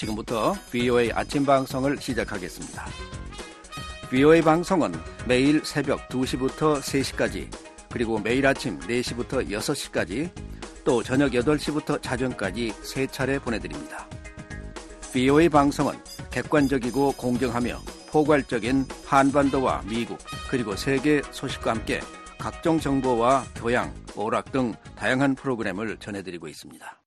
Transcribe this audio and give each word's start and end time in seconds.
지금부터 0.00 0.54
VOA 0.70 1.10
아침 1.12 1.44
방송을 1.44 1.98
시작하겠습니다. 1.98 2.86
VOA 4.08 4.40
방송은 4.40 4.92
매일 5.26 5.62
새벽 5.64 6.08
2시부터 6.08 6.80
3시까지 6.80 7.48
그리고 7.90 8.18
매일 8.18 8.46
아침 8.46 8.78
4시부터 8.80 9.48
6시까지 9.50 10.30
또 10.84 11.02
저녁 11.02 11.32
8시부터 11.32 12.00
자정까지 12.00 12.72
세 12.82 13.06
차례 13.06 13.38
보내드립니다. 13.38 14.08
VOA 15.12 15.48
방송은 15.48 15.94
객관적이고 16.30 17.12
공정하며 17.12 17.78
포괄적인 18.08 18.86
한반도와 19.04 19.82
미국 19.86 20.18
그리고 20.48 20.76
세계 20.76 21.20
소식과 21.30 21.72
함께 21.72 22.00
각종 22.38 22.80
정보와 22.80 23.44
교양, 23.56 23.94
오락 24.16 24.50
등 24.50 24.72
다양한 24.96 25.34
프로그램을 25.34 25.98
전해드리고 25.98 26.48
있습니다. 26.48 26.99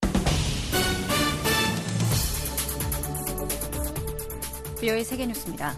비오의 4.83 5.05
세계뉴스입니다. 5.05 5.73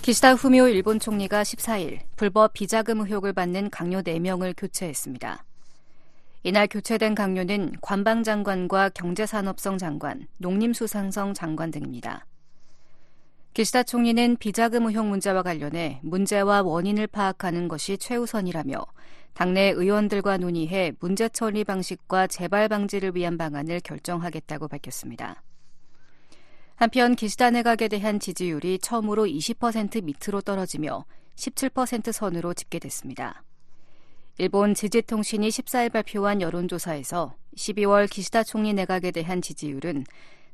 기시다 0.00 0.32
후미오 0.32 0.68
일본 0.68 0.98
총리가 0.98 1.42
14일 1.42 1.98
불법 2.16 2.54
비자금 2.54 3.00
의혹을 3.00 3.34
받는 3.34 3.68
강요 3.68 4.00
4명을 4.00 4.54
교체했습니다. 4.56 5.44
이날 6.44 6.66
교체된 6.68 7.14
강요는 7.14 7.72
관방장관과 7.82 8.88
경제산업성 8.94 9.76
장관, 9.76 10.26
농림수산성 10.38 11.34
장관 11.34 11.70
등입니다. 11.70 12.24
기시다 13.52 13.82
총리는 13.82 14.38
비자금 14.38 14.86
의혹 14.86 15.04
문제와 15.08 15.42
관련해 15.42 16.00
문제와 16.02 16.62
원인을 16.62 17.08
파악하는 17.08 17.68
것이 17.68 17.98
최우선이라며 17.98 18.86
당내 19.34 19.74
의원들과 19.76 20.38
논의해 20.38 20.92
문제 20.98 21.28
처리 21.28 21.64
방식과 21.64 22.26
재발 22.26 22.70
방지를 22.70 23.14
위한 23.14 23.36
방안을 23.36 23.80
결정하겠다고 23.80 24.68
밝혔습니다. 24.68 25.42
한편 26.80 27.14
기시다 27.14 27.50
내각에 27.50 27.88
대한 27.88 28.18
지지율이 28.18 28.78
처음으로 28.78 29.26
20% 29.26 30.02
밑으로 30.02 30.40
떨어지며 30.40 31.04
17% 31.36 32.10
선으로 32.10 32.54
집계됐습니다. 32.54 33.44
일본 34.38 34.72
지지통신이 34.72 35.50
14일 35.50 35.92
발표한 35.92 36.40
여론조사에서 36.40 37.34
12월 37.54 38.08
기시다 38.08 38.44
총리 38.44 38.72
내각에 38.72 39.10
대한 39.10 39.42
지지율은 39.42 40.06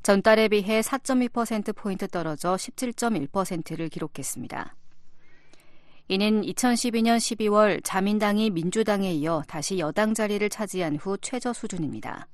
전달에 0.02 0.48
비해 0.48 0.80
4.2%포인트 0.80 2.08
떨어져 2.08 2.56
17.1%를 2.56 3.88
기록했습니다. 3.88 4.74
이는 6.08 6.42
2012년 6.42 7.18
12월 7.18 7.80
자민당이 7.84 8.50
민주당에 8.50 9.12
이어 9.12 9.44
다시 9.46 9.78
여당 9.78 10.12
자리를 10.12 10.48
차지한 10.48 10.96
후 10.96 11.18
최저 11.18 11.52
수준입니다. 11.52 12.26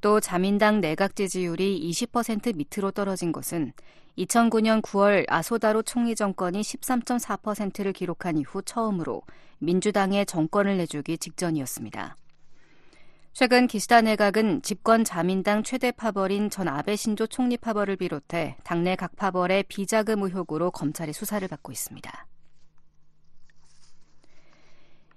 또 0.00 0.20
자민당 0.20 0.80
내각 0.80 1.16
지지율이 1.16 1.90
20% 1.90 2.56
밑으로 2.56 2.90
떨어진 2.92 3.32
것은 3.32 3.72
2009년 4.16 4.82
9월 4.82 5.24
아소다로 5.28 5.82
총리 5.82 6.14
정권이 6.14 6.60
13.4%를 6.60 7.92
기록한 7.92 8.36
이후 8.38 8.62
처음으로 8.62 9.22
민주당의 9.58 10.26
정권을 10.26 10.76
내주기 10.76 11.18
직전이었습니다. 11.18 12.16
최근 13.32 13.68
기시다 13.68 14.00
내각은 14.00 14.62
집권 14.62 15.04
자민당 15.04 15.62
최대 15.62 15.92
파벌인 15.92 16.50
전 16.50 16.66
아베 16.66 16.96
신조 16.96 17.28
총리 17.28 17.56
파벌을 17.56 17.96
비롯해 17.96 18.56
당내 18.64 18.96
각 18.96 19.14
파벌의 19.14 19.64
비자금 19.68 20.22
의혹으로 20.22 20.72
검찰이 20.72 21.12
수사를 21.12 21.46
받고 21.46 21.70
있습니다. 21.70 22.26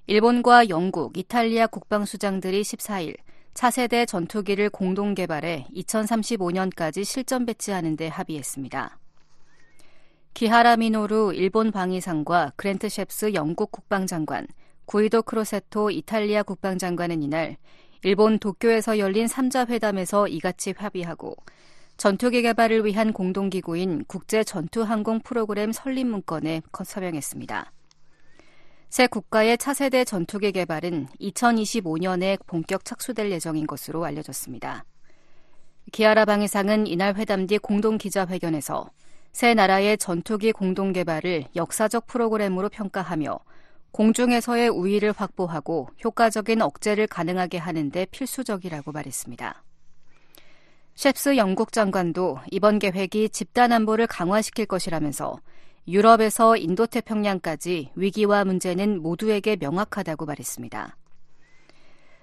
일본과 0.05 0.69
영국, 0.69 1.17
이탈리아 1.17 1.67
국방수장들이 1.67 2.61
14일 2.61 3.15
차세대 3.53 4.05
전투기를 4.05 4.69
공동 4.69 5.13
개발해 5.13 5.67
2035년까지 5.75 7.03
실전 7.03 7.45
배치하는 7.45 7.95
데 7.95 8.07
합의했습니다. 8.07 8.97
기하라 10.33 10.77
미노루 10.77 11.33
일본 11.35 11.71
방위상과 11.71 12.53
그랜트 12.55 12.87
셰프스 12.87 13.33
영국 13.33 13.71
국방장관, 13.71 14.47
구이도 14.85 15.23
크로세토 15.23 15.91
이탈리아 15.91 16.43
국방장관은 16.43 17.21
이날 17.21 17.57
일본 18.03 18.39
도쿄에서 18.39 18.97
열린 18.97 19.27
3자 19.27 19.69
회담에서 19.69 20.27
이같이 20.27 20.73
합의하고 20.75 21.35
전투기 21.97 22.41
개발을 22.41 22.85
위한 22.85 23.13
공동기구인 23.13 24.05
국제 24.07 24.43
전투항공 24.43 25.19
프로그램 25.19 25.71
설립 25.71 26.05
문건에 26.05 26.61
서명했습니다. 26.83 27.71
새 28.91 29.07
국가의 29.07 29.57
차세대 29.57 30.03
전투기 30.03 30.51
개발은 30.51 31.07
2025년에 31.21 32.37
본격 32.45 32.83
착수될 32.83 33.31
예정인 33.31 33.65
것으로 33.65 34.03
알려졌습니다. 34.03 34.83
기아라 35.93 36.25
방위상은 36.25 36.87
이날 36.87 37.15
회담 37.15 37.47
뒤 37.47 37.57
공동 37.57 37.97
기자회견에서 37.97 38.89
새 39.31 39.53
나라의 39.53 39.97
전투기 39.97 40.51
공동 40.51 40.91
개발을 40.91 41.45
역사적 41.55 42.05
프로그램으로 42.05 42.67
평가하며 42.67 43.39
공중에서의 43.91 44.67
우위를 44.67 45.13
확보하고 45.15 45.87
효과적인 46.03 46.61
억제를 46.61 47.07
가능하게 47.07 47.59
하는데 47.59 48.05
필수적이라고 48.07 48.91
말했습니다. 48.91 49.63
셰프스 50.95 51.37
영국 51.37 51.71
장관도 51.71 52.39
이번 52.51 52.77
계획이 52.77 53.29
집단 53.29 53.71
안보를 53.71 54.07
강화시킬 54.07 54.65
것이라면서 54.65 55.39
유럽에서 55.87 56.57
인도태평양까지 56.57 57.91
위기와 57.95 58.45
문제는 58.45 59.01
모두에게 59.01 59.55
명확하다고 59.55 60.25
말했습니다. 60.25 60.95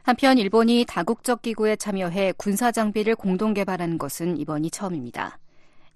한편 0.03 0.39
일본이 0.39 0.85
다국적 0.89 1.43
기구에 1.43 1.77
참여해 1.77 2.33
군사 2.37 2.73
장비를 2.73 3.15
공동 3.15 3.53
개발하는 3.53 3.99
것은 3.99 4.39
이번이 4.39 4.71
처음입니다. 4.71 5.39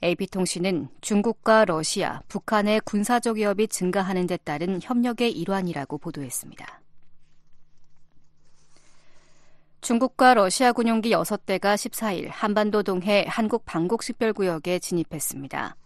AP통신은 0.03 0.89
중국과 1.01 1.65
러시아, 1.65 2.21
북한의 2.29 2.81
군사적 2.85 3.37
위협이 3.37 3.69
증가하는 3.69 4.27
데 4.27 4.37
따른 4.37 4.81
협력의 4.83 5.33
일환이라고 5.33 5.99
보도했습니다. 5.99 6.81
중국과 9.81 10.35
러시아 10.35 10.73
군용기 10.73 11.11
6대가 11.11 11.75
14일 11.75 12.29
한반도 12.31 12.83
동해 12.83 13.25
한국 13.29 13.65
방곡식별구역에 13.65 14.79
진입했습니다. 14.79 15.77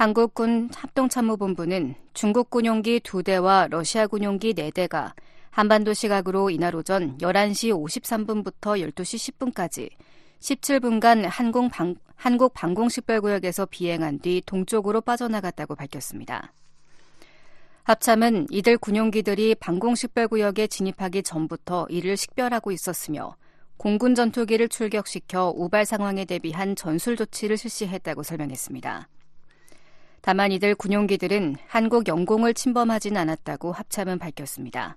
한국군 0.00 0.70
합동참모본부는 0.74 1.94
중국 2.14 2.48
군용기 2.48 3.00
2대와 3.00 3.68
러시아 3.68 4.06
군용기 4.06 4.54
4대가 4.54 5.12
한반도 5.50 5.92
시각으로 5.92 6.48
이날 6.48 6.74
오전 6.74 7.18
11시 7.18 7.70
53분부터 7.70 8.80
12시 8.94 9.52
10분까지 9.52 9.90
17분간 10.38 11.26
한국, 11.28 11.68
방, 11.70 11.96
한국 12.14 12.54
방공식별구역에서 12.54 13.66
비행한 13.66 14.18
뒤 14.20 14.40
동쪽으로 14.46 15.02
빠져나갔다고 15.02 15.74
밝혔습니다. 15.74 16.54
합참은 17.82 18.46
이들 18.48 18.78
군용기들이 18.78 19.56
방공식별구역에 19.56 20.68
진입하기 20.68 21.24
전부터 21.24 21.88
이를 21.90 22.16
식별하고 22.16 22.72
있었으며 22.72 23.36
공군 23.76 24.14
전투기를 24.14 24.70
출격시켜 24.70 25.52
우발 25.54 25.84
상황에 25.84 26.24
대비한 26.24 26.74
전술 26.74 27.16
조치를 27.16 27.58
실시했다고 27.58 28.22
설명했습니다. 28.22 29.06
다만 30.22 30.52
이들 30.52 30.74
군용기들은 30.74 31.56
한국 31.66 32.06
영공을 32.06 32.54
침범하진 32.54 33.16
않았다고 33.16 33.72
합참은 33.72 34.18
밝혔습니다. 34.18 34.96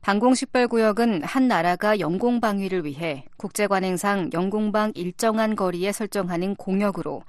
방공식별구역은 0.00 1.22
한 1.24 1.48
나라가 1.48 2.00
영공 2.00 2.40
방위를 2.40 2.86
위해 2.86 3.26
국제관행상 3.36 4.30
영공방 4.32 4.92
일정한 4.94 5.54
거리에 5.54 5.92
설정하는 5.92 6.54
공역으로 6.56 7.22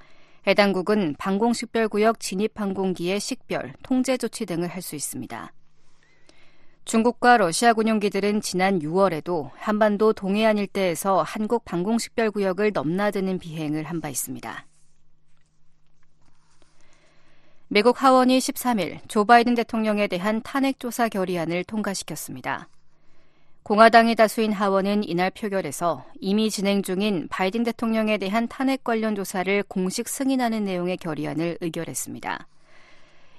해당국은 0.46 1.14
방공식별구역 1.18 2.18
진입 2.18 2.58
항공기의 2.58 3.20
식별, 3.20 3.74
통제 3.82 4.16
조치 4.16 4.46
등을 4.46 4.68
할 4.68 4.80
수 4.80 4.96
있습니다. 4.96 5.52
중국과 6.84 7.36
러시아 7.36 7.74
군용기들은 7.74 8.40
지난 8.40 8.80
6월에도 8.80 9.50
한반도 9.54 10.12
동해안 10.12 10.58
일대에서 10.58 11.22
한국 11.22 11.64
방공식별구역을 11.64 12.72
넘나드는 12.72 13.38
비행을 13.38 13.84
한 13.84 14.00
바 14.00 14.08
있습니다. 14.08 14.66
미국 17.74 18.02
하원이 18.02 18.38
13일 18.38 18.98
조 19.08 19.24
바이든 19.24 19.54
대통령에 19.54 20.06
대한 20.06 20.42
탄핵조사 20.42 21.08
결의안을 21.08 21.64
통과시켰습니다. 21.64 22.68
공화당이 23.62 24.14
다수인 24.14 24.52
하원은 24.52 25.08
이날 25.08 25.30
표결에서 25.30 26.04
이미 26.20 26.50
진행 26.50 26.82
중인 26.82 27.28
바이든 27.30 27.62
대통령에 27.62 28.18
대한 28.18 28.46
탄핵 28.46 28.84
관련 28.84 29.14
조사를 29.14 29.62
공식 29.68 30.10
승인하는 30.10 30.64
내용의 30.64 30.98
결의안을 30.98 31.56
의결했습니다. 31.62 32.46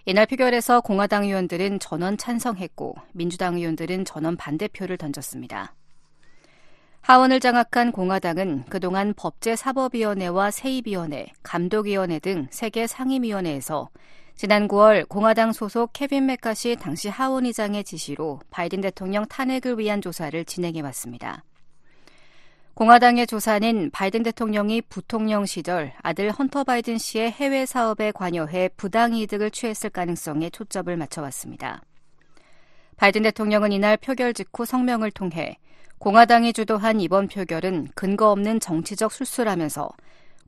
이날 0.06 0.26
표결에서 0.26 0.82
공화당 0.82 1.26
의원들은 1.26 1.78
전원 1.78 2.18
찬성했고 2.18 2.96
민주당 3.12 3.58
의원들은 3.58 4.04
전원 4.04 4.36
반대표를 4.36 4.98
던졌습니다. 4.98 5.76
하원을 7.02 7.40
장악한 7.40 7.92
공화당은 7.92 8.64
그동안 8.68 9.14
법제사법위원회와 9.14 10.50
세입위원회, 10.50 11.28
감독위원회 11.44 12.18
등 12.18 12.48
3개 12.48 12.88
상임위원회에서 12.88 13.90
지난 14.36 14.68
9월 14.68 15.08
공화당 15.08 15.54
소속 15.54 15.94
케빈 15.94 16.26
맥카시 16.26 16.76
당시 16.80 17.08
하원의장의 17.08 17.84
지시로 17.84 18.40
바이든 18.50 18.82
대통령 18.82 19.26
탄핵을 19.28 19.78
위한 19.78 20.02
조사를 20.02 20.44
진행해 20.46 20.82
왔습니다. 20.82 21.44
공화당의 22.74 23.28
조사는 23.28 23.92
바이든 23.92 24.24
대통령이 24.24 24.82
부통령 24.82 25.46
시절 25.46 25.94
아들 26.02 26.32
헌터 26.32 26.64
바이든 26.64 26.98
씨의 26.98 27.32
해외 27.32 27.68
사업에 27.68 28.12
관여해 28.12 28.72
부당 28.76 29.16
이득을 29.16 29.52
취했을 29.52 29.92
가능성에 29.92 30.50
초점을 30.50 30.98
맞춰왔습니다. 30.98 31.84
바이든 32.98 33.22
대통령은 33.22 33.72
이날 33.72 33.96
표결 33.98 34.34
직후 34.34 34.66
성명을 34.66 35.12
통해 35.12 35.58
공화당이 36.00 36.52
주도한 36.54 37.00
이번 37.00 37.28
표결은 37.28 37.90
근거 37.94 38.32
없는 38.32 38.60
정치적 38.60 39.12
술수라면서 39.12 39.90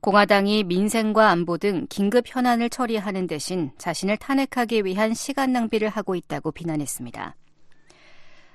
공화당이 0.00 0.64
민생과 0.64 1.30
안보 1.30 1.58
등 1.58 1.86
긴급 1.88 2.24
현안을 2.26 2.70
처리하는 2.70 3.26
대신 3.26 3.70
자신을 3.78 4.16
탄핵하기 4.18 4.84
위한 4.84 5.14
시간 5.14 5.52
낭비를 5.52 5.88
하고 5.88 6.14
있다고 6.14 6.52
비난했습니다. 6.52 7.34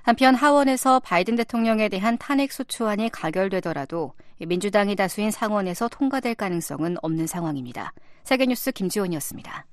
한편 0.03 0.33
하원에서 0.33 0.99
바이든 0.99 1.35
대통령에 1.35 1.89
대한 1.89 2.17
탄핵 2.17 2.51
소추안이 2.51 3.09
가결되더라도 3.09 4.13
민주당이 4.39 4.95
다수인 4.95 5.29
상원에서 5.29 5.87
통과될 5.89 6.35
가능성은 6.35 6.97
없는 7.01 7.27
상황입니다. 7.27 7.93
세계뉴스 8.23 8.71
김지원이었습니다. 8.71 9.65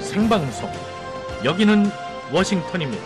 생방송 0.00 0.70
여기는 1.44 1.90
워싱턴입니다. 2.32 3.04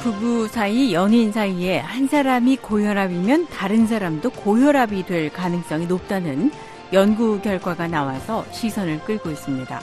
부부 0.00 0.46
사이, 0.46 0.94
연인 0.94 1.32
사이에 1.32 1.80
한 1.80 2.06
사람이 2.06 2.58
고혈압이면 2.58 3.48
다른 3.48 3.88
사람도 3.88 4.30
고혈압이 4.30 5.06
될 5.06 5.32
가능성이 5.32 5.86
높다는 5.86 6.52
연구 6.92 7.40
결과가 7.40 7.88
나와서 7.88 8.46
시선을 8.52 9.00
끌고 9.00 9.30
있습니다. 9.30 9.80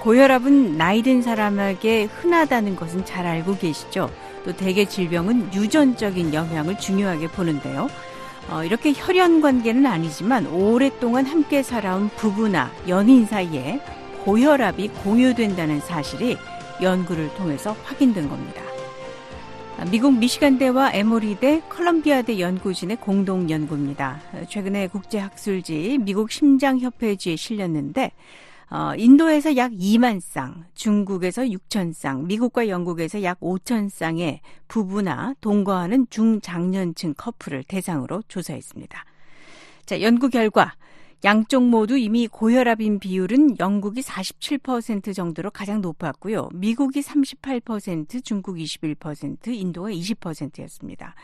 고혈압은 0.00 0.78
나이 0.78 1.02
든 1.02 1.20
사람에게 1.20 2.04
흔하다는 2.04 2.76
것은 2.76 3.04
잘 3.04 3.26
알고 3.26 3.58
계시죠? 3.58 4.10
또 4.44 4.56
대개 4.56 4.86
질병은 4.86 5.52
유전적인 5.52 6.32
영향을 6.32 6.78
중요하게 6.78 7.28
보는데요. 7.28 7.88
어, 8.50 8.62
이렇게 8.62 8.92
혈연 8.94 9.40
관계는 9.40 9.86
아니지만 9.86 10.46
오랫동안 10.46 11.26
함께 11.26 11.62
살아온 11.62 12.08
부부나 12.10 12.70
연인 12.88 13.26
사이에 13.26 13.80
고혈압이 14.24 14.88
공유된다는 14.88 15.80
사실이 15.80 16.36
연구를 16.80 17.34
통해서 17.34 17.76
확인된 17.84 18.28
겁니다. 18.28 18.62
미국 19.90 20.16
미시간대와 20.18 20.92
에모리대, 20.94 21.62
컬럼비아대 21.68 22.40
연구진의 22.40 22.96
공동 22.96 23.50
연구입니다. 23.50 24.20
최근에 24.48 24.88
국제학술지 24.88 25.98
미국 26.00 26.30
심장협회지에 26.30 27.36
실렸는데 27.36 28.12
어, 28.68 28.94
인도에서 28.96 29.56
약 29.56 29.70
2만 29.72 30.20
쌍, 30.20 30.64
중국에서 30.74 31.42
6천 31.42 31.92
쌍, 31.92 32.26
미국과 32.26 32.68
영국에서 32.68 33.22
약 33.22 33.38
5천 33.40 33.88
쌍의 33.88 34.40
부부나 34.66 35.34
동거하는 35.40 36.08
중장년층 36.10 37.14
커플을 37.16 37.62
대상으로 37.62 38.22
조사했습니다. 38.26 39.04
자, 39.84 40.00
연구 40.00 40.28
결과 40.30 40.74
양쪽 41.24 41.62
모두 41.62 41.96
이미 41.96 42.26
고혈압인 42.26 42.98
비율은 42.98 43.58
영국이 43.58 44.00
47% 44.02 45.14
정도로 45.14 45.50
가장 45.50 45.80
높았고요. 45.80 46.48
미국이 46.52 47.00
38%, 47.00 48.24
중국 48.24 48.56
21%, 48.56 49.48
인도가 49.48 49.90
20%였습니다. 49.90 51.14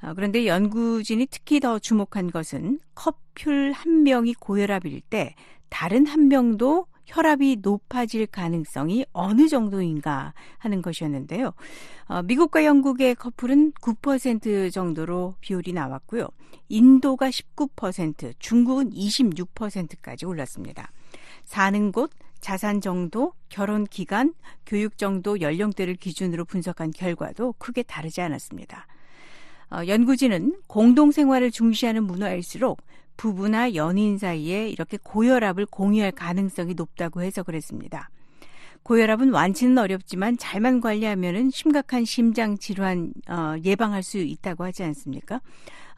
어, 0.00 0.14
그런데 0.14 0.46
연구진이 0.46 1.26
특히 1.30 1.60
더 1.60 1.78
주목한 1.78 2.30
것은 2.30 2.78
커플 2.94 3.72
한 3.72 4.04
명이 4.04 4.34
고혈압일 4.34 5.00
때 5.02 5.34
다른 5.68 6.06
한 6.06 6.28
명도 6.28 6.86
혈압이 7.06 7.58
높아질 7.60 8.26
가능성이 8.26 9.04
어느 9.12 9.48
정도인가 9.48 10.32
하는 10.58 10.82
것이었는데요. 10.82 11.52
어, 12.06 12.22
미국과 12.22 12.64
영국의 12.64 13.14
커플은 13.16 13.72
9% 13.72 14.72
정도로 14.72 15.34
비율이 15.40 15.72
나왔고요. 15.72 16.28
인도가 16.68 17.28
19%, 17.28 18.34
중국은 18.38 18.90
26%까지 18.90 20.26
올랐습니다. 20.26 20.90
사는 21.44 21.92
곳, 21.92 22.10
자산 22.40 22.80
정도, 22.80 23.32
결혼 23.48 23.84
기간, 23.84 24.34
교육 24.66 24.98
정도, 24.98 25.40
연령대를 25.40 25.96
기준으로 25.96 26.44
분석한 26.44 26.90
결과도 26.90 27.54
크게 27.58 27.82
다르지 27.82 28.20
않았습니다. 28.20 28.86
어, 29.70 29.86
연구진은 29.86 30.60
공동생활을 30.66 31.50
중시하는 31.50 32.04
문화일수록 32.04 32.80
부부나 33.16 33.74
연인 33.74 34.18
사이에 34.18 34.68
이렇게 34.68 34.98
고혈압을 35.02 35.66
공유할 35.66 36.12
가능성이 36.12 36.74
높다고 36.74 37.22
해서 37.22 37.42
그랬습니다. 37.42 38.10
고혈압은 38.82 39.30
완치는 39.30 39.78
어렵지만 39.78 40.36
잘만 40.36 40.80
관리하면 40.80 41.50
심각한 41.50 42.04
심장 42.04 42.58
질환 42.58 43.12
어, 43.28 43.54
예방할 43.64 44.02
수 44.02 44.18
있다고 44.18 44.64
하지 44.64 44.82
않습니까? 44.84 45.40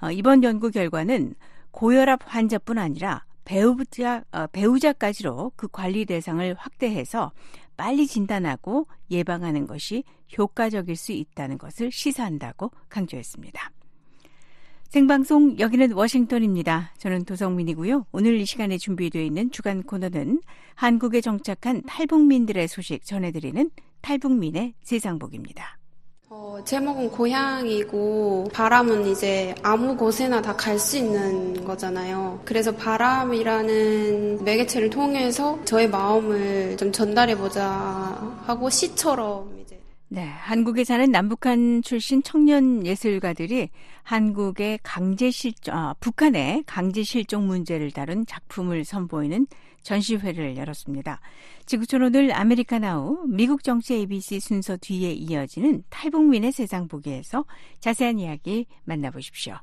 어, 0.01 0.11
이번 0.11 0.45
연구 0.45 0.71
결과는 0.71 1.35
고혈압 1.73 2.21
환자뿐 2.25 2.79
아니라 2.79 3.25
배우자 3.45 4.23
어, 4.31 4.47
배우자까지로 4.49 5.53
그 5.57 5.69
관리 5.69 6.05
대상을 6.05 6.55
확대해서 6.55 7.33
빨리 7.77 8.07
진단하고 8.07 8.87
예방하는 9.11 9.67
것이 9.67 10.05
효과적일 10.39 10.97
수 10.97 11.13
있다는 11.13 11.59
것을 11.59 11.91
시사한다고 11.91 12.71
강조했습니다. 12.89 13.71
생방송 14.91 15.59
여기는 15.59 15.93
워싱턴입니다. 15.93 16.93
저는 16.99 17.25
도성민이고요. 17.25 18.07
오늘 18.13 18.37
이 18.41 18.47
시간에 18.47 18.79
준비되어 18.79 19.21
있는 19.23 19.51
주간 19.51 19.83
코너는 19.83 20.41
한국에 20.75 21.21
정착한 21.21 21.83
탈북민들의 21.87 22.67
소식 22.69 23.05
전해드리는 23.05 23.71
탈북민의 24.01 24.75
세상복입니다. 24.83 25.79
어, 26.29 26.59
제목은 26.65 27.11
고향이고 27.11 28.49
바람은 28.53 29.07
이제 29.09 29.55
아무 29.63 29.97
곳에나 29.97 30.41
다 30.41 30.57
갈 30.57 30.79
수 30.79 30.97
있는 30.97 31.65
거잖아요. 31.65 32.41
그래서 32.45 32.73
바람이라는 32.75 34.45
매개체를 34.45 34.91
통해서 34.91 35.59
저의 35.65 35.89
마음을 35.89 36.77
좀 36.79 36.91
전달해보자 36.91 38.41
하고 38.47 38.71
시처럼 38.71 39.66
네, 40.09 40.23
한국에 40.23 40.85
사는 40.85 41.11
남북한 41.11 41.83
출신 41.83 42.23
청년 42.23 42.87
예술가들이 42.87 43.71
한국의 44.05 44.79
강제 44.85 45.33
실종, 45.33 45.75
아, 45.75 45.95
북한의 45.99 46.63
강제 46.65 47.03
실종 47.03 47.49
문제를 47.49 47.91
다룬 47.91 48.25
작품을 48.25 48.85
선보이는 48.85 49.49
전시회를 49.83 50.57
열었습니다. 50.57 51.21
지구촌 51.67 52.03
오늘 52.03 52.33
아메리카나우 52.33 53.25
미국 53.27 53.65
정치 53.65 53.95
ABC 53.95 54.39
순서 54.39 54.77
뒤에 54.77 55.13
이어지는 55.13 55.83
탈북민의 55.91 56.53
세상 56.53 56.87
보기에서 56.87 57.45
자세한 57.81 58.21
이야기 58.21 58.67
만나보십시오. 58.85 59.57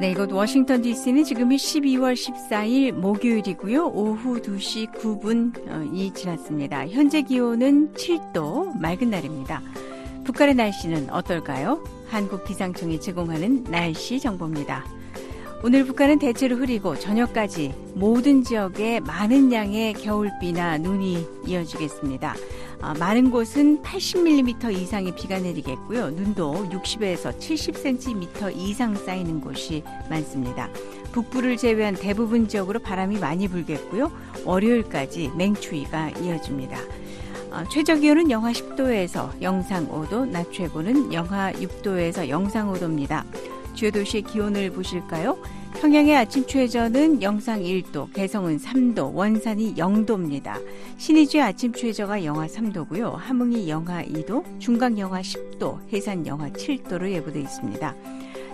네, 0.00 0.12
이곳 0.12 0.30
워싱턴 0.30 0.80
DC는 0.80 1.24
지금이 1.24 1.56
12월 1.56 2.14
14일 2.14 2.92
목요일이고요. 2.92 3.88
오후 3.88 4.40
2시 4.40 4.92
9분이 4.92 6.14
지났습니다. 6.14 6.86
현재 6.86 7.22
기온은 7.22 7.92
7도, 7.94 8.78
맑은 8.78 9.10
날입니다. 9.10 9.60
북한의 10.22 10.54
날씨는 10.54 11.10
어떨까요? 11.10 11.82
한국 12.06 12.44
기상청이 12.44 13.00
제공하는 13.00 13.64
날씨 13.64 14.20
정보입니다. 14.20 14.84
오늘 15.64 15.84
북한은 15.84 16.20
대체로 16.20 16.54
흐리고 16.54 16.96
저녁까지 16.96 17.74
모든 17.94 18.44
지역에 18.44 19.00
많은 19.00 19.52
양의 19.52 19.94
겨울비나 19.94 20.78
눈이 20.78 21.26
이어지겠습니다. 21.44 22.36
아, 22.80 22.94
많은 22.94 23.30
곳은 23.30 23.82
80mm 23.82 24.72
이상의 24.72 25.14
비가 25.16 25.38
내리겠고요. 25.38 26.10
눈도 26.10 26.68
60에서 26.70 27.36
70cm 27.36 28.56
이상 28.56 28.94
쌓이는 28.94 29.40
곳이 29.40 29.82
많습니다. 30.08 30.68
북부를 31.10 31.56
제외한 31.56 31.94
대부분 31.94 32.46
지역으로 32.46 32.78
바람이 32.78 33.18
많이 33.18 33.48
불겠고요. 33.48 34.12
월요일까지 34.44 35.32
맹추위가 35.36 36.10
이어집니다. 36.10 36.78
어, 37.50 37.64
최저 37.68 37.96
기온은 37.96 38.30
영하 38.30 38.52
10도에서 38.52 39.42
영상 39.42 39.88
5도, 39.88 40.28
낮 40.28 40.52
최고는 40.52 41.12
영하 41.12 41.52
6도에서 41.52 42.28
영상 42.28 42.72
5도입니다. 42.72 43.24
주요 43.74 43.90
도시의 43.90 44.22
기온을 44.22 44.70
보실까요? 44.70 45.36
평양의 45.80 46.16
아침 46.16 46.44
최저는 46.44 47.22
영상 47.22 47.62
1도, 47.62 48.12
개성은 48.12 48.58
3도, 48.58 49.14
원산이 49.14 49.76
0도입니다. 49.76 50.60
신의주의 50.96 51.40
아침 51.40 51.72
최저가 51.72 52.24
영하 52.24 52.48
3도고요. 52.48 53.14
함흥이 53.14 53.68
영하 53.70 54.02
2도, 54.02 54.58
중강 54.58 54.98
영하 54.98 55.20
10도, 55.20 55.78
해산 55.92 56.26
영하 56.26 56.48
7도로 56.48 57.08
예보돼 57.12 57.40
있습니다. 57.42 57.94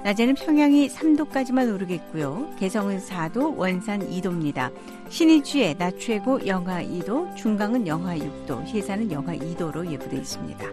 낮에는 0.05 0.35
평양이 0.35 0.91
3도까지만 0.91 1.75
오르겠고요. 1.75 2.57
개성은 2.59 3.01
4도, 3.01 3.57
원산 3.57 4.07
2도입니다. 4.11 4.71
신의주의 5.09 5.79
낮 5.79 5.99
최고 5.99 6.47
영하 6.47 6.83
2도, 6.83 7.35
중강은 7.37 7.87
영하 7.87 8.17
6도, 8.19 8.67
해산은 8.67 9.11
영하 9.11 9.35
2도로 9.35 9.91
예보돼 9.91 10.19
있습니다. 10.19 10.67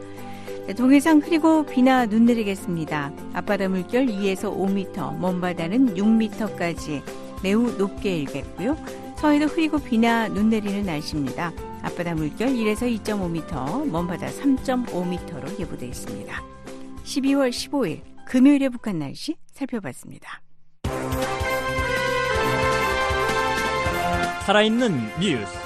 네, 0.68 0.74
동해상 0.74 1.20
흐리고 1.20 1.66
비나 1.66 2.06
눈 2.06 2.26
내리겠습니다. 2.26 3.12
앞바다 3.34 3.68
물결 3.68 4.06
2에서 4.06 4.56
5m, 4.56 5.18
먼바다는 5.18 5.96
6m까지 5.96 7.02
매우 7.44 7.72
높게 7.78 8.20
일겠고요. 8.20 8.78
서해도 9.18 9.46
흐리고 9.46 9.80
비나 9.80 10.28
눈 10.28 10.50
내리는 10.50 10.84
날씨입니다. 10.84 11.52
앞바다 11.82 12.14
물결 12.14 12.50
1에서 12.50 13.02
2.5m, 13.04 13.88
먼바다 13.90 14.28
3.5m로 14.28 15.60
예보돼 15.60 15.88
있습니다. 15.88 16.44
12월 17.04 17.50
15일 17.50 18.02
금요일의 18.26 18.70
북한 18.70 19.00
날씨 19.00 19.36
살펴봤습니다. 19.52 20.42
살아있는 24.46 25.20
뉴스. 25.20 25.58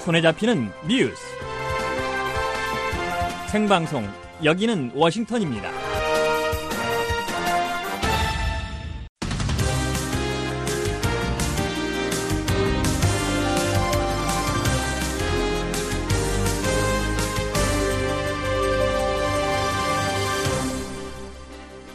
손에 0.00 0.22
잡히는 0.22 0.70
뉴스. 0.88 1.45
생방송 3.48 4.06
여기는 4.42 4.90
워싱턴입니다. 4.94 5.70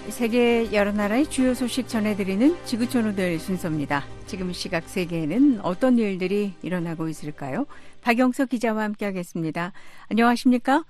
세계 0.10 0.72
여러 0.72 0.91
나라의 0.91 1.25
주요 1.25 1.55
소식 1.55 1.88
전해드리는 1.88 2.63
지구촌 2.63 3.08
오늘 3.08 3.39
순서입니다. 3.39 4.03
지금 4.27 4.53
시각 4.53 4.88
세계에는 4.88 5.62
어떤 5.63 5.98
일들이 5.98 6.53
일어나고 6.62 7.08
있을까요? 7.08 7.65
박영석 8.01 8.50
기자와 8.50 8.84
함께하겠습니다. 8.84 9.74
안녕하십니까? 10.10 10.84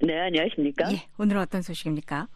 네, 0.00 0.18
안녕하십니까? 0.18 0.90
예, 0.92 0.96
오늘 1.18 1.36
어떤 1.38 1.62
소식입니까? 1.62 2.26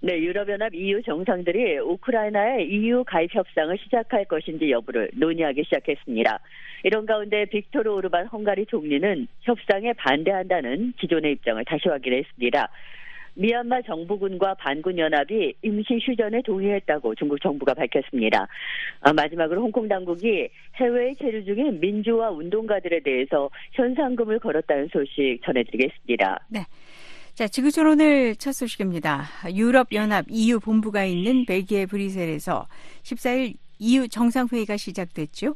네, 0.00 0.16
유럽연합 0.18 0.74
EU 0.74 1.02
정상들이 1.02 1.78
우크라이나의 1.78 2.68
EU 2.68 3.02
가입 3.04 3.34
협상을 3.34 3.76
시작할 3.78 4.24
것인지 4.26 4.70
여부를 4.70 5.10
논의하기 5.14 5.64
시작했습니다. 5.64 6.38
이런 6.84 7.06
가운데 7.06 7.44
빅토르 7.46 7.90
오르반 7.90 8.26
헝가리 8.26 8.66
총리는 8.66 9.26
협상에 9.40 9.92
반대한다는 9.94 10.92
기존의 11.00 11.32
입장을 11.32 11.64
다시 11.64 11.88
확인했습니다. 11.88 12.68
미얀마 13.38 13.82
정부군과 13.82 14.54
반군 14.54 14.98
연합이 14.98 15.54
임시 15.62 15.94
휴전에 16.02 16.42
동의했다고 16.42 17.14
중국 17.14 17.40
정부가 17.40 17.72
밝혔습니다. 17.72 18.48
아, 19.00 19.12
마지막으로 19.12 19.62
홍콩 19.62 19.86
당국이 19.86 20.48
해외에 20.74 21.14
체류 21.14 21.44
중인 21.44 21.78
민주화 21.80 22.30
운동가들에 22.30 23.00
대해서 23.00 23.48
현상금을 23.72 24.40
걸었다는 24.40 24.88
소식 24.92 25.38
전해드리겠습니다. 25.44 26.46
네. 26.48 26.60
자, 27.34 27.46
지구촌 27.46 27.86
오늘 27.86 28.34
첫 28.34 28.50
소식입니다. 28.50 29.22
유럽연합 29.54 30.24
EU 30.28 30.58
본부가 30.58 31.04
있는 31.04 31.46
벨기에 31.46 31.86
브뤼셀에서 31.86 32.66
14일 33.04 33.54
EU 33.78 34.08
정상회의가 34.08 34.76
시작됐죠. 34.76 35.54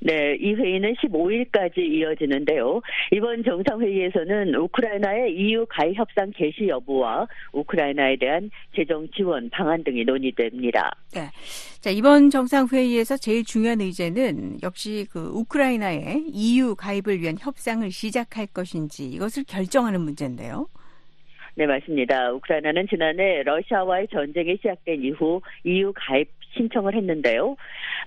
네, 0.00 0.36
이 0.40 0.54
회의는 0.54 0.94
15일까지 0.94 1.78
이어지는데요. 1.78 2.80
이번 3.10 3.42
정상회의에서는 3.42 4.54
우크라이나의 4.54 5.34
EU 5.34 5.66
가입 5.68 5.96
협상 5.96 6.30
개시 6.30 6.68
여부와 6.68 7.26
우크라이나에 7.52 8.16
대한 8.16 8.50
재정 8.76 9.08
지원 9.08 9.50
방안 9.50 9.82
등이 9.82 10.04
논의됩니다. 10.04 10.92
네. 11.12 11.22
자, 11.80 11.90
이번 11.90 12.30
정상회의에서 12.30 13.16
제일 13.16 13.44
중요한 13.44 13.80
의제는 13.80 14.58
역시 14.62 15.06
그 15.10 15.30
우크라이나의 15.34 16.26
EU 16.32 16.76
가입을 16.76 17.20
위한 17.20 17.36
협상을 17.38 17.90
시작할 17.90 18.46
것인지 18.46 19.08
이것을 19.08 19.44
결정하는 19.48 20.00
문제인데요. 20.00 20.68
네, 21.56 21.66
맞습니다. 21.66 22.30
우크라이나는 22.34 22.86
지난해 22.88 23.42
러시아와의 23.42 24.06
전쟁이 24.12 24.56
시작된 24.58 25.02
이후 25.02 25.40
EU 25.64 25.92
가입 25.92 26.37
신청을 26.56 26.94
했는데요. 26.94 27.56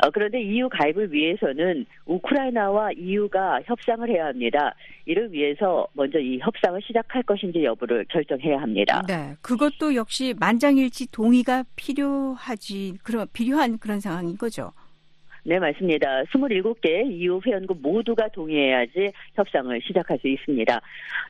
어, 0.04 0.10
그런데 0.14 0.42
EU 0.42 0.70
가입을 0.70 1.12
위해서는 1.12 1.86
우크라이나와 2.06 2.92
EU가 2.94 3.62
협상을 3.66 4.08
해야 4.10 4.28
합니다. 4.28 4.74
이를 5.06 5.32
위해서 5.32 5.88
먼저 5.94 6.20
이 6.20 6.40
협상을 6.40 6.82
시작할 6.82 7.24
것인지 7.24 7.64
여부를 7.64 8.06
결정해야 8.10 8.62
합니다. 8.62 9.04
네, 9.08 9.36
그것도 9.42 9.96
역시 9.96 10.34
만장일치 10.40 11.12
동의가 11.12 11.64
필요하지 11.76 13.00
그런 13.04 13.28
필요한 13.34 13.78
그런 13.78 14.00
상황인 14.00 14.38
거죠. 14.38 14.72
네, 15.44 15.58
맞습니다. 15.58 16.24
27개 16.26 17.12
EU 17.12 17.40
회원국 17.46 17.82
모두가 17.82 18.28
동의해야지 18.30 19.12
협상을 19.34 19.82
시작할 19.82 20.20
수 20.20 20.28
있습니다. 20.28 20.82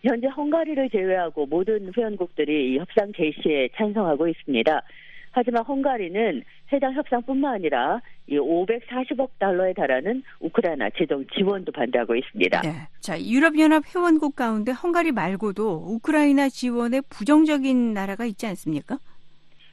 현재 0.03 0.27
헝가리를 0.27 0.89
제외하고 0.89 1.45
모든 1.45 1.91
회원국들이 1.95 2.73
이 2.73 2.77
협상 2.77 3.11
개시에 3.13 3.69
찬성하고 3.75 4.27
있습니다. 4.27 4.81
하지만 5.31 5.63
헝가리는 5.63 6.43
해당 6.71 6.93
협상뿐만 6.93 7.55
아니라 7.55 8.01
이 8.27 8.37
540억 8.37 9.29
달러에 9.39 9.73
달하는 9.73 10.23
우크라이나 10.39 10.89
재정 10.97 11.25
지원도 11.35 11.71
반대하고 11.71 12.15
있습니다. 12.15 12.61
네. 12.61 12.69
자, 12.99 13.19
유럽연합 13.19 13.83
회원국 13.93 14.35
가운데 14.35 14.71
헝가리 14.71 15.11
말고도 15.11 15.85
우크라이나 15.87 16.49
지원에 16.49 17.01
부정적인 17.09 17.93
나라가 17.93 18.25
있지 18.25 18.45
않습니까? 18.47 18.97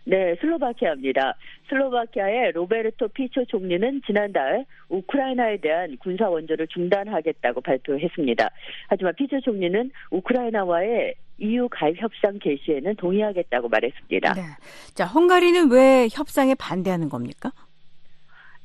네, 0.04 0.34
슬로바키아입니다. 0.40 1.36
슬로바키아의 1.68 2.52
로베르토 2.52 3.08
피초 3.08 3.44
총리는 3.44 4.00
지난달 4.06 4.64
우크라이나에 4.88 5.58
대한 5.58 5.98
군사 5.98 6.30
원조를 6.30 6.66
중단하겠다고 6.68 7.60
발표했습니다. 7.60 8.48
하지만 8.88 9.14
피초 9.16 9.38
총리는 9.40 9.90
우크라이나와의 10.10 11.14
EU 11.38 11.68
가입 11.68 12.00
협상 12.00 12.38
개시에는 12.38 12.96
동의하겠다고 12.96 13.68
말했습니다. 13.68 14.34
네. 14.34 14.42
자, 14.94 15.04
헝가리는 15.06 15.70
왜 15.70 16.08
협상에 16.10 16.54
반대하는 16.54 17.08
겁니까? 17.08 17.52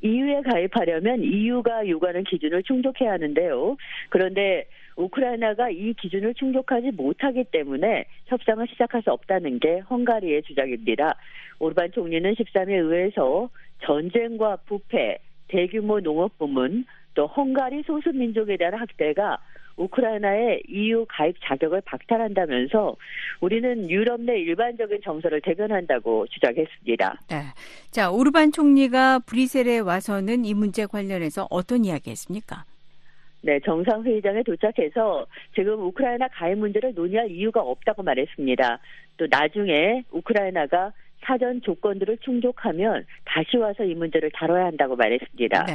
EU에 0.02 0.42
가입하려면 0.42 1.24
EU가 1.24 1.88
요구하는 1.88 2.26
기준을 2.26 2.64
충족해야 2.64 3.14
하는데요. 3.14 3.78
그런데 4.10 4.68
우크라이나가 4.96 5.70
이 5.70 5.94
기준을 5.94 6.34
충족하지 6.34 6.92
못하기 6.92 7.46
때문에 7.46 8.06
협상을 8.26 8.68
시작할 8.68 9.02
수 9.02 9.12
없다는 9.12 9.60
게 9.60 9.80
헝가리의 9.90 10.44
주장입니다. 10.44 11.16
오르반 11.60 11.92
총리는 11.92 12.34
13일 12.34 12.86
의회에서 12.86 13.50
전쟁과 13.84 14.58
부패, 14.66 15.20
대규모 15.48 16.02
농업 16.02 16.38
부문, 16.38 16.86
또 17.14 17.28
헝가리 17.28 17.84
소수민족에 17.84 18.58
대한 18.58 18.74
학대가 18.76 19.38
우크라이나의 19.78 20.64
EU 20.68 21.06
가입 21.10 21.36
자격을 21.44 21.82
박탈한다면서 21.82 22.96
우리는 23.42 23.90
유럽 23.90 24.22
내 24.22 24.40
일반적인 24.40 25.02
정서를 25.04 25.42
대변한다고 25.42 26.28
주장했습니다. 26.28 27.20
네. 27.30 27.44
자, 27.92 28.12
오르반 28.12 28.52
총리가 28.52 29.20
브뤼셀에 29.20 29.80
와서는 29.80 30.46
이 30.46 30.54
문제 30.54 30.86
관련해서 30.86 31.48
어떤 31.50 31.86
이야기 31.86 32.12
했습니까? 32.12 32.66
네, 33.42 33.60
정상회의장에 33.60 34.44
도착해서 34.44 35.26
지금 35.54 35.82
우크라이나 35.82 36.30
가입 36.30 36.58
문제를 36.60 36.94
논의할 36.94 37.30
이유가 37.30 37.62
없다고 37.62 38.02
말했습니다. 38.02 38.80
또 39.18 39.28
나중에 39.30 40.04
우크라이나가 40.12 40.94
사전 41.24 41.62
조건들을 41.62 42.18
충족하면 42.20 43.06
다시 43.26 43.58
와서 43.58 43.84
이 43.84 43.96
문제를 43.96 44.32
다뤄야 44.34 44.66
한다고 44.66 44.96
말했습니다. 44.96 45.66
네. 45.66 45.74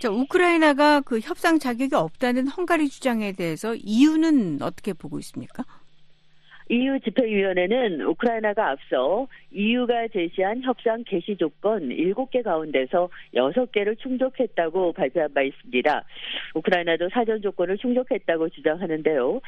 자, 0.00 0.10
우크라이나가 0.10 1.00
그 1.00 1.20
협상 1.20 1.58
자격이 1.58 1.94
없다는 1.94 2.48
헝가리 2.48 2.88
주장에 2.88 3.32
대해서 3.32 3.74
이유는 3.74 4.62
어떻게 4.62 4.92
보고 4.92 5.18
있습니까? 5.18 5.64
EU 6.70 7.00
집회위원회는 7.00 8.02
우크라이나가 8.02 8.70
앞서 8.70 9.26
EU가 9.52 10.08
제시한 10.08 10.62
협상 10.62 11.02
개시 11.04 11.36
조건 11.36 11.88
7개 11.88 12.42
가운데서 12.42 13.08
6개를 13.34 13.98
충족했다고 13.98 14.92
발표한 14.92 15.32
바 15.32 15.42
있습니다. 15.42 16.04
우크라이나도 16.54 17.08
사전 17.10 17.40
조건을 17.40 17.78
충족했다고 17.78 18.50
주장하는데요. 18.50 19.40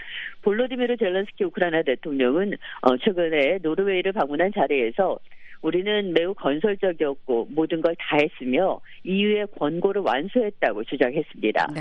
볼로디미르 0.42 0.96
젤런스키 0.96 1.44
우크라이나 1.44 1.82
대통령은 1.82 2.54
어, 2.82 2.96
최근에 2.96 3.58
노르웨이를 3.62 4.12
방문한 4.12 4.52
자리에서 4.54 5.18
우리는 5.62 6.12
매우 6.12 6.34
건설적이었고 6.34 7.48
모든 7.50 7.80
걸 7.82 7.94
다 7.98 8.16
했으며 8.16 8.80
EU의 9.04 9.46
권고를 9.58 10.02
완수했다고 10.02 10.84
주장했습니다. 10.84 11.66
네. 11.74 11.80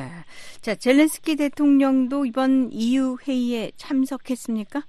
자, 0.62 0.76
젤렌스키 0.76 1.38
대통령도 1.38 2.26
이번 2.26 2.70
EU 2.72 3.16
회의에 3.26 3.72
참석했습니까? 3.78 4.82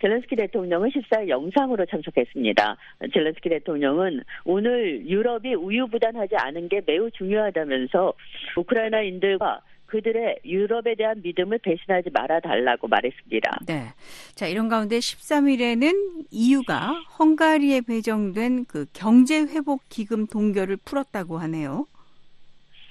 젤렌스키 0.00 0.36
대통령은 0.36 0.90
14일 0.90 1.28
영상으로 1.28 1.86
참석했습니다. 1.86 2.76
젤렌스키 3.14 3.48
대통령은 3.48 4.22
오늘 4.44 5.06
유럽이 5.08 5.54
우유부단하지 5.54 6.36
않은 6.36 6.68
게 6.68 6.82
매우 6.86 7.10
중요하다면서 7.12 8.12
우크라이나인들과 8.58 9.60
그들의 9.86 10.40
유럽에 10.44 10.94
대한 10.96 11.20
믿음을 11.22 11.58
배신하지 11.58 12.10
말아 12.10 12.40
달라고 12.40 12.88
말했습니다. 12.88 13.60
네. 13.66 13.92
자, 14.34 14.46
이런 14.46 14.68
가운데 14.68 14.98
13일에는 14.98 16.26
EU가 16.30 16.92
헝가리에 17.18 17.82
배정된 17.82 18.66
그 18.66 18.86
경제 18.92 19.40
회복 19.40 19.82
기금 19.88 20.26
동결을 20.26 20.78
풀었다고 20.78 21.38
하네요. 21.38 21.86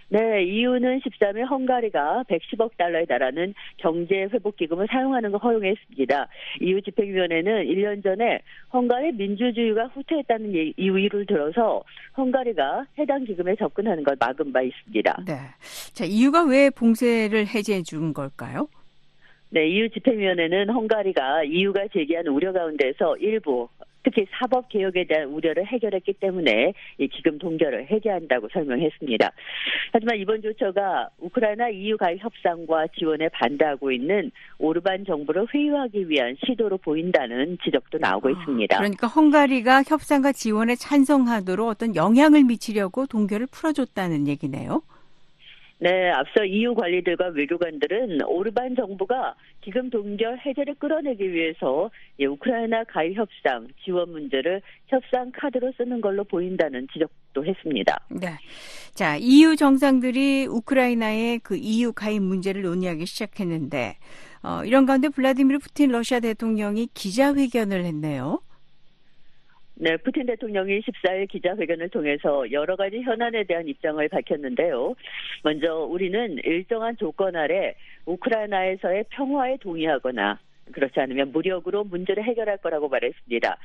네, 0.10 0.44
EU는 0.44 1.00
13일 1.00 1.50
헝가리가 1.50 2.26
110억 2.30 2.78
달러에 2.78 3.06
달하는 3.06 3.54
경제 3.78 4.28
회복 4.32 4.56
기금을 4.56 4.88
사용하는 4.90 5.32
걸 5.32 5.42
허용했습니다. 5.42 6.28
EU 6.62 6.82
집행위원회는 6.82 7.66
1년 7.66 8.04
전에 8.04 8.40
헝가리 8.72 9.14
민주주의가 9.14 9.88
후퇴했다는 9.88 10.56
예, 10.56 10.72
이유를 10.78 11.26
들어서 11.26 11.84
헝가리가 12.18 12.86
해당 13.00 13.24
기금에 13.24 13.56
접근하는 13.56 14.04
걸 14.04 14.16
막은 14.20 14.54
바 14.54 14.62
있습니다. 14.62 15.24
네. 15.26 15.34
자, 15.94 16.06
EU가 16.06 16.44
왜 16.46 16.70
봉쇄를 16.70 17.48
해제해 17.48 17.82
준 17.82 18.14
걸까요? 18.14 18.68
네, 19.50 19.68
EU 19.68 19.90
집행위원회는 19.90 20.70
헝가리가 20.70 21.44
EU가 21.44 21.88
제기한 21.94 22.28
우려 22.28 22.52
가운데서 22.52 23.18
일부 23.18 23.70
특히 24.06 24.25
사법 24.32 24.70
개혁에 24.70 25.06
대한 25.08 25.30
우려를 25.30 25.66
해결했기 25.66 26.14
때문에 26.14 26.74
이 27.00 27.08
기금 27.08 27.40
동결을 27.40 27.90
해제한다고 27.90 28.48
설명했습니다. 28.54 29.32
하지만 29.92 30.18
이번 30.18 30.42
조처가 30.44 31.10
우크라이나 31.20 31.70
EU 31.70 31.98
가입 31.98 32.24
협상과 32.24 32.88
지원에 32.98 33.30
반대하고 33.30 33.92
있는 33.92 34.32
오르반 34.60 35.04
정부를 35.06 35.48
회유하기 35.54 36.08
위한 36.08 36.38
시도로 36.46 36.78
보인다는 36.78 37.58
지적도 37.64 37.98
나오고 37.98 38.30
있습니다. 38.30 38.78
그러니까 38.78 39.08
헝가리가 39.08 39.84
협상과 39.88 40.32
지원에 40.34 40.75
찬성하도록 40.75 41.68
어떤 41.68 41.96
영향을 41.96 42.44
미치려고 42.44 43.08
동결을 43.08 43.48
풀어줬다는 43.48 44.28
얘기네요. 44.28 44.84
네, 45.86 46.10
앞서 46.10 46.44
EU 46.44 46.74
관리들과 46.74 47.27
외교관들은 47.27 48.24
오르반 48.25 48.75
정부가 48.75 49.36
기금 49.62 49.92
동결 49.92 50.39
해제를 50.44 50.74
끌어내기 50.80 51.32
위해서 51.32 51.92
예, 52.18 52.25
우크라이나 52.25 52.86
가입 52.86 53.15
협상 53.15 53.68
지원 53.84 54.10
문제를 54.10 54.63
협상 54.88 55.32
카드로 55.32 55.72
쓰는 55.77 56.01
걸로 56.01 56.24
보인다는 56.24 56.88
지적도 56.92 57.46
했습니다. 57.46 58.00
네. 58.10 58.30
자, 58.96 59.18
EU 59.18 59.56
정상들이 59.56 60.48
우크라이나의 60.48 61.38
그 61.44 61.56
EU 61.56 61.94
가입 61.94 62.24
문제를 62.24 62.63
논의하기 62.63 63.06
시작했는데 63.06 63.98
어, 64.42 64.63
이런 64.65 64.88
가운데 64.88 65.10
블라디미르 65.10 65.60
푸틴 65.60 65.92
러시아 65.92 66.20
대통령이 66.20 66.88
기자회견을 66.96 67.86
했네요. 67.86 68.42
네, 69.77 69.98
푸틴 69.98 70.25
대통령이 70.25 70.79
14일 70.79 71.29
기자회견을 71.29 71.89
통해서 71.89 72.50
여러 72.51 72.75
가지 72.75 73.01
현안에 73.01 73.44
대한 73.44 73.67
입장을 73.67 74.08
밝혔는데요. 74.08 74.96
먼저 75.44 75.75
우리는 75.75 76.38
일정한 76.44 76.96
조건 76.98 77.36
아래 77.36 77.75
우크라이나에서의 78.05 79.05
평화에 79.10 79.58
동의하거나 79.58 80.39
그렇지 80.72 81.00
않으면 81.00 81.32
무력으로 81.32 81.84
문제를 81.84 82.24
해결할 82.24 82.58
거라고 82.58 82.88
말했습니다. 82.88 83.58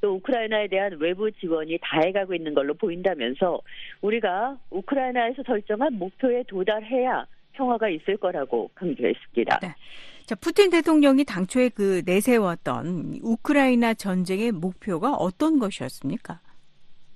또 0.00 0.14
우크라이나에 0.14 0.68
대한 0.68 0.96
외부 0.98 1.30
지원이 1.30 1.78
다해가고 1.82 2.34
있는 2.34 2.54
걸로 2.54 2.74
보인다면서 2.74 3.60
우리가 4.00 4.58
우크라이나에서 4.70 5.42
설정한 5.44 5.92
목표에 5.94 6.42
도달해야 6.48 7.26
평화가 7.52 7.90
있을 7.90 8.16
거라고 8.16 8.70
강조했습니다. 8.74 9.58
네. 9.60 9.68
자, 10.30 10.36
푸틴 10.36 10.70
대통령이 10.70 11.24
당초에 11.24 11.70
그 11.70 12.02
내세웠던 12.06 13.18
우크라이나 13.20 13.94
전쟁의 13.94 14.52
목표가 14.52 15.14
어떤 15.14 15.58
것이었습니까? 15.58 16.38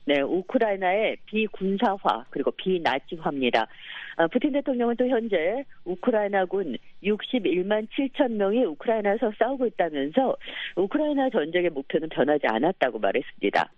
네, 0.05 0.21
우크라이나의 0.21 1.19
비군사화 1.25 2.25
그리고 2.31 2.51
비나치화입니다. 2.51 3.69
아, 4.17 4.27
푸틴 4.27 4.51
대통령은 4.55 4.97
또 4.97 5.07
현재 5.07 5.65
우크라이나군 5.85 6.77
61만 7.05 7.87
7천 7.97 8.33
명이 8.33 8.65
우크라이나에서 8.65 9.31
싸우고 9.39 9.67
있다면서 9.67 10.37
우크라이나 10.75 11.31
전쟁의 11.31 11.71
목표는 11.71 12.09
변하지 12.09 12.49
않았다고 12.49 12.99
말했습니다. 12.99 13.71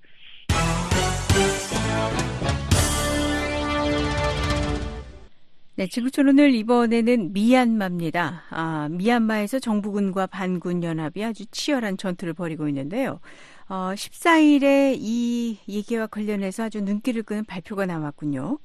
네, 5.79 5.87
지구촌오늘 5.87 6.55
이번에는 6.55 7.35
미얀마입니다. 7.35 8.45
아, 8.49 8.89
미얀마에서 8.91 9.59
정부군과 9.59 10.27
반군 10.27 10.83
연합이 10.83 11.23
아주 11.23 11.45
치열한 11.51 11.99
전투를 11.99 12.33
벌이고 12.33 12.67
있는데요. 12.69 13.21
어, 13.69 13.93
14일에 13.95 14.97
이 14.99 15.59
얘기와 15.69 16.07
관련해서 16.07 16.65
아주 16.65 16.81
눈길을 16.81 17.25
끄는 17.25 17.45
발표가 17.45 17.85
나왔군요. 17.85 18.59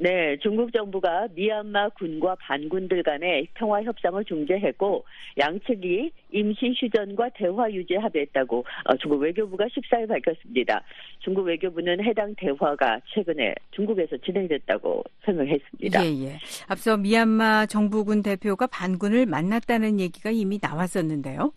네, 0.00 0.36
중국 0.40 0.72
정부가 0.72 1.26
미얀마 1.34 1.88
군과 1.90 2.36
반군들 2.36 3.02
간의 3.02 3.48
평화 3.54 3.82
협상을 3.82 4.24
중재했고 4.24 5.04
양측이 5.36 6.12
임시 6.30 6.72
휴전과 6.78 7.30
대화 7.34 7.68
유지 7.72 7.96
합의했다고 7.96 8.58
어, 8.58 8.96
중국 8.98 9.22
외교부가 9.22 9.66
14일 9.66 10.08
밝혔습니다. 10.08 10.84
중국 11.18 11.46
외교부는 11.46 12.04
해당 12.04 12.32
대화가 12.36 13.00
최근에 13.12 13.56
중국에서 13.72 14.16
진행됐다고 14.18 15.02
설명했습니다. 15.24 16.04
예, 16.04 16.26
예. 16.26 16.38
앞서 16.68 16.96
미얀마 16.96 17.66
정부군 17.66 18.22
대표가 18.22 18.68
반군을 18.68 19.26
만났다는 19.26 19.98
얘기가 19.98 20.30
이미 20.30 20.60
나왔었는데요. 20.62 21.52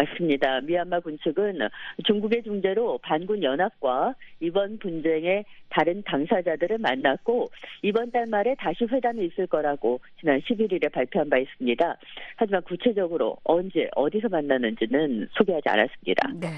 맞습니다. 0.00 0.60
미얀마 0.62 1.00
군 1.00 1.18
측은 1.22 1.58
중국의 2.06 2.42
중재로 2.42 2.98
반군 3.02 3.42
연합과 3.42 4.14
이번 4.40 4.78
분쟁의 4.78 5.44
다른 5.68 6.02
당사자들을 6.04 6.78
만났고 6.78 7.50
이번 7.82 8.10
달 8.10 8.26
말에 8.26 8.54
다시 8.58 8.84
회담이 8.84 9.26
있을 9.26 9.46
거라고 9.46 10.00
지난 10.18 10.40
11일에 10.40 10.90
발표한 10.90 11.28
바 11.28 11.38
있습니다. 11.38 11.96
하지만 12.36 12.62
구체적으로 12.62 13.36
언제 13.44 13.88
어디서 13.94 14.28
만나는지는 14.28 15.28
소개하지 15.32 15.68
않았습니다. 15.68 16.28
네. 16.40 16.48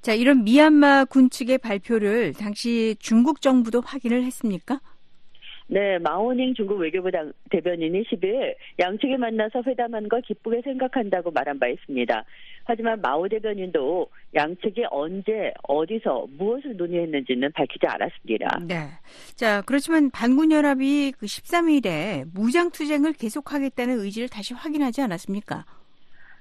자, 0.00 0.14
이런 0.14 0.44
미얀마 0.44 1.06
군 1.06 1.30
측의 1.30 1.58
발표를 1.58 2.32
당시 2.34 2.96
중국 2.98 3.40
정부도 3.40 3.80
확인을 3.80 4.24
했습니까? 4.24 4.80
네, 5.70 5.98
마오닝 5.98 6.54
중국 6.54 6.78
외교부 6.78 7.10
당, 7.10 7.30
대변인이 7.50 8.02
10일 8.04 8.54
양측이 8.78 9.18
만나서 9.18 9.62
회담한 9.66 10.08
걸 10.08 10.22
기쁘게 10.22 10.62
생각한다고 10.62 11.30
말한 11.30 11.58
바 11.58 11.68
있습니다. 11.68 12.24
하지만 12.68 13.00
마오 13.00 13.26
대변인도 13.26 14.06
양측이 14.34 14.84
언제 14.90 15.50
어디서 15.62 16.26
무엇을 16.36 16.76
논의했는지는 16.76 17.50
밝히지 17.52 17.86
않았습니다. 17.86 18.60
네. 18.68 18.90
자, 19.36 19.62
그렇지만 19.62 20.10
반군 20.10 20.52
연합이 20.52 21.12
그 21.18 21.24
13일에 21.24 22.26
무장 22.34 22.70
투쟁을 22.70 23.14
계속하겠다는 23.14 24.00
의지를 24.00 24.28
다시 24.28 24.52
확인하지 24.52 25.00
않았습니까? 25.00 25.64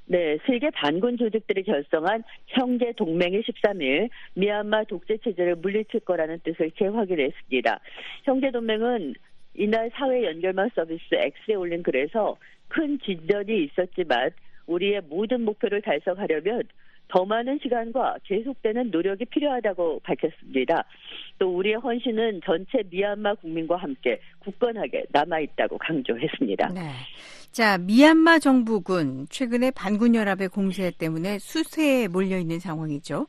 네, 0.07 0.37
세계 0.45 0.69
반군 0.69 1.17
조직들이 1.17 1.63
결성한 1.63 2.23
형제 2.47 2.91
동맹이 2.97 3.41
13일 3.43 4.09
미얀마 4.33 4.83
독재 4.83 5.19
체제를 5.23 5.55
물리칠 5.55 6.01
거라는 6.01 6.41
뜻을 6.43 6.71
재확인했습니다. 6.71 7.79
형제 8.25 8.51
동맹은 8.51 9.13
이날 9.53 9.89
사회 9.93 10.25
연결망 10.25 10.69
서비스 10.75 11.03
X에 11.13 11.55
올린 11.55 11.81
글에서 11.81 12.35
큰 12.67 12.99
진전이 12.99 13.63
있었지만 13.63 14.31
우리의 14.67 15.01
모든 15.09 15.41
목표를 15.41 15.81
달성하려면 15.81 16.63
더 17.09 17.25
많은 17.25 17.59
시간과 17.63 18.17
계속되는 18.23 18.91
노력이 18.91 19.25
필요하다고 19.25 20.01
밝혔습니다. 20.01 20.83
또 21.39 21.55
우리의 21.55 21.75
헌신은 21.75 22.41
전체 22.45 22.83
미얀마 22.89 23.35
국민과 23.35 23.77
함께 23.77 24.19
굳건하게 24.39 25.05
남아있다고 25.11 25.77
강조했습니다. 25.77 26.73
네. 26.73 26.81
자, 27.51 27.77
미얀마 27.77 28.39
정부군 28.39 29.27
최근에 29.29 29.71
반군 29.71 30.15
연합의 30.15 30.49
공세 30.49 30.91
때문에 30.91 31.39
수세에 31.39 32.07
몰려 32.07 32.37
있는 32.37 32.59
상황이죠. 32.59 33.27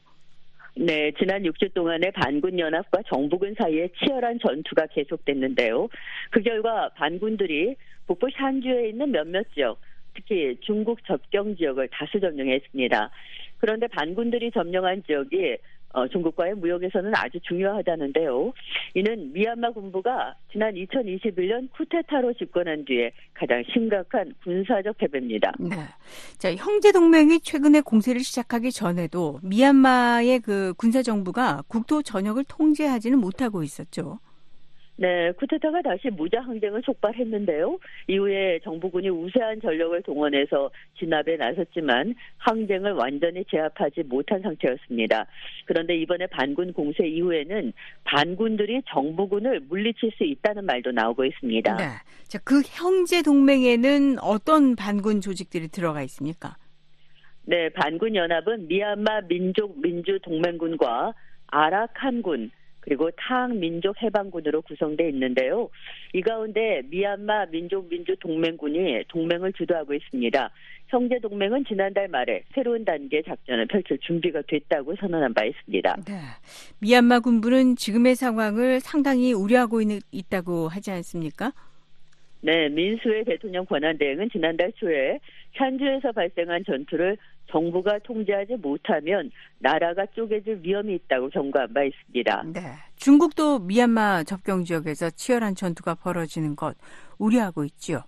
네, 0.77 1.11
지난 1.19 1.43
6주 1.43 1.75
동안의 1.75 2.13
반군 2.13 2.59
연합과 2.59 3.03
정부군 3.09 3.55
사이에 3.59 3.89
치열한 3.99 4.39
전투가 4.41 4.87
계속됐는데요. 4.87 5.89
그 6.31 6.41
결과 6.41 6.89
반군들이 6.91 7.75
북부 8.07 8.29
샨주에 8.31 8.91
있는 8.91 9.11
몇몇 9.11 9.45
지역, 9.55 9.81
특히 10.19 10.57
중국 10.61 11.05
접경 11.07 11.57
지역을 11.57 11.89
다수 11.93 12.19
점령했습니다. 12.21 13.11
그런데 13.59 13.87
반군들이 13.87 14.51
점령한 14.51 15.05
지역이 15.07 15.59
어, 15.95 16.07
중국과의 16.07 16.55
무역에서는 16.55 17.13
아주 17.17 17.41
중요하다는데요. 17.41 18.53
이는 18.95 19.33
미얀마 19.33 19.71
군부가 19.71 20.35
지난 20.53 20.75
2021년 20.75 21.71
쿠데타로 21.73 22.35
집권한 22.35 22.85
뒤에 22.85 23.11
가장 23.33 23.63
심각한 23.73 24.35
군사적 24.45 24.99
패배입니다. 24.99 25.53
네. 25.59 25.77
자, 26.37 26.55
형제 26.55 26.93
동맹이 26.93 27.41
최근에 27.41 27.81
공세를 27.81 28.21
시작하기 28.21 28.71
전에도 28.71 29.41
미얀마의 29.43 30.41
그 30.41 30.75
군사 30.77 31.03
정부가 31.03 31.63
국토 31.69 32.03
전역을 32.03 32.45
통제하지는 32.45 33.19
못하고 33.19 33.63
있었죠. 33.63 34.19
네, 35.01 35.31
쿠데타가 35.31 35.81
다시 35.83 36.11
무자 36.11 36.41
항쟁을 36.41 36.83
촉발했는데요. 36.83 37.79
이후에 38.09 38.59
정부군이 38.65 39.09
우세한 39.09 39.61
전력을 39.61 40.03
동원해서 40.03 40.71
진압에 40.99 41.37
나섰지만 41.37 42.17
항쟁을 42.39 42.93
완전히 42.95 43.45
제압하지 43.49 44.03
못한 44.03 44.43
상태였습니다. 44.43 45.25
그런데 45.67 45.97
이번에 45.97 46.27
반군 46.27 46.73
공세 46.73 47.07
이후에는 47.07 47.73
반군들이 48.03 48.83
정부군을 48.89 49.61
물리칠 49.69 50.11
수 50.17 50.25
있다는 50.25 50.67
말도 50.67 50.91
나오고 50.91 51.25
있습니다. 51.27 51.77
네. 51.77 51.85
자, 52.27 52.41
그 52.45 52.61
형제 52.67 53.23
동맹에는 53.23 54.19
어떤 54.21 54.75
반군 54.75 55.21
조직들이 55.21 55.69
들어가 55.69 56.03
있습니까? 56.03 56.57
네, 57.45 57.69
반군 57.69 58.17
연합은 58.17 58.67
미얀마 58.67 59.29
민족 59.29 59.81
민주 59.81 60.19
동맹군과 60.23 61.15
아라칸군 61.47 62.51
그리고 62.81 63.11
탕 63.17 63.59
민족 63.59 64.01
해방군으로 64.03 64.63
구성돼 64.63 65.09
있는데요. 65.11 65.69
이 66.13 66.23
가운데 66.23 66.83
미얀마 66.89 67.47
민족 67.47 67.89
민주 67.89 68.17
동맹군이 68.19 69.05
동맹을 69.09 69.53
주도하고 69.53 69.95
있습니다. 69.95 70.51
형제 70.89 71.19
동맹은 71.19 71.65
지난달 71.67 72.09
말에 72.09 72.43
새로운 72.55 72.85
단계 72.85 73.21
작전을 73.23 73.67
펼칠 73.67 73.99
준비가 73.99 74.41
됐다고 74.49 74.97
선언한 74.97 75.35
바 75.35 75.45
있습니다. 75.45 75.97
네. 76.07 76.15
미얀마 76.81 77.21
군부는 77.21 77.77
지금의 77.77 78.15
상황을 78.15 78.81
상당히 78.81 79.35
우려하고 79.35 79.83
있, 79.83 80.03
있다고 80.11 80.69
하지 80.69 80.91
않습니까? 80.91 81.53
네, 82.41 82.69
민수의 82.69 83.25
대통령 83.25 83.67
권한 83.67 83.99
대행은 83.99 84.31
지난달 84.31 84.73
초에 84.77 85.19
샨주에서 85.57 86.13
발생한 86.13 86.65
전투를 86.65 87.17
정부가 87.51 87.99
통제하지 88.01 88.57
못하면 88.57 89.31
나라가 89.59 90.07
쪼개질 90.07 90.61
위험이 90.63 90.95
있다고 90.95 91.29
경고한 91.31 91.73
바 91.73 91.83
있습니다. 91.83 92.45
네. 92.55 92.61
중국도 92.97 93.61
미얀마 93.61 94.25
접경 94.25 94.65
지역에서 94.65 95.11
치열한 95.11 95.55
전투가 95.55 95.95
벌어지는 95.95 96.57
것 96.57 96.77
우려하고 97.19 97.65
있지요. 97.65 98.03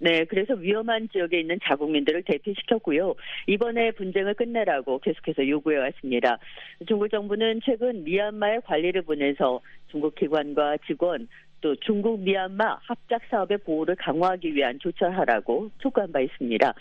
네, 0.00 0.24
그래서 0.26 0.54
위험한 0.54 1.08
지역에 1.10 1.40
있는 1.40 1.58
자국민들을 1.64 2.22
대피시켰고요. 2.22 3.14
이번에 3.48 3.90
분쟁을 3.92 4.34
끝내라고 4.34 5.00
계속해서 5.00 5.48
요구해 5.48 5.78
왔습니다. 5.78 6.38
중국 6.86 7.10
정부는 7.10 7.60
최근 7.64 8.04
미얀마에 8.04 8.60
관리를 8.64 9.02
보내서 9.02 9.60
중국 9.90 10.14
기관과 10.14 10.76
직원 10.86 11.26
또 11.60 11.74
중국 11.76 12.20
미얀마 12.20 12.78
합작 12.82 13.22
사업의 13.30 13.58
보호를 13.58 13.96
강화하기 13.96 14.54
위한 14.54 14.78
조처를 14.78 15.16
하라고 15.18 15.70
촉구한 15.78 16.12
바 16.12 16.20
있습니다. 16.20 16.74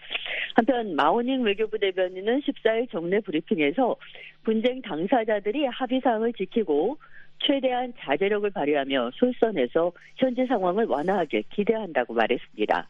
한편 0.56 0.96
마오닝 0.96 1.44
외교부 1.44 1.78
대변인은 1.78 2.42
14일 2.42 2.90
정례 2.92 3.20
브리핑에서 3.20 3.96
분쟁 4.44 4.82
당사자들이 4.82 5.66
합의 5.66 6.00
사항을 6.04 6.34
지키고 6.34 6.98
최대한 7.40 7.94
자제력을 8.00 8.50
발휘하며 8.50 9.12
솔선해서 9.16 9.92
현재 10.16 10.46
상황을 10.48 10.86
완화하길 10.86 11.44
기대한다고 11.52 12.14
말했습니다. 12.14 12.88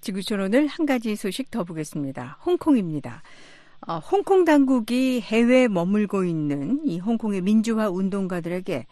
지구촌 0.00 0.38
오늘 0.38 0.66
한 0.66 0.84
가지 0.84 1.16
소식 1.16 1.50
더 1.50 1.64
보겠습니다. 1.64 2.38
홍콩입니다. 2.44 3.22
어, 3.86 3.98
홍콩 3.98 4.44
당국이 4.44 5.20
해외에 5.20 5.68
머물고 5.68 6.24
있는 6.24 6.80
이 6.84 6.98
홍콩의 6.98 7.42
민주화 7.42 7.90
운동가들에게 7.90 8.84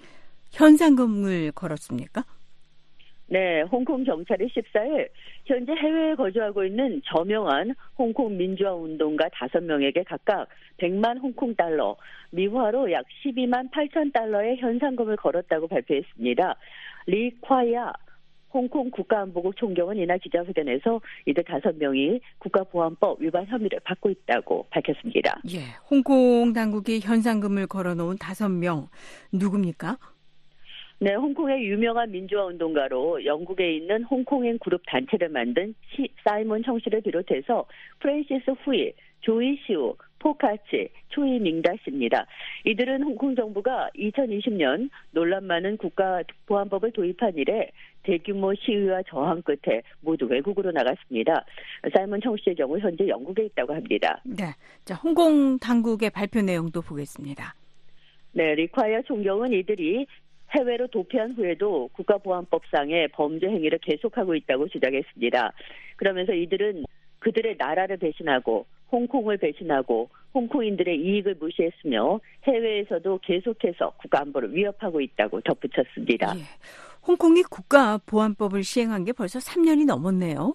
현상금을 0.51 1.53
걸었습니까? 1.53 2.25
네, 3.29 3.63
홍콩 3.63 4.05
경찰이 4.05 4.47
14일 4.49 5.09
현재 5.47 5.73
해외에 5.73 6.15
거주하고 6.15 6.65
있는 6.65 7.01
저명한 7.07 7.75
홍콩 7.97 8.37
민주화 8.37 8.75
운동가 8.75 9.27
5명에게 9.29 10.05
각각 10.07 10.47
100만 10.77 11.19
홍콩 11.23 11.55
달러, 11.55 11.97
미화로 12.31 12.93
약 12.93 13.07
12만 13.25 13.71
8천 13.71 14.13
달러의 14.13 14.59
현상금을 14.59 15.17
걸었다고 15.17 15.69
발표했습니다. 15.69 16.55
리 17.07 17.35
콰야 17.41 17.93
홍콩 18.53 18.91
국가안보국 18.91 19.57
총경은 19.57 19.97
이날 19.97 20.19
기자회견에서 20.19 21.01
이들 21.27 21.45
다섯 21.45 21.77
명이 21.77 22.21
국가보안법 22.39 23.21
위반 23.21 23.47
혐의를 23.47 23.81
받고 23.81 24.11
있다고 24.11 24.67
밝혔습니다. 24.71 25.41
예, 25.53 25.61
홍콩 25.91 26.53
당국이 26.53 27.01
현상금을 27.01 27.67
걸어놓은 27.67 28.19
다섯 28.19 28.49
명 28.49 28.89
누굽니까? 29.33 29.97
네, 30.99 31.15
홍콩의 31.15 31.65
유명한 31.65 32.13
민주화 32.13 32.45
운동가로 32.45 33.25
영국에 33.25 33.75
있는 33.75 34.05
홍콩행 34.05 34.59
그룹 34.59 34.83
단체를 34.87 35.31
만든 35.31 35.75
시, 35.91 36.09
사이먼 36.23 36.63
청 36.63 36.79
씨를 36.79 37.01
비롯해서 37.01 37.67
프랜시스 37.99 38.53
후이, 38.63 38.93
조이 39.23 39.59
시우, 39.67 39.97
포카치, 40.23 40.89
초이 41.09 41.41
밍다 41.41 41.73
씨입니다. 41.83 42.25
이들은 42.65 43.03
홍콩 43.03 43.35
정부가 43.35 43.91
2020년 43.97 44.89
논란 45.11 45.45
많은 45.45 45.77
국가보안법을 45.79 46.93
도입한 46.93 47.37
이래 47.37 47.69
대규모 48.05 48.55
시위와 48.55 49.03
저항 49.09 49.43
끝에 49.43 49.83
모두 50.01 50.27
외국으로 50.27 50.71
나갔습니다. 50.71 51.45
사이먼 51.93 52.21
청 52.21 52.37
씨의 52.37 52.55
경우 52.55 52.79
현재 52.79 53.09
영국에 53.09 53.47
있다고 53.47 53.75
합니다. 53.75 54.21
네, 54.25 54.45
자 54.85 54.95
홍콩 54.95 55.59
당국의 55.59 56.11
발표 56.11 56.41
내용도 56.41 56.81
보겠습니다. 56.83 57.55
네, 58.31 58.55
리콰이어 58.55 59.03
총경은 59.03 59.53
이들이 59.53 60.07
해외로 60.57 60.87
도피한 60.87 61.33
후에도 61.33 61.89
국가보안법상의 61.95 63.09
범죄 63.09 63.49
행위를 63.49 63.79
계속하고 63.79 64.37
있다고 64.37 64.69
주장했습니다. 64.69 65.53
그러면서 65.97 66.33
이들은 66.33 66.85
그들의 67.19 67.57
나라를 67.59 67.97
배신하고 67.97 68.67
홍콩을 68.93 69.39
배신하고 69.39 70.11
홍콩인들의 70.35 71.01
이익을 71.01 71.37
무시했으며 71.41 72.21
해외에서도 72.45 73.19
계속해서 73.23 73.95
국가 73.97 74.21
안보를 74.21 74.55
위협하고 74.55 75.01
있다고 75.01 75.41
덧붙였습니다. 75.41 76.35
예, 76.37 76.43
홍콩이 77.07 77.43
국가 77.45 77.99
보안법을 78.07 78.63
시행한 78.63 79.05
게 79.05 79.13
벌써 79.13 79.39
3년이 79.39 79.87
넘었네요. 79.87 80.55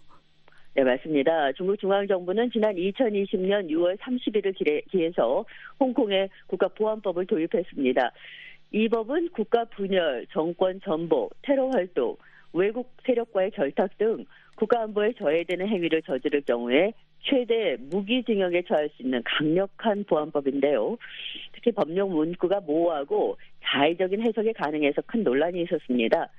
네, 0.76 0.84
맞습니다. 0.84 1.52
중국 1.54 1.80
중앙정부는 1.80 2.52
지난 2.52 2.76
2020년 2.76 3.68
6월 3.72 3.98
30일을 3.98 4.56
기해서 4.92 5.44
홍콩에 5.80 6.30
국가보안법을 6.46 7.26
도입했습니다. 7.26 8.12
이 8.74 8.88
법은 8.88 9.30
국가 9.30 9.66
분열, 9.66 10.28
정권 10.32 10.80
전보, 10.82 11.32
테러 11.42 11.70
활동, 11.70 12.16
외국 12.54 12.92
세력과의 13.06 13.52
결탁 13.52 13.98
등 13.98 14.26
국가 14.56 14.84
안보에 14.84 15.14
저해되는 15.14 15.68
행위를 15.68 16.02
저지를 16.04 16.42
경우에 16.42 16.94
최대 17.22 17.78
무기징역에 17.80 18.64
처할 18.68 18.90
수 18.96 19.04
있는 19.04 19.22
강력한 19.26 20.04
보안법인데요. 20.06 20.98
특히 21.54 21.72
법령 21.72 22.12
문구가 22.12 22.62
모호하고 22.62 23.38
자의적인 23.64 24.22
해석이 24.22 24.54
가능해서 24.54 25.02
큰 25.06 25.24
논란이 25.24 25.62
있었습니다. 25.64 26.30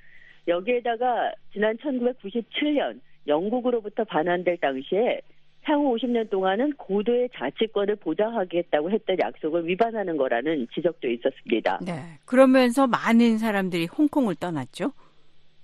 여기에다가 0.47 1.31
지난 1.53 1.77
1997년 1.77 2.99
영국으로부터 3.27 4.03
반환될 4.03 4.57
당시에 4.57 5.21
향후 5.63 5.95
50년 5.95 6.29
동안은 6.29 6.73
고도의 6.77 7.29
자치권을 7.35 7.97
보장하겠다고 7.97 8.89
했던 8.91 9.17
약속을 9.19 9.67
위반하는 9.67 10.17
거라는 10.17 10.67
지적도 10.73 11.07
있었습니다. 11.07 11.79
네. 11.85 12.17
그러면서 12.25 12.87
많은 12.87 13.37
사람들이 13.37 13.85
홍콩을 13.85 14.35
떠났죠. 14.35 14.93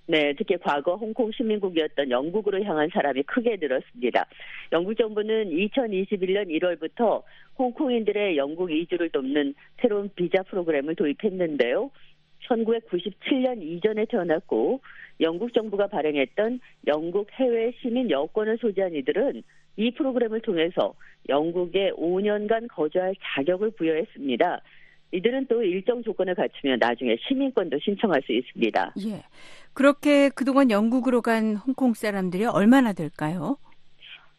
네, 0.08 0.34
특히 0.38 0.58
과거 0.58 0.96
홍콩 0.96 1.32
시민국이었던 1.32 2.12
영국으로 2.12 2.64
향한 2.64 2.90
사람이 2.94 3.24
크게 3.24 3.58
늘었습니다. 3.60 4.26
영국 4.72 4.96
정부는 4.96 5.50
2021년 5.50 6.48
1월부터 6.50 7.24
홍콩인들의 7.58 8.38
영국 8.38 8.72
이주를 8.72 9.10
돕는 9.10 9.56
새로운 9.82 10.10
비자 10.16 10.44
프로그램을 10.44 10.96
도입했는데요. 10.96 11.90
1997년 12.48 13.64
이전에 13.64 14.06
태어났고 14.06 14.82
영국 15.22 15.54
정부가 15.54 15.88
발행했던 15.88 16.60
영국 16.86 17.32
해외 17.32 17.72
시민 17.82 18.12
여권을 18.12 18.58
소지한 18.60 18.94
이들은 18.94 19.42
이 19.78 19.92
프로그램을 19.92 20.42
통해서 20.42 20.94
영국에 21.28 21.92
5년간 21.92 22.68
거주할 22.70 23.16
자격을 23.20 23.72
부여했습니다. 23.72 24.62
이들은 25.12 25.48
또 25.48 25.64
일정 25.64 26.04
조건을 26.04 26.36
갖추면 26.36 26.80
나중에 26.80 27.16
시민권도 27.28 27.80
신청할 27.80 28.22
수 28.24 28.34
있습니다. 28.34 28.94
예. 29.08 29.22
그렇게 29.76 30.30
그동안 30.30 30.72
영국으로 30.72 31.22
간 31.22 31.58
홍콩 31.58 31.94
사람들이 31.94 32.46
얼마나 32.46 32.94
될까요? 32.94 33.58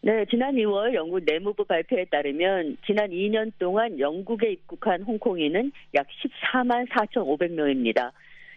네, 0.01 0.25
지난 0.31 0.55
2월 0.55 0.95
영국 0.95 1.21
내무부 1.25 1.65
발표에 1.65 2.07
따르면 2.07 2.79
지난 2.87 3.11
2년 3.11 3.53
동안 3.59 3.99
영국에 3.99 4.53
입국한 4.53 5.03
홍콩인은 5.03 5.73
약 5.95 6.07
14만 6.09 6.89
4,500명입니다. 6.89 8.13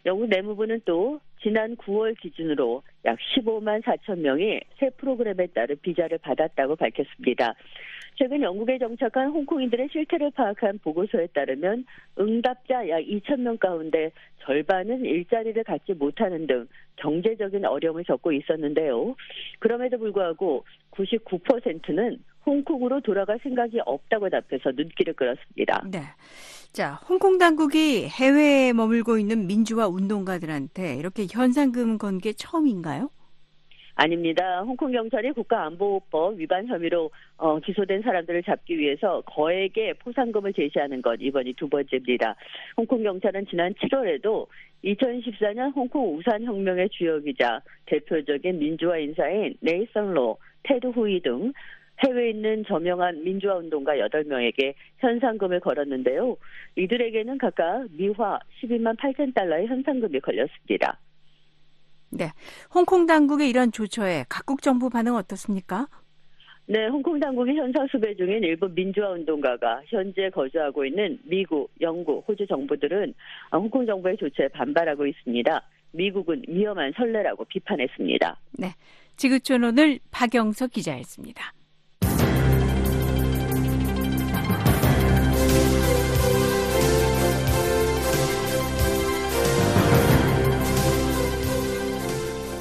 영국 0.06 0.30
내무부는 0.30 0.82
또 0.86 1.20
지난 1.42 1.76
9월 1.76 2.18
기준으로 2.18 2.84
약 3.06 3.18
15만 3.36 3.84
4천 3.84 4.20
명이 4.20 4.62
새 4.80 4.89
프로그램에 4.92 5.48
따른 5.48 5.76
비자를 5.82 6.18
받았다고 6.20 6.78
밝혔습니다. 6.78 7.56
최근 8.20 8.42
영국에 8.42 8.78
정착한 8.78 9.30
홍콩인들의 9.30 9.88
실태를 9.94 10.32
파악한 10.32 10.80
보고서에 10.84 11.28
따르면 11.28 11.86
응답자 12.20 12.90
약 12.90 13.00
2천 13.00 13.40
명 13.40 13.58
가운데 13.58 14.12
절반은 14.44 15.06
일자리를 15.06 15.64
갖지 15.64 15.94
못하는 15.94 16.46
등 16.46 16.68
경제적인 16.98 17.64
어려움을 17.64 18.04
겪고 18.04 18.34
있었는데요. 18.34 19.16
그럼에도 19.60 19.98
불구하고 19.98 20.66
99%는 20.92 22.22
홍콩으로 22.46 23.00
돌아갈 23.00 23.40
생각이 23.42 23.80
없다고 23.86 24.30
답해서 24.30 24.72
눈길을 24.76 25.14
끌었습니다. 25.14 25.86
네. 25.90 26.02
자, 26.74 26.96
홍콩 27.08 27.38
당국이 27.38 28.06
해외에 28.08 28.74
머물고 28.74 29.18
있는 29.18 29.48
민주화 29.48 29.88
운동가들한테 29.88 30.96
이렇게 30.96 31.26
현상금 31.30 31.98
건 31.98 32.20
게 32.20 32.34
처음인가요? 32.34 33.12
아닙니다. 34.02 34.62
홍콩 34.62 34.94
경찰이 34.94 35.34
국가안보법 35.34 36.40
위반 36.40 36.66
혐의로 36.68 37.12
어, 37.36 37.60
기소된 37.60 38.02
사람들을 38.02 38.44
잡기 38.44 38.80
위해서 38.80 39.22
거액의 39.26 39.96
포상금을 39.96 40.54
제시하는 40.54 41.02
것 41.02 41.18
이번이 41.20 41.52
두 41.56 41.68
번째입니다. 41.68 42.34
홍콩 42.78 43.04
경찰은 43.04 43.48
지난 43.48 43.74
7월에도 43.74 44.48
2014년 44.86 45.76
홍콩 45.76 46.16
우산 46.16 46.46
혁명의 46.46 46.88
주역이자 46.92 47.62
대표적인 47.88 48.60
민주화 48.60 49.00
인사인 49.00 49.56
네이선로, 49.60 50.38
테드 50.64 50.88
후이 50.88 51.20
등 51.20 51.52
해외에 52.02 52.30
있는 52.30 52.64
저명한 52.70 53.26
민주화 53.26 53.58
운동가 53.58 53.96
8명에게 53.96 54.76
현상금을 55.00 55.60
걸었는데요. 55.60 56.38
이들에게는 56.78 57.38
각각 57.38 57.88
미화 57.92 58.40
12만 58.62 58.98
8천 58.98 59.34
달러의 59.36 59.68
현상금이 59.68 60.22
걸렸습니다. 60.22 60.98
네. 62.12 62.32
홍콩 62.74 63.06
당국의 63.06 63.50
이런 63.50 63.72
조처에 63.72 64.26
각국 64.30 64.62
정부 64.62 64.89
반응 64.89 65.15
어떻습니까? 65.15 65.88
네, 66.65 66.88
홍콩 66.88 67.19
당국이 67.19 67.56
현상 67.56 67.88
수배 67.88 68.15
중인 68.15 68.43
일부 68.43 68.69
민주화 68.69 69.10
운동가가 69.10 69.82
현재 69.88 70.30
거주하고 70.30 70.86
있는 70.86 71.17
미국, 71.24 71.72
영국, 71.82 72.24
호주 72.28 72.45
정부들은 72.45 73.13
홍콩 73.52 73.88
정부의 73.88 74.17
조처에 74.17 74.50
반발하고 74.50 75.08
있습니다. 75.08 75.63
미국은 75.93 76.43
위험한 76.48 76.93
선례라고 76.95 77.45
비판했습니다. 77.45 78.39
네. 78.60 78.67
지구촌 79.15 79.63
오늘 79.63 80.00
박영석 80.12 80.72
기자였습니다. 80.72 81.54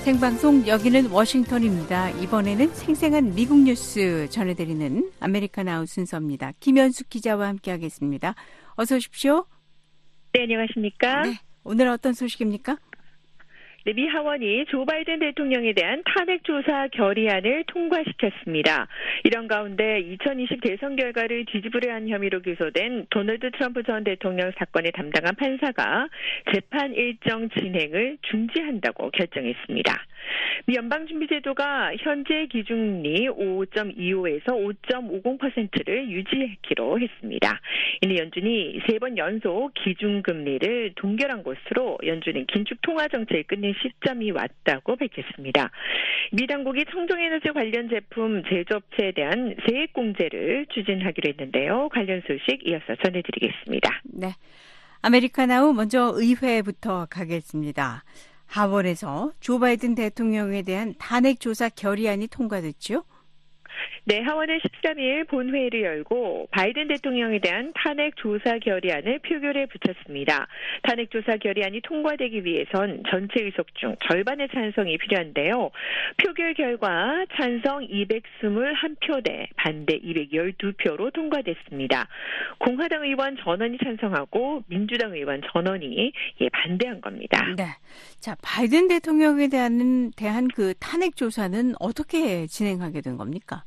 생방송 0.08 0.66
여기는 0.66 1.10
워싱턴입니다. 1.10 2.08
이번에는 2.12 2.68
생생한 2.68 3.34
미국 3.34 3.58
뉴스 3.58 4.26
전해드리는 4.30 5.10
아메리카 5.20 5.68
나우 5.68 5.86
순서입니다. 5.86 6.52
김현숙 6.60 7.10
기자와 7.10 7.46
함께하겠습니다. 7.48 8.34
어서 8.76 8.96
오십시오. 8.96 9.44
네, 10.32 10.44
안녕하십니까? 10.44 11.24
네, 11.24 11.38
오늘 11.62 11.88
어떤 11.88 12.14
소식입니까? 12.14 12.78
네, 13.88 13.94
미 13.94 14.06
하원이 14.06 14.66
조 14.66 14.84
바이든 14.84 15.18
대통령에 15.20 15.72
대한 15.72 16.02
탄핵 16.04 16.44
조사 16.44 16.88
결의안을 16.88 17.64
통과시켰습니다. 17.68 18.86
이런 19.24 19.48
가운데 19.48 20.00
2020 20.00 20.60
대선 20.60 20.94
결과를 20.94 21.46
뒤집으려 21.46 21.94
한 21.94 22.06
혐의로 22.06 22.40
기소된 22.40 23.06
도널드 23.08 23.50
트럼프 23.52 23.82
전 23.84 24.04
대통령 24.04 24.52
사건에 24.58 24.90
담당한 24.90 25.34
판사가 25.36 26.08
재판 26.52 26.92
일정 26.92 27.48
진행을 27.48 28.18
중지한다고 28.30 29.10
결정했습니다. 29.10 29.94
미 30.66 30.76
연방준비제도가 30.76 31.92
현재 32.00 32.46
기준금리 32.46 33.28
5.25에서 33.28 34.46
5.50%를 34.48 36.10
유지하기로 36.10 37.00
했습니다. 37.00 37.60
이는 38.02 38.18
연준이 38.18 38.80
세 38.88 38.98
번 38.98 39.16
연속 39.16 39.72
기준금리를 39.74 40.94
동결한 40.96 41.44
것으로 41.44 41.98
연준은 42.04 42.46
긴축 42.46 42.82
통화 42.82 43.06
정책을 43.06 43.44
끝낸 43.44 43.72
시점이 43.80 44.32
왔다고 44.32 44.96
밝혔습니다. 44.96 45.70
미 46.32 46.46
당국이 46.46 46.84
청정에너지 46.90 47.50
관련 47.54 47.88
제품 47.88 48.42
제조업체에 48.48 49.12
대한 49.12 49.54
세액 49.68 49.92
공제를 49.92 50.66
추진하기로 50.74 51.28
했는데요. 51.30 51.88
관련 51.90 52.20
소식 52.26 52.66
이어서 52.66 52.96
전해드리겠습니다. 53.04 54.02
네. 54.14 54.28
아메리카나우 55.02 55.72
먼저 55.74 56.12
의회부터 56.14 57.06
가겠습니다. 57.08 58.02
하원에서 58.48 59.32
조 59.40 59.58
바이든 59.58 59.94
대통령에 59.94 60.62
대한 60.62 60.94
탄핵 60.98 61.38
조사 61.38 61.68
결의안이 61.68 62.26
통과됐죠? 62.26 63.04
네, 64.08 64.22
하원은 64.22 64.60
13일 64.60 65.28
본회의를 65.28 65.82
열고 65.82 66.48
바이든 66.50 66.88
대통령에 66.88 67.40
대한 67.40 67.74
탄핵 67.74 68.16
조사 68.16 68.58
결의안을 68.58 69.18
표결에 69.18 69.66
붙였습니다. 69.66 70.46
탄핵 70.82 71.10
조사 71.10 71.36
결의안이 71.36 71.82
통과되기 71.82 72.42
위해선 72.42 73.02
전체 73.10 73.42
의석 73.42 73.66
중 73.74 73.94
절반의 74.08 74.48
찬성이 74.54 74.96
필요한데요. 74.96 75.70
표결 76.24 76.54
결과 76.54 77.26
찬성 77.36 77.86
221표 77.86 79.22
대 79.22 79.46
반대 79.56 80.00
212표로 80.00 81.12
통과됐습니다. 81.12 82.08
공화당 82.60 83.04
의원 83.04 83.36
전원이 83.36 83.76
찬성하고 83.76 84.62
민주당 84.68 85.12
의원 85.12 85.42
전원이 85.52 86.12
예, 86.40 86.48
반대한 86.48 87.02
겁니다. 87.02 87.44
네. 87.58 87.66
자, 88.20 88.34
바이든 88.40 88.88
대통령에 88.88 89.48
대한 89.48 90.12
대한 90.12 90.48
그 90.48 90.72
탄핵 90.80 91.14
조사는 91.14 91.74
어떻게 91.78 92.46
진행하게 92.46 93.02
된 93.02 93.18
겁니까? 93.18 93.64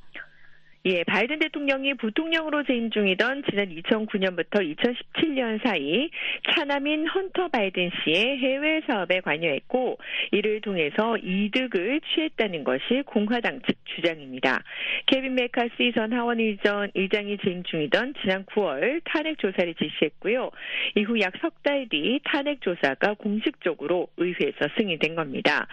예, 0.84 1.04
바이든 1.04 1.38
대통령이 1.38 1.94
부통령으로 1.94 2.64
재임 2.64 2.90
중이던 2.90 3.44
지난 3.48 3.70
2009년부터 3.70 4.76
2017년 4.76 5.64
사이 5.64 6.10
차남인 6.50 7.06
헌터 7.06 7.50
바이든 7.50 7.92
씨의 8.04 8.40
해외 8.40 8.82
사업에 8.88 9.22
관여했고 9.22 10.00
이를 10.32 10.60
통해서 10.62 11.18
이득을 11.18 12.02
취했다는 12.02 12.64
것이 12.64 13.04
공화당 13.06 13.62
측 13.62 13.78
주장입니다. 13.94 14.64
케빈 15.06 15.36
메카시 15.36 15.92
전 15.94 16.14
하원 16.14 16.40
의전, 16.40 16.90
의장이 16.96 17.38
재임 17.44 17.62
중이던 17.62 18.16
지난 18.22 18.44
9월 18.46 19.02
탄핵 19.06 19.38
조사를実施했고요. 19.38 20.50
이후 20.96 21.20
약 21.20 21.34
석 21.42 21.62
달 21.62 21.88
뒤 21.90 22.20
탄핵 22.24 22.62
조사가 22.62 23.16
공식적으로 23.16 24.08
의회에서 24.18 24.58
승인된 24.78 25.16
겁니다. 25.16 25.68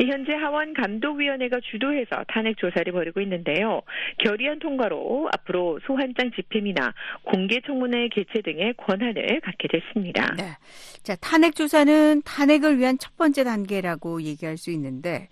현재 0.00 0.34
하원 0.34 0.74
감독위원회가 0.74 1.60
주도해서 1.60 2.24
탄핵 2.28 2.58
조사를 2.58 2.92
벌이고 2.92 3.20
있는데요. 3.22 3.82
결의 4.18 4.49
결 4.49 4.49
의안 4.50 4.58
통과로 4.58 5.28
앞으로 5.32 5.78
소환장 5.86 6.32
집행이나 6.34 6.92
공개 7.22 7.60
청문회 7.64 8.08
개최 8.08 8.42
등의 8.42 8.74
권한을 8.76 9.40
갖게 9.40 9.68
됐습니다. 9.68 10.34
네. 10.36 10.56
자, 11.02 11.14
탄핵 11.16 11.54
조사는 11.54 12.22
탄핵을 12.24 12.78
위한 12.78 12.98
첫 12.98 13.16
번째 13.16 13.44
단계라고 13.44 14.22
얘기할 14.22 14.56
수 14.56 14.70
있는데 14.72 15.28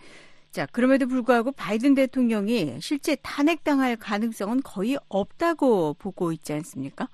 자, 0.50 0.66
그럼에도 0.66 1.06
불구하고 1.06 1.52
바이든 1.52 1.94
대통령이 1.94 2.80
실제 2.80 3.16
탄핵당할 3.16 3.96
가능성은 3.96 4.62
거의 4.62 4.96
없다고 5.08 5.94
보고 5.94 6.32
있지 6.32 6.52
않습니까? 6.54 7.08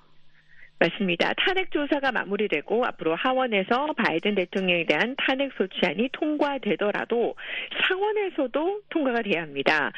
맞습니다. 0.85 1.33
탄핵 1.33 1.71
조사가 1.71 2.11
마무리되고 2.11 2.85
앞으로 2.85 3.15
하원에서 3.15 3.93
바이든 3.93 4.35
대통령에 4.35 4.85
대한 4.85 5.15
탄핵 5.17 5.51
소추안이 5.57 6.09
통과되더라도 6.11 7.35
상원에서도 7.87 8.81
통과가 8.89 9.21
돼야 9.23 9.41
합니다. 9.41 9.91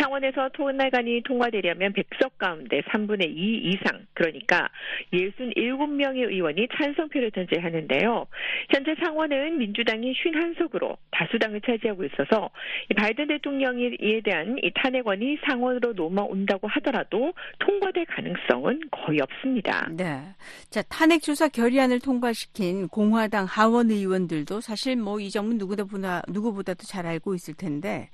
상원에서 0.00 0.48
토론날간이 0.50 1.22
통과되려면 1.22 1.92
100석 1.92 2.38
가운데 2.38 2.80
3분의 2.82 3.28
2 3.36 3.62
이상 3.64 4.06
그러니까 4.14 4.68
67명의 5.12 6.28
의원이 6.28 6.68
찬성표를 6.76 7.30
던져야 7.30 7.62
하는데요. 7.64 8.26
현재 8.70 8.94
상원은 9.02 9.58
민주당이 9.58 10.14
51석으로 10.14 10.96
다수당을 11.12 11.60
차지하고 11.60 12.04
있어서 12.04 12.50
바이든 12.96 13.28
대통령에 13.28 13.90
대한 14.24 14.56
이 14.62 14.70
탄핵원이 14.74 15.38
상원으로 15.46 15.92
넘어온다고 15.92 16.66
하더라도 16.68 17.32
통과될 17.58 18.06
가능성은 18.06 18.80
거의 18.90 19.20
없습니다. 19.20 19.88
네. 19.96 20.31
자, 20.70 20.82
탄핵 20.82 21.22
조사 21.22 21.48
결의안을 21.48 22.00
통과시킨 22.00 22.88
공화당 22.88 23.44
하원 23.46 23.90
의원들도 23.90 24.60
사실 24.60 24.96
뭐 24.96 25.20
이 25.20 25.30
점은 25.30 25.58
누구보다 25.58 26.22
누구보다도 26.28 26.84
잘 26.86 27.06
알고 27.06 27.34
있을 27.34 27.54
텐데 27.54 28.10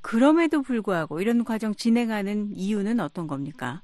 그럼에도 0.00 0.62
불구하고 0.62 1.20
이런 1.20 1.44
과정 1.44 1.74
진행하는 1.74 2.52
이유는 2.54 3.00
어떤 3.00 3.26
겁니까? 3.26 3.82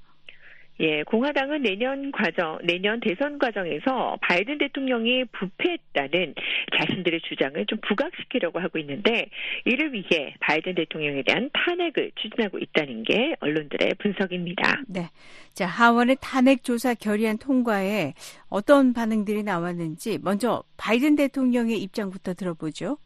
예, 0.80 1.02
공화당은 1.02 1.62
내년 1.62 2.12
과정, 2.12 2.58
내년 2.62 3.00
대선 3.00 3.38
과정에서 3.38 4.16
바이든 4.22 4.58
대통령이 4.58 5.24
부패했다는 5.26 6.34
자신들의 6.76 7.20
주장을 7.22 7.66
좀 7.66 7.78
부각시키려고 7.86 8.60
하고 8.60 8.78
있는데 8.78 9.28
이를 9.64 9.92
위해 9.92 10.34
바이든 10.40 10.76
대통령에 10.76 11.22
대한 11.26 11.50
탄핵을 11.52 12.12
추진하고 12.14 12.58
있다는 12.58 13.02
게 13.02 13.34
언론들의 13.40 13.94
분석입니다. 13.98 14.82
네. 14.86 15.08
자, 15.52 15.66
하원의 15.66 16.18
탄핵 16.20 16.62
조사 16.62 16.94
결의안 16.94 17.38
통과에 17.38 18.14
어떤 18.48 18.92
반응들이 18.92 19.42
나왔는지 19.42 20.18
먼저 20.22 20.62
바이든 20.76 21.16
대통령의 21.16 21.78
입장부터 21.82 22.34
들어보죠. 22.34 22.98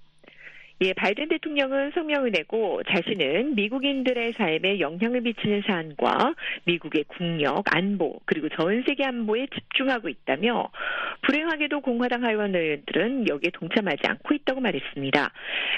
예, 0.85 0.93
바이든 0.95 1.29
대통령은 1.29 1.93
성명을 1.95 2.33
내고 2.33 2.83
자신은 2.91 3.55
미국인들의 3.55 4.33
삶에 4.33 4.81
영향을 4.81 5.21
미치는 5.21 5.63
사안과 5.65 6.35
미국의 6.65 7.05
국력, 7.05 7.63
안보, 7.73 8.19
그리고 8.25 8.49
전 8.49 8.83
세계 8.85 9.05
안보에 9.05 9.47
집중하고 9.55 10.09
있다며 10.09 10.71
불행하게도 11.23 11.83
공화당 11.83 12.25
의원들은 12.25 13.29
여기에 13.29 13.51
동참하지 13.53 14.01
않고 14.09 14.35
있다고 14.35 14.61
말했습니다. 14.61 15.33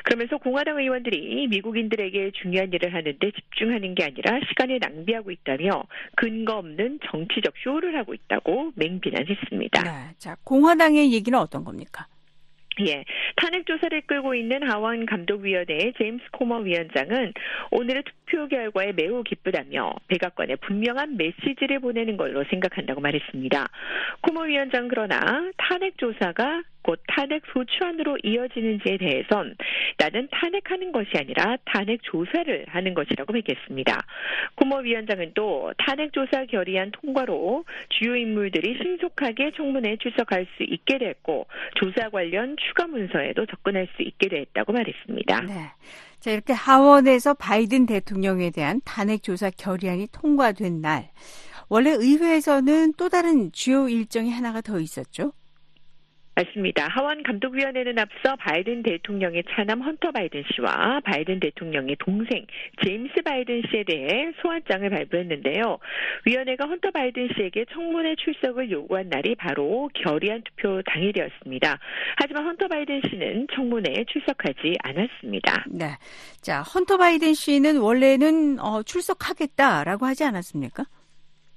그러면서 0.04 0.38
공화당 0.38 0.78
의원들이 0.78 1.48
미국인들에게 1.48 2.30
중요한 2.40 2.72
일을 2.72 2.94
하는데 2.94 3.30
집중하는 3.30 3.94
게 3.94 4.04
아니라 4.04 4.40
시간을 4.48 4.78
낭비하고 4.80 5.30
있다며 5.32 5.84
근거 6.16 6.54
없는 6.56 7.00
정치적 7.10 7.52
쇼를 7.62 7.94
하고 7.98 8.14
있다고 8.14 8.72
맹비난했습니다. 8.76 9.82
네, 9.82 10.14
자 10.16 10.34
공화당의 10.44 11.12
얘기는 11.12 11.38
어떤 11.38 11.62
겁니까? 11.62 12.06
예, 12.80 13.04
탄핵 13.36 13.66
조사를 13.66 14.00
끌고 14.02 14.34
있는 14.34 14.68
하원 14.68 15.06
감독위원회의 15.06 15.92
제임스 15.96 16.24
코머 16.32 16.58
위원장은 16.58 17.32
오늘의 17.70 18.02
투표 18.04 18.48
결과에 18.48 18.92
매우 18.92 19.22
기쁘다며 19.22 19.94
백악관에 20.08 20.56
분명한 20.56 21.16
메시지를 21.16 21.80
보내는 21.80 22.16
걸로 22.16 22.44
생각한다고 22.50 23.00
말했습니다. 23.00 23.68
코머 24.22 24.42
위원장 24.42 24.88
그러나 24.88 25.50
탄핵 25.56 25.98
조사가 25.98 26.62
곧 26.84 27.00
탄핵 27.08 27.42
소추안으로 27.52 28.18
이어지는지에 28.22 28.98
대해선 28.98 29.56
나는 29.98 30.28
탄핵하는 30.30 30.92
것이 30.92 31.10
아니라 31.16 31.56
탄핵 31.64 32.02
조사를 32.02 32.66
하는 32.68 32.92
것이라고 32.94 33.32
밝혔습니다. 33.32 34.04
코모 34.56 34.76
위원장은 34.80 35.32
또 35.34 35.72
탄핵 35.78 36.12
조사 36.12 36.44
결의안 36.44 36.90
통과로 36.92 37.64
주요 37.88 38.14
인물들이 38.14 38.76
신속하게 38.82 39.52
청문회에 39.56 39.96
출석할 39.96 40.46
수 40.56 40.62
있게 40.62 40.98
됐고 40.98 41.46
조사 41.76 42.10
관련 42.10 42.54
추가 42.58 42.86
문서에도 42.86 43.46
접근할 43.46 43.88
수 43.96 44.02
있게 44.02 44.28
됐다고 44.28 44.72
말했습니다. 44.72 45.40
네. 45.40 45.54
자, 46.20 46.30
이렇게 46.30 46.52
하원에서 46.52 47.32
바이든 47.34 47.86
대통령에 47.86 48.50
대한 48.50 48.80
탄핵 48.84 49.22
조사 49.22 49.50
결의안이 49.50 50.08
통과된 50.12 50.82
날 50.82 51.10
원래 51.70 51.90
의회에서는 51.90 52.94
또 52.98 53.08
다른 53.08 53.50
주요 53.52 53.88
일정이 53.88 54.30
하나가 54.30 54.60
더 54.60 54.80
있었죠. 54.80 55.32
맞습니다. 56.36 56.88
하원 56.88 57.22
감독위원회는 57.22 57.98
앞서 57.98 58.36
바이든 58.36 58.82
대통령의 58.82 59.44
차남 59.50 59.80
헌터 59.82 60.10
바이든 60.10 60.44
씨와 60.54 61.00
바이든 61.04 61.40
대통령의 61.40 61.96
동생 61.98 62.46
제임스 62.82 63.22
바이든 63.24 63.62
씨에 63.70 63.84
대해 63.84 64.32
소환장을 64.42 64.88
발부했는데요. 64.90 65.78
위원회가 66.26 66.66
헌터 66.66 66.90
바이든 66.90 67.28
씨에게 67.36 67.66
청문회 67.72 68.16
출석을 68.16 68.70
요구한 68.70 69.08
날이 69.08 69.34
바로 69.34 69.88
결의안 69.94 70.42
투표 70.42 70.82
당일이었습니다. 70.82 71.78
하지만 72.16 72.46
헌터 72.46 72.68
바이든 72.68 73.02
씨는 73.08 73.46
청문회에 73.54 74.04
출석하지 74.08 74.76
않았습니다. 74.82 75.64
네. 75.68 75.96
자, 76.40 76.62
헌터 76.62 76.96
바이든 76.96 77.34
씨는 77.34 77.78
원래는 77.78 78.58
어, 78.60 78.82
출석하겠다라고 78.82 80.06
하지 80.06 80.24
않았습니까? 80.24 80.84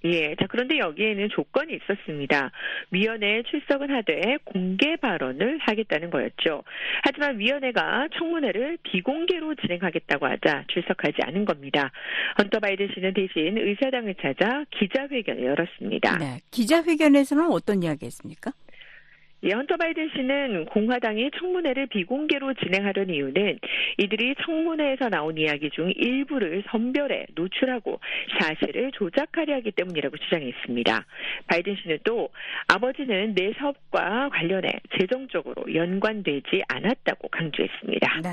예. 0.06 0.36
자, 0.36 0.46
그런데 0.48 0.78
여기에는 0.78 1.30
조건이 1.30 1.76
있었습니다. 1.76 2.52
위원회에 2.92 3.44
출석은 3.44 3.90
하되 3.90 4.38
공개 4.46 4.96
발언을 4.96 5.58
하겠다는 5.60 6.10
거였죠. 6.10 6.64
하지만 7.04 7.40
위원회가 7.40 8.08
청문회를 8.18 8.78
비공개로 8.84 9.56
진행하겠다고 9.56 10.26
하자 10.26 10.66
출석하지 10.68 11.18
않은 11.24 11.46
겁니다. 11.46 11.92
헌터 12.40 12.60
바이든 12.60 12.90
씨는 12.94 13.14
대신 13.14 13.58
의사당을 13.58 14.16
찾아 14.16 14.64
기자회견을 14.72 15.44
열었습니다. 15.44 16.18
네. 16.18 16.40
기자회견에서는 16.52 17.52
어떤 17.52 17.84
이야기 17.84 18.06
했습니까? 18.06 18.52
예, 19.44 19.52
헌터 19.52 19.78
바이든 19.78 20.10
씨는 20.16 20.66
공화당이 20.66 21.30
청문회를 21.38 21.88
비공개로 21.88 22.56
진행하려는 22.56 23.14
이유는 23.14 23.60
이들이 23.98 24.36
청문회에서 24.44 25.10
나온 25.10 25.38
이야기 25.38 25.70
중 25.70 25.92
일부를 25.96 26.64
선별해 26.72 27.28
노출하고 27.36 28.00
사실을 28.40 28.92
조작하려 28.94 29.56
하기 29.58 29.72
때문이라고 29.72 30.18
주장했습니다. 30.18 31.06
바이든 31.48 31.76
씨는 31.84 32.00
또 32.04 32.30
아버지는 32.68 33.36
내 33.36 33.54
사업과 33.54 34.30
관련해 34.30 34.80
재정적으로 35.00 35.74
연관되지 35.74 36.64
않았다고 36.68 37.28
강조했습니다. 37.30 38.22
네. 38.24 38.30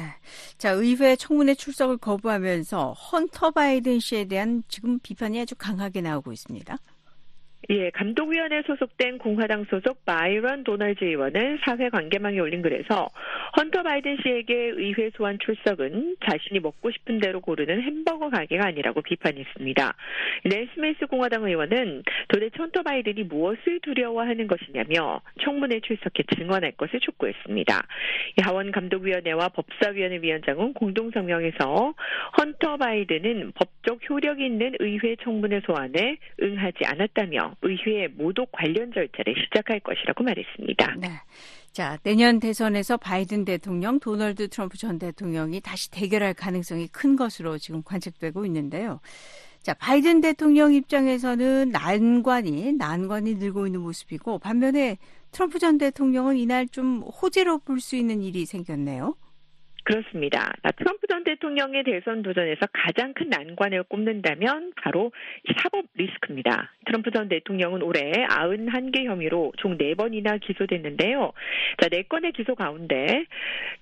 자, 0.57 0.71
의회 0.71 1.17
청문회 1.17 1.55
출석을 1.55 1.99
거부하면서 1.99 2.93
헌터 2.93 3.51
바이든 3.51 4.01
씨에 4.01 4.25
대한 4.25 4.63
지금 4.69 4.99
비판이 5.01 5.39
아주 5.41 5.55
강하게 5.57 6.01
나오고 6.01 6.33
있습니다. 6.33 6.77
예, 7.71 7.91
감독위원회에 7.91 8.63
소속된 8.67 9.19
공화당 9.19 9.65
소속 9.65 10.05
바이런 10.05 10.65
도널즈 10.65 11.03
의원은 11.05 11.61
사회 11.65 11.89
관계망에 11.89 12.39
올린 12.39 12.61
글에서 12.61 13.09
헌터 13.57 13.83
바이든 13.83 14.19
씨에게 14.23 14.55
의회 14.77 15.11
소환 15.15 15.39
출석은 15.39 16.17
자신이 16.29 16.61
먹고 16.61 16.91
싶은 16.91 17.21
대로 17.21 17.41
고르는 17.41 17.81
햄버거 17.81 18.29
가게가 18.29 18.67
아니라고 18.67 19.01
비판했습니다. 19.01 19.95
넬 20.45 20.69
스미스 20.75 21.07
공화당 21.07 21.45
의원은 21.45 22.03
도대체 22.29 22.55
헌터 22.59 22.83
바이든이 22.83 23.25
무엇을 23.25 23.81
두려워하는 23.81 24.47
것이냐며 24.47 25.23
청문회 25.43 25.81
출석해 25.81 26.25
증언할 26.37 26.73
것을 26.73 27.01
촉구했습니다. 27.01 27.87
하원 28.43 28.73
감독위원회와 28.73 29.49
법사위원회 29.49 30.19
위원장은 30.21 30.75
공동 30.75 31.11
성명에서 31.13 31.95
헌터 32.39 32.77
바이든은 32.77 33.53
법적 33.55 34.01
효력이 34.11 34.45
있는 34.45 34.75
의회 34.81 35.17
청문회 35.17 35.61
소환에 35.65 36.19
응하지 36.43 36.85
않았다며 36.85 37.54
의회의 37.63 38.09
모독 38.09 38.51
관련 38.53 38.93
절차를 38.93 39.35
시작할 39.45 39.81
것이라고 39.81 40.25
말했습니다. 40.25 40.97
네. 41.01 41.09
자, 41.73 41.99
내년 42.05 42.39
대선에서 42.39 42.97
바이든 42.97 43.45
대통령, 43.45 43.99
도널드 43.99 44.49
트럼프 44.49 44.79
전 44.79 44.99
대통령이 44.99 45.61
다시 45.61 45.91
대결할 45.91 46.33
가능성이 46.35 46.87
큰 46.89 47.17
것으로 47.17 47.59
지금 47.59 47.83
관측되고 47.83 48.47
있는데요. 48.47 49.01
자, 49.61 49.75
바이든 49.75 50.21
대통령 50.21 50.73
입장에서는 50.73 51.71
난관이, 51.71 52.75
난관이 52.75 53.37
늘고 53.37 53.67
있는 53.67 53.81
모습이고, 53.81 54.39
반면에 54.39 54.99
트럼프 55.33 55.59
전 55.59 55.79
대통령은 55.79 56.37
이날 56.37 56.69
좀 56.69 57.01
호재로 57.01 57.59
볼 57.59 57.81
수 57.81 57.97
있는 57.97 58.23
일이 58.23 58.47
생겼네요. 58.47 59.17
그렇습니다. 59.85 60.51
트럼프 60.79 61.07
전 61.07 61.25
대통령의 61.25 61.85
대선 61.85 62.23
도전에서 62.23 62.67
가장 62.73 63.13
큰 63.13 63.29
난관을 63.29 63.83
꼽는다면 63.85 64.73
바로 64.77 65.13
사법 65.59 65.85
리스크입니다. 65.95 66.73
트럼프 66.87 67.11
전 67.11 67.29
대통령은 67.29 67.83
올해 67.83 68.13
91개 68.13 69.05
혐의로 69.05 69.53
총 69.59 69.77
4번이나 69.77 70.41
기소됐는데요. 70.41 71.33
자, 71.79 71.89
4건의 71.89 72.35
기소 72.35 72.55
가운데 72.55 73.27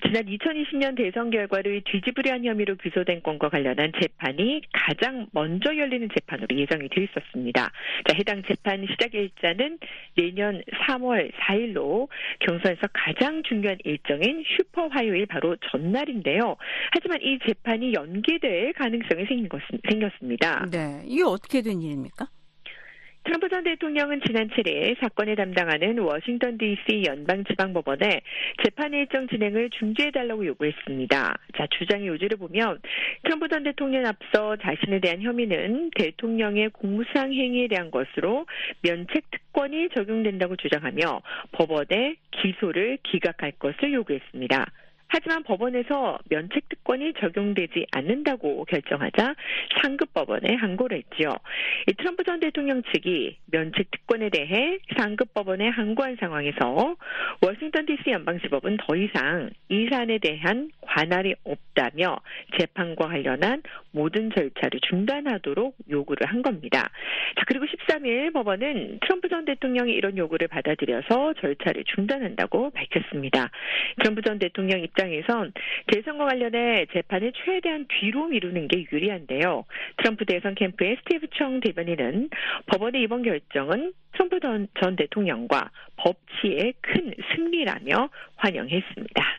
지난 0.04 0.24
2020년 0.24 0.96
대선 0.96 1.30
결과를 1.30 1.82
뒤집으려 1.84 2.32
한 2.32 2.44
혐의로 2.44 2.74
기소된 2.74 3.22
건과 3.22 3.48
관련한 3.48 3.92
재판이 4.00 4.62
가장 4.72 5.28
먼저 5.32 5.76
열리는 5.76 6.08
재판으로 6.12 6.56
예정이 6.56 6.88
되어 6.88 7.04
있었습니다. 7.04 7.70
자, 8.08 8.16
해당 8.16 8.42
재판 8.48 8.84
시작 8.90 9.14
일자는 9.14 9.78
내년 10.16 10.62
3월 10.88 11.30
4일로 11.32 12.08
경선에서 12.40 12.88
가장 12.92 13.44
중요한 13.44 13.78
일정인 13.84 14.42
슈퍼 14.56 14.88
화요일 14.88 15.26
바로 15.26 15.54
전 15.70 15.91
날인데요. 15.92 16.56
하지만 16.92 17.18
이 17.22 17.38
재판이 17.46 17.92
연기될 17.94 18.72
가능성이 18.72 19.26
생긴 19.26 19.48
것, 19.48 19.60
생겼습니다. 19.88 20.66
네. 20.70 21.02
이게 21.06 21.22
어떻게 21.22 21.62
된 21.62 21.80
일입니까? 21.80 22.26
트럼프 23.24 23.48
전 23.48 23.62
대통령은 23.62 24.20
지난 24.26 24.48
7일 24.48 24.98
사건을 25.00 25.36
담당하는 25.36 25.98
워싱턴 26.00 26.58
DC 26.58 27.04
연방지방법원에 27.06 28.20
재판 28.64 28.92
일정 28.92 29.28
진행을 29.28 29.70
중지해달라고 29.70 30.44
요구했습니다. 30.44 31.38
자, 31.56 31.66
주장의 31.78 32.08
요지를 32.08 32.36
보면 32.36 32.80
트럼프 33.22 33.46
전 33.48 33.62
대통령 33.62 34.06
앞서 34.06 34.56
자신에 34.56 34.98
대한 34.98 35.22
혐의는 35.22 35.90
대통령의 35.94 36.70
공무상 36.70 37.32
행위에 37.32 37.68
대한 37.68 37.92
것으로 37.92 38.46
면책 38.82 39.30
특권이 39.30 39.90
적용된다고 39.94 40.56
주장하며 40.56 41.22
법원에 41.52 42.16
기소를 42.32 42.98
기각할 43.04 43.52
것을 43.52 43.92
요구했습니다. 43.92 44.66
하지만 45.12 45.42
법원에서 45.42 46.18
면책 46.30 46.70
특권이 46.70 47.12
적용되지 47.20 47.86
않는다고 47.92 48.64
결정하자 48.64 49.34
상급 49.82 50.14
법원에 50.14 50.54
항고를 50.54 50.96
했지요. 50.96 51.34
이 51.86 51.92
트럼프 51.92 52.24
전 52.24 52.40
대통령 52.40 52.82
측이 52.82 53.36
면책 53.46 53.90
특권에 53.90 54.30
대해 54.30 54.78
상급 54.96 55.34
법원에 55.34 55.68
항고한 55.68 56.16
상황에서 56.18 56.96
워싱턴 57.42 57.84
DC 57.84 58.10
연방지법은 58.10 58.78
더 58.78 58.96
이상 58.96 59.50
이 59.68 59.86
사안에 59.90 60.16
대한 60.18 60.70
관할이 60.80 61.34
없다며 61.44 62.16
재판과 62.58 63.08
관련한 63.08 63.62
모든 63.90 64.30
절차를 64.30 64.80
중단하도록 64.88 65.76
요구를 65.90 66.26
한 66.26 66.40
겁니다. 66.42 66.90
자, 67.36 67.44
그리고 67.46 67.66
13일 67.66 68.32
법원은 68.32 69.00
트럼프 69.02 69.28
전 69.28 69.44
대통령이 69.44 69.92
이런 69.92 70.16
요구를 70.16 70.48
받아들여서 70.48 71.34
절차를 71.40 71.84
중단한다고 71.84 72.70
밝혔습니다. 72.70 73.50
트럼프 74.00 74.22
전 74.22 74.38
대통령 74.38 74.80
입장 74.80 75.01
입장에선 75.02 75.52
대선과 75.88 76.26
관련해 76.26 76.86
재판을 76.92 77.32
최대한 77.44 77.86
뒤로 77.88 78.26
미루는 78.28 78.68
게 78.68 78.84
유리한데요. 78.90 79.64
트럼프 79.98 80.24
대선 80.24 80.54
캠프의 80.54 80.96
스티브 81.00 81.26
청 81.36 81.60
대변인은 81.60 82.30
법원의 82.66 83.02
이번 83.02 83.22
결정은 83.22 83.92
트럼프 84.12 84.40
전 84.40 84.96
대통령과 84.96 85.70
법치의 85.96 86.74
큰 86.80 87.14
승리라며 87.34 88.08
환영했습니다. 88.36 89.38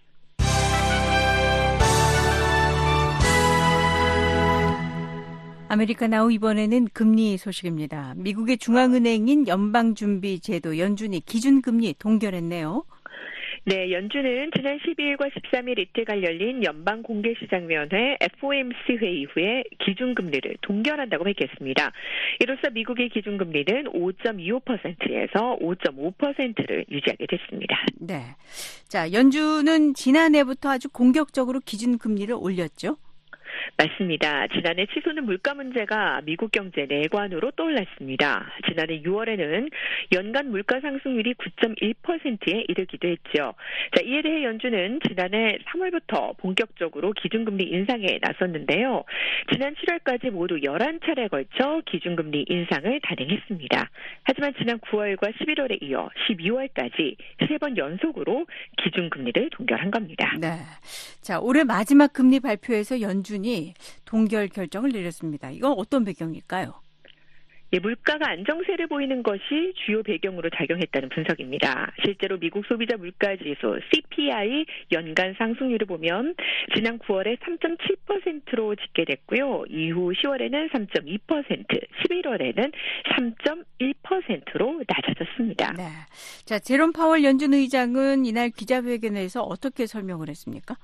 아메리카 5.69 6.07
나우 6.07 6.31
이번에는 6.31 6.89
금리 6.93 7.35
소식입니다. 7.37 8.13
미국의 8.17 8.59
중앙은행인 8.59 9.47
연방준비제도 9.47 10.77
연준이 10.77 11.19
기준금리 11.19 11.95
동결했네요. 11.97 12.83
네, 13.65 13.93
연준은 13.93 14.51
지난 14.53 14.77
12일과 14.79 15.31
13일 15.31 15.79
이틀간 15.79 16.21
열린 16.21 16.61
연방 16.65 17.01
공개 17.01 17.33
시장위원회 17.39 18.17
FOMC 18.19 18.97
회의 18.99 19.23
후에 19.23 19.63
기준금리를 19.79 20.57
동결한다고 20.61 21.23
밝혔습니다. 21.23 21.93
이로써 22.41 22.69
미국의 22.71 23.07
기준금리는 23.07 23.85
5.25%에서 23.85 25.57
5.5%를 25.61 26.85
유지하게 26.91 27.25
됐습니다. 27.25 27.85
네. 28.01 28.35
자, 28.89 29.09
연준은 29.13 29.93
지난해부터 29.93 30.69
아주 30.69 30.89
공격적으로 30.89 31.61
기준금리를 31.61 32.35
올렸죠. 32.37 32.97
맞습니다. 33.77 34.47
지난해 34.47 34.85
치솟는 34.87 35.25
물가 35.25 35.53
문제가 35.53 36.21
미국 36.23 36.51
경제 36.51 36.85
내관으로 36.85 37.51
떠올랐습니다. 37.51 38.51
지난해 38.67 39.01
6월에는 39.01 39.69
연간 40.13 40.49
물가 40.49 40.79
상승률이 40.79 41.33
9.1%에 41.35 42.65
이르기도 42.67 43.07
했죠. 43.07 43.53
자, 43.95 44.01
이에 44.03 44.21
대해 44.21 44.43
연준은 44.43 44.99
지난해 45.07 45.57
3월부터 45.69 46.37
본격적으로 46.37 47.13
기준금리 47.13 47.63
인상에 47.63 48.19
나섰는데요. 48.21 49.03
지난 49.51 49.75
7월까지 49.75 50.31
모두 50.31 50.55
11차례 50.55 51.29
걸쳐 51.29 51.81
기준금리 51.85 52.45
인상을 52.47 52.99
단행했습니다. 53.01 53.89
하지만 54.23 54.53
지난 54.57 54.79
9월과 54.79 55.33
11월에 55.37 55.81
이어 55.83 56.09
12월까지 56.27 57.15
세번 57.47 57.77
연속으로 57.77 58.45
기준금리를 58.83 59.49
동결한 59.51 59.91
겁니다. 59.91 60.33
네. 60.39 60.47
자, 61.21 61.39
올해 61.39 61.63
마지막 61.63 62.13
금리 62.13 62.39
발표에서 62.39 63.01
연준 63.01 63.42
이 63.43 63.73
동결 64.05 64.47
결정을 64.47 64.91
내렸습니다. 64.91 65.51
이건 65.51 65.73
어떤 65.77 66.03
배경일까요? 66.05 66.83
예, 67.73 67.79
물가가 67.79 68.29
안정세를 68.29 68.85
보이는 68.85 69.23
것이 69.23 69.73
주요 69.83 70.03
배경으로 70.03 70.51
작용했다는 70.51 71.09
분석입니다. 71.09 71.91
실제로 72.05 72.37
미국 72.37 72.63
소비자 72.67 72.95
물가지수 72.97 73.79
CPI 73.91 74.65
연간 74.91 75.33
상승률을 75.39 75.87
보면 75.87 76.35
지난 76.75 76.99
9월에 76.99 77.39
3.7%로 77.39 78.75
집계됐고요. 78.75 79.65
이후 79.69 80.13
10월에는 80.13 80.69
3.2%, 80.71 81.65
11월에는 82.05 82.71
3.1%로 83.17 84.83
낮아졌습니다. 84.87 85.73
네. 85.73 85.83
자, 86.45 86.59
제롬 86.59 86.93
파월 86.93 87.23
연준 87.23 87.55
의장은 87.55 88.25
이날 88.25 88.51
기자회견에서 88.51 89.41
어떻게 89.41 89.87
설명을 89.87 90.29
했습니까? 90.29 90.75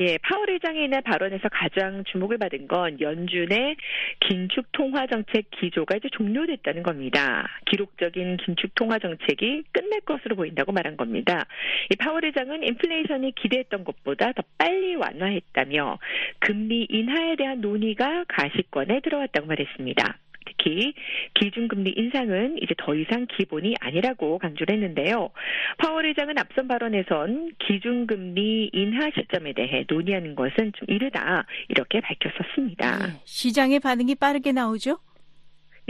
예, 0.00 0.16
파월 0.22 0.48
의장의 0.48 0.84
이날 0.84 1.02
발언에서 1.02 1.50
가장 1.50 2.04
주목을 2.04 2.38
받은 2.38 2.68
건 2.68 2.98
연준의 3.02 3.76
긴축 4.20 4.72
통화 4.72 5.06
정책 5.06 5.50
기조가 5.50 5.96
이제 5.96 6.08
종료됐다는 6.12 6.82
겁니다. 6.82 7.46
기록적인 7.66 8.38
긴축 8.38 8.74
통화 8.74 8.98
정책이 8.98 9.64
끝날 9.72 10.00
것으로 10.00 10.36
보인다고 10.36 10.72
말한 10.72 10.96
겁니다. 10.96 11.44
이 11.90 11.96
파월 11.96 12.24
의장은 12.24 12.62
인플레이션이 12.62 13.32
기대했던 13.32 13.84
것보다 13.84 14.32
더 14.32 14.42
빨리 14.56 14.94
완화했다며 14.94 15.98
금리 16.38 16.86
인하에 16.88 17.36
대한 17.36 17.60
논의가 17.60 18.24
가시권에 18.26 19.00
들어왔다고 19.00 19.46
말했습니다. 19.48 20.18
특히 20.50 20.94
기준금리 21.34 21.94
인상은 21.96 22.56
이제 22.60 22.74
더 22.78 22.94
이상 22.94 23.26
기본이 23.36 23.74
아니라고 23.80 24.38
강조를 24.38 24.74
했는데요. 24.74 25.30
파월 25.78 26.06
의장은 26.06 26.38
앞선 26.38 26.68
발언에선 26.68 27.52
기준금리 27.58 28.70
인하 28.72 29.10
시점에 29.14 29.52
대해 29.52 29.84
논의하는 29.88 30.34
것은 30.34 30.72
좀 30.74 30.88
이르다 30.88 31.46
이렇게 31.68 32.00
밝혔었습니다. 32.00 32.98
네. 32.98 33.12
시장의 33.24 33.80
반응이 33.80 34.14
빠르게 34.16 34.52
나오죠? 34.52 34.98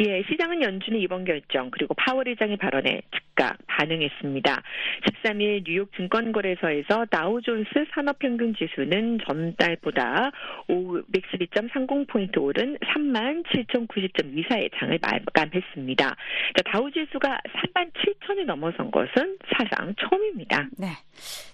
예, 0.01 0.23
시장은 0.23 0.63
연준의 0.63 1.03
이번 1.03 1.27
결정 1.27 1.71
그리고 1.71 1.93
파월 1.93 2.27
의장의 2.27 2.57
발언에 2.57 3.03
즉각 3.13 3.59
반응했습니다. 3.67 4.63
13일 5.05 5.65
뉴욕 5.67 5.93
증권거래소에서 5.95 7.05
다우존스 7.11 7.69
산업평균 7.95 8.55
지수는 8.55 9.19
전달보다 9.27 10.31
512.30포인트 10.69 12.39
오른 12.41 12.79
3만 12.79 13.45
7,090.24의 13.49 14.71
장을 14.79 14.99
마감했습니다. 15.03 16.05
자, 16.07 16.63
다우지수가 16.73 17.39
3만 17.47 17.91
7천을 17.93 18.47
넘어선 18.47 18.91
것은 18.91 19.37
사상 19.55 19.95
처음입니다. 20.01 20.67
네. 20.79 20.87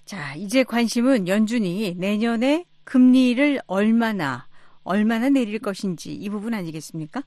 자, 0.05 0.35
이제 0.37 0.63
관심은 0.63 1.27
연준이 1.27 1.95
내년에 1.97 2.63
금리를 2.85 3.59
얼마나 3.67 4.47
얼마나 4.87 5.29
내릴 5.29 5.59
것인지 5.59 6.13
이 6.13 6.29
부분 6.29 6.53
아니겠습니까? 6.53 7.21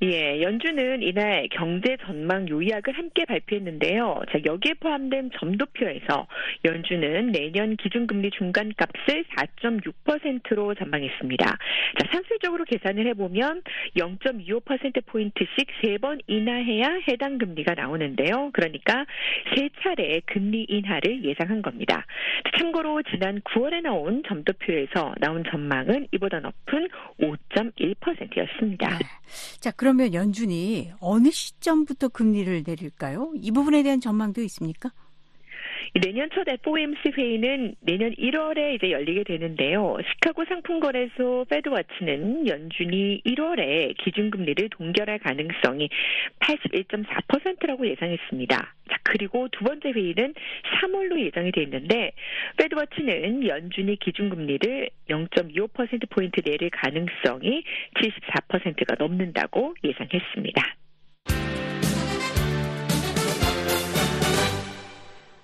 예, 0.00 0.40
연준은 0.40 1.02
이날 1.02 1.48
경제 1.50 1.96
전망 2.06 2.48
요약을 2.48 2.96
함께 2.96 3.24
발표했는데요. 3.24 4.20
자, 4.30 4.38
여기에 4.44 4.74
포함된 4.74 5.30
점도표에서 5.36 6.28
연준은 6.64 7.32
내년 7.32 7.74
기준금리 7.76 8.30
중간값을 8.30 9.24
4.6%로 9.24 10.76
전망했습니다. 10.76 11.44
자, 11.46 12.08
산술적으로 12.12 12.64
계산을 12.64 13.08
해보면 13.08 13.62
0.25%포인트씩 13.96 15.66
세번 15.82 16.20
인하해야 16.28 17.00
해당 17.08 17.38
금리가 17.38 17.74
나오는데요. 17.74 18.50
그러니까 18.52 19.04
세 19.56 19.68
차례 19.82 20.20
금리 20.26 20.64
인하를 20.68 21.24
예상한 21.24 21.60
겁니다. 21.60 22.06
참고로 22.56 23.02
지난 23.10 23.40
9월에 23.40 23.82
나온 23.82 24.22
점도표에서 24.28 25.14
나온 25.18 25.42
전망은 25.50 26.06
이보다 26.12 26.38
높은 26.38 26.88
5.1%였습니다. 27.20 28.90
네. 28.90 29.04
자, 29.60 29.72
그 29.72 29.87
러면 29.88 30.12
연준이 30.12 30.92
어느 31.00 31.30
시점부터 31.30 32.08
금리를 32.08 32.62
내릴까요? 32.66 33.32
이 33.34 33.50
부분에 33.50 33.82
대한 33.82 34.00
전망도 34.00 34.42
있습니까? 34.42 34.92
내년 35.94 36.28
첫 36.34 36.48
FOMC 36.48 37.12
회의는 37.16 37.74
내년 37.80 38.12
1월에 38.14 38.74
이제 38.74 38.90
열리게 38.90 39.24
되는데요. 39.24 39.96
시카고 40.12 40.44
상품거래소 40.44 41.46
페드와치는 41.48 42.46
연준이 42.46 43.22
1월에 43.24 43.96
기준금리를 43.98 44.68
동결할 44.70 45.18
가능성이 45.18 45.88
81.4%라고 46.40 47.86
예상했습니다. 47.88 48.74
자, 48.90 48.98
그리고 49.04 49.48
두 49.48 49.64
번째 49.64 49.90
회의는 49.90 50.34
3월로 50.80 51.18
예정이 51.20 51.52
돼 51.52 51.62
있는데 51.62 52.12
페드와치는 52.56 53.46
연준이 53.46 53.96
기준금리를 53.96 54.90
0.25%포인트 55.08 56.42
내릴 56.42 56.70
가능성이 56.70 57.64
74%가 57.94 58.96
넘는다고 58.98 59.74
예상했습니다. 59.84 60.76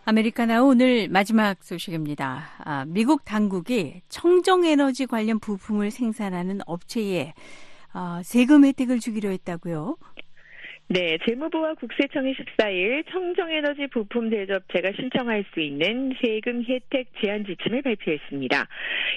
아메리카나 0.06 0.62
오늘 0.62 1.08
마지막 1.08 1.64
소식입니다. 1.64 2.44
아, 2.58 2.84
미국 2.86 3.24
당국이 3.24 4.02
청정에너지 4.10 5.06
관련 5.06 5.38
부품을 5.38 5.90
생산하는 5.90 6.60
업체에 6.66 7.32
아, 7.94 8.20
세금 8.22 8.66
혜택을 8.66 9.00
주기로 9.00 9.30
했다고요. 9.30 9.96
네, 10.94 11.18
재무부와 11.26 11.74
국세청이 11.74 12.34
14일 12.34 13.02
청정에너지 13.10 13.88
부품 13.88 14.30
제조업체가 14.30 14.92
신청할 14.94 15.44
수 15.52 15.58
있는 15.58 16.12
세금 16.22 16.62
혜택 16.62 17.08
제한 17.20 17.44
지침을 17.44 17.82
발표했습니다. 17.82 18.68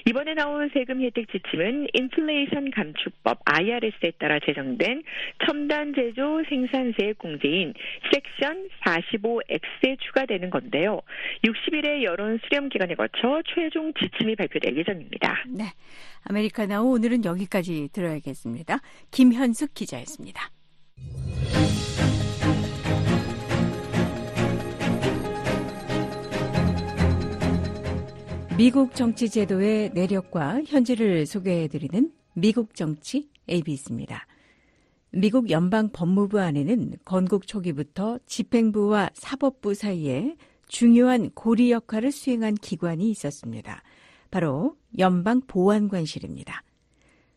이번에 0.07 0.33
나온 0.33 0.71
세금 0.73 1.03
혜택 1.03 1.27
지침은 1.31 1.85
인플레이션 1.93 2.71
감축법 2.71 3.41
IRS에 3.45 4.13
따라 4.17 4.39
제정된 4.43 5.03
첨단 5.45 5.93
제조 5.93 6.43
생산세 6.49 7.13
공제인 7.19 7.75
섹션 8.11 8.69
45X에 8.83 9.99
추가되는 9.99 10.49
건데요. 10.49 11.01
60일의 11.45 12.01
여론 12.01 12.39
수렴 12.43 12.69
기간에 12.69 12.95
거쳐 12.95 13.43
최종 13.53 13.93
지침이 13.93 14.35
발표될 14.35 14.75
예정입니다. 14.75 15.43
네, 15.55 15.65
아메리카나우 16.23 16.87
오늘은 16.95 17.23
여기까지 17.23 17.89
들어야겠습니다. 17.93 18.79
김현숙 19.11 19.75
기자였습니다. 19.75 20.56
미국 28.57 28.95
정치 28.95 29.29
제도의 29.29 29.91
내력과 29.93 30.63
현재를 30.65 31.27
소개해드리는 31.27 32.11
미국 32.33 32.73
정치 32.73 33.29
ABC입니다. 33.47 34.25
미국 35.11 35.51
연방 35.51 35.91
법무부 35.91 36.39
안에는 36.39 36.93
건국 37.05 37.45
초기부터 37.45 38.17
집행부와 38.25 39.11
사법부 39.13 39.75
사이에 39.75 40.35
중요한 40.67 41.29
고리 41.35 41.69
역할을 41.71 42.11
수행한 42.11 42.55
기관이 42.55 43.11
있었습니다. 43.11 43.83
바로 44.31 44.75
연방 44.97 45.41
보안관실입니다. 45.41 46.63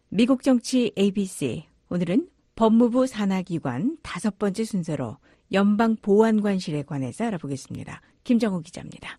미국 0.09 0.43
정치 0.43 0.91
ABC 0.99 1.65
오늘은 1.91 2.29
법무부 2.61 3.07
산하기관 3.07 3.97
다섯 4.03 4.39
번째 4.39 4.65
순서로 4.65 5.17
연방 5.51 5.97
보안관실에 5.97 6.83
관해서 6.83 7.25
알아보겠습니다. 7.25 8.03
김정우 8.23 8.61
기자입니다. 8.61 9.19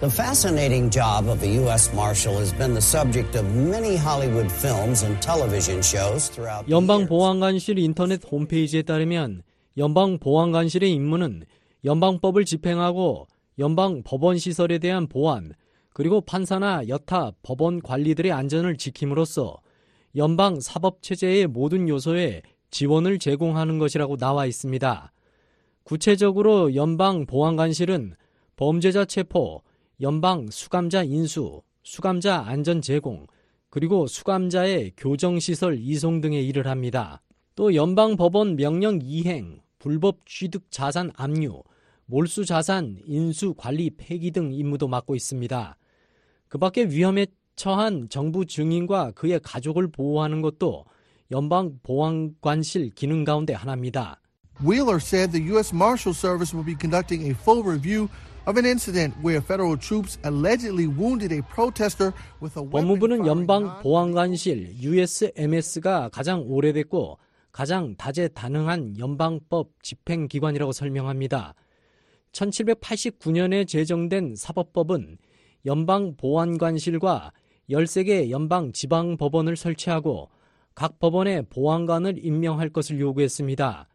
The 0.00 0.12
fascinating 0.12 0.90
job 0.90 1.30
of 1.30 1.46
a 1.46 1.56
U.S. 1.58 1.88
Marshal 1.94 2.36
has 2.38 2.52
been 2.52 2.72
the 2.72 2.82
subject 2.82 3.38
of 3.38 3.46
many 3.54 3.94
Hollywood 3.94 4.50
films 4.50 5.06
and 5.06 5.22
television 5.22 5.78
shows 5.84 6.32
throughout 6.32 6.66
the 6.66 6.74
연방. 6.74 7.06
보안관실 7.06 7.78
인터넷 7.78 8.20
홈페이지에 8.28 8.82
따르면 8.82 9.42
연방 9.76 10.18
보안관실의 10.18 10.92
임무는 10.92 11.44
연방법을 11.84 12.44
집행하고 12.44 13.28
연방 13.60 14.02
법원 14.02 14.36
시설에 14.36 14.78
대한 14.78 15.06
보안, 15.06 15.52
그리고 15.94 16.22
판사나 16.22 16.88
여타 16.88 17.30
법원 17.44 17.82
관리들의 17.82 18.32
안전을 18.32 18.78
지킴으로써 18.78 19.58
연방 20.16 20.58
사법 20.60 21.02
체제의 21.02 21.46
모든 21.46 21.88
요소에 21.88 22.42
지원을 22.70 23.18
제공하는 23.18 23.78
것이라고 23.78 24.16
나와 24.16 24.46
있습니다. 24.46 25.12
구체적으로 25.82 26.74
연방 26.74 27.26
보안관실은 27.26 28.14
범죄자 28.56 29.04
체포, 29.04 29.62
연방 30.00 30.48
수감자 30.50 31.02
인수, 31.02 31.62
수감자 31.82 32.44
안전 32.46 32.80
제공, 32.80 33.26
그리고 33.70 34.06
수감자의 34.06 34.92
교정시설 34.96 35.78
이송 35.78 36.20
등의 36.20 36.46
일을 36.48 36.66
합니다. 36.66 37.22
또 37.54 37.74
연방 37.74 38.16
법원 38.16 38.56
명령 38.56 39.00
이행, 39.02 39.60
불법 39.78 40.26
취득 40.26 40.70
자산 40.70 41.10
압류, 41.16 41.62
몰수 42.06 42.44
자산 42.44 42.98
인수 43.06 43.54
관리 43.56 43.90
폐기 43.90 44.30
등 44.30 44.52
임무도 44.52 44.88
맡고 44.88 45.14
있습니다. 45.14 45.76
그 46.48 46.58
밖에 46.58 46.84
위험에 46.84 47.26
처한 47.54 48.08
정부 48.08 48.44
증인과 48.44 49.12
그의 49.12 49.38
가족을 49.40 49.88
보호하는 49.88 50.42
것도 50.42 50.84
연방 51.30 51.78
보안관실 51.82 52.90
기능 52.90 53.24
가운데 53.24 53.54
하나입니다. 53.54 54.20
Wheeler 54.62 54.98
said 55.00 55.32
the 55.32 55.42
U.S. 55.52 55.74
Marshal 55.74 56.14
Service 56.14 56.54
will 56.54 56.66
be 56.66 56.76
conducting 56.78 57.24
a 57.26 57.34
full 57.34 57.62
review 57.62 58.08
of 58.46 58.58
an 58.58 58.66
incident 58.66 59.14
where 59.22 59.40
federal 59.40 59.76
troops 59.76 60.18
allegedly 60.24 60.86
wounded 60.86 61.32
a 61.32 61.40
protester 61.42 62.12
with 62.42 62.58
a 62.58 62.62
weapon. 62.62 62.70
법무부는 62.70 63.26
연방 63.26 63.80
보안관실 63.80 64.76
USMS가 64.80 66.10
가장 66.10 66.44
오래됐고 66.46 67.18
가장 67.52 67.96
다재다능한 67.96 68.98
연방법 68.98 69.82
집행기관이라고 69.82 70.72
설명합니다. 70.72 71.54
1789년에 72.32 73.66
제정된 73.66 74.34
사법법은 74.36 75.18
연방 75.66 76.16
보안관실과 76.16 77.32
13개 77.68 78.30
연방 78.30 78.72
지방 78.72 79.16
법원을 79.16 79.56
설치하고 79.56 80.28
각 80.80 80.98
법원에 80.98 81.42
보안관을 81.42 82.24
임명할 82.24 82.70
것을 82.70 82.98
요구했습니다. 83.00 83.86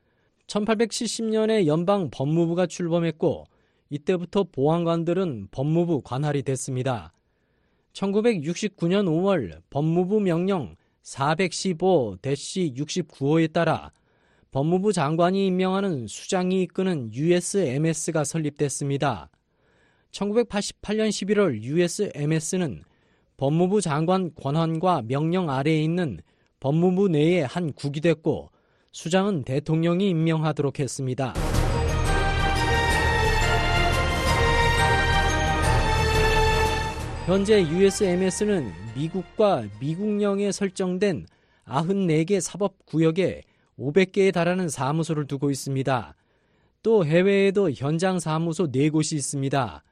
1870년에 0.46 1.66
연방 1.66 2.12
법무부가 2.12 2.68
출범했고 2.68 3.46
이때부터 3.90 4.44
보안관들은 4.52 5.48
법무부 5.50 6.04
관할이 6.04 6.44
됐습니다. 6.44 7.12
1969년 7.94 9.08
5월 9.08 9.64
법무부 9.72 10.20
명령 10.20 10.76
415-69호에 11.02 13.52
따라 13.52 13.92
법무부 14.52 14.94
장관이 14.94 15.48
임명하는 15.48 16.06
수장이 16.06 16.62
이끄는 16.62 17.16
USMS가 17.16 18.24
설립됐습니다. 18.24 19.32
1988년 20.12 21.10
11월 21.10 21.64
USMS는 21.64 22.84
법무부 23.38 23.82
장관 23.82 24.36
권한과 24.36 25.02
명령 25.08 25.50
아래에 25.50 25.82
있는 25.82 26.20
법무부 26.66 27.10
내의 27.10 27.46
한 27.46 27.72
국이 27.74 28.02
됐고 28.02 28.50
수장은 28.92 29.44
대통령이 29.44 30.10
임명하도록 30.10 30.80
했습니다. 30.80 31.36
현재 37.28 37.62
USMS는 37.62 38.72
미국과 38.96 39.66
미국령에 39.80 40.52
설정된 40.52 41.28
94개 41.68 42.42
사법구역에 42.42 43.44
500개에 43.78 44.34
달하는 44.34 44.68
사무소를 44.68 45.28
두고 45.28 45.52
있습니다. 45.52 46.16
또 46.82 47.06
해외에도 47.06 47.70
현장 47.70 48.20
사무소 48.20 48.72
4곳이 48.72 49.16
있습니다. 49.16 49.84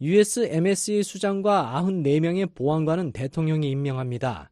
USMS의 0.00 1.02
수장과 1.02 1.82
94명의 1.84 2.54
보안관은 2.54 3.10
대통령이 3.10 3.68
임명합니다. 3.72 4.51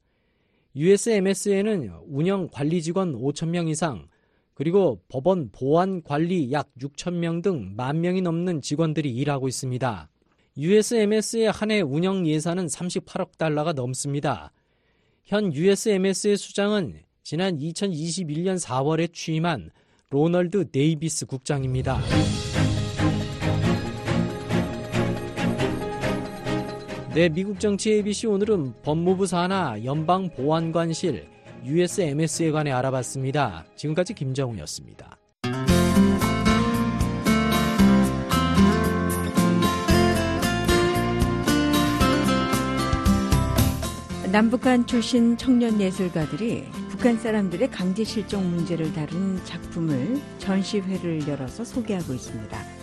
USMS에는 0.77 1.93
운영 2.07 2.49
관리 2.49 2.83
직원 2.83 3.15
5천명 3.15 3.69
이상, 3.69 4.07
그리고 4.55 5.01
법원 5.09 5.51
보안 5.51 6.03
관리 6.03 6.53
약 6.53 6.69
6천명 6.81 7.43
등만 7.43 8.01
명이 8.01 8.21
넘는 8.23 8.61
직원들이 8.63 9.11
일하고 9.11 9.49
있습니다. 9.49 10.09
USMS의 10.59 11.51
한 11.51 11.71
해 11.71 11.81
운영 11.81 12.27
예산은 12.27 12.67
38억 12.67 13.39
달러가 13.39 13.73
넘습니다. 13.73 14.53
현 15.25 15.53
USMS의 15.55 16.37
수장은 16.37 17.01
지난 17.23 17.57
2021년 17.59 18.61
4월에 18.61 19.13
취임한 19.13 19.71
로널드 20.11 20.71
데이비스 20.71 21.27
국장입니다. 21.27 22.01
네, 27.13 27.29
미국 27.29 27.59
정치 27.59 27.91
ABC 27.95 28.29
오늘은 28.29 28.73
법무부 28.85 29.27
산하 29.27 29.85
연방보안관실 29.85 31.27
USMS에 31.65 32.53
관해 32.53 32.71
알아봤습니다. 32.71 33.65
지금까지 33.75 34.15
김정우였습니다. 34.15 35.19
남북한 44.31 44.87
출신 44.87 45.37
청년 45.37 45.81
예술가들이 45.81 46.63
북한 46.91 47.19
사람들의 47.19 47.73
강제 47.73 48.05
실종 48.05 48.49
문제를 48.49 48.93
다룬 48.93 49.45
작품을 49.45 50.21
전시회를 50.39 51.27
열어서 51.27 51.65
소개하고 51.65 52.15
있습니다. 52.15 52.80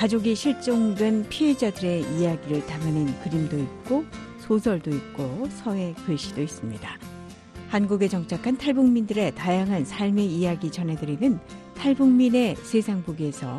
가족이 0.00 0.34
실종된 0.34 1.28
피해자들의 1.28 2.00
이야기를 2.00 2.64
담아낸 2.64 3.06
그림도 3.20 3.58
있고 3.58 4.06
소설도 4.38 4.90
있고 4.90 5.46
서예 5.50 5.92
글씨도 6.06 6.40
있습니다. 6.40 6.98
한국에 7.68 8.08
정착한 8.08 8.56
탈북민들의 8.56 9.34
다양한 9.34 9.84
삶의 9.84 10.24
이야기 10.24 10.72
전해드리는 10.72 11.38
탈북민의 11.76 12.56
세상 12.56 13.02
보기에서 13.02 13.58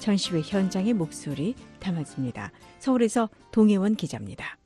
전시회 0.00 0.40
현장의 0.40 0.92
목소리 0.92 1.54
담았습니다. 1.78 2.50
서울에서 2.80 3.30
동혜원 3.52 3.94
기자입니다. 3.94 4.58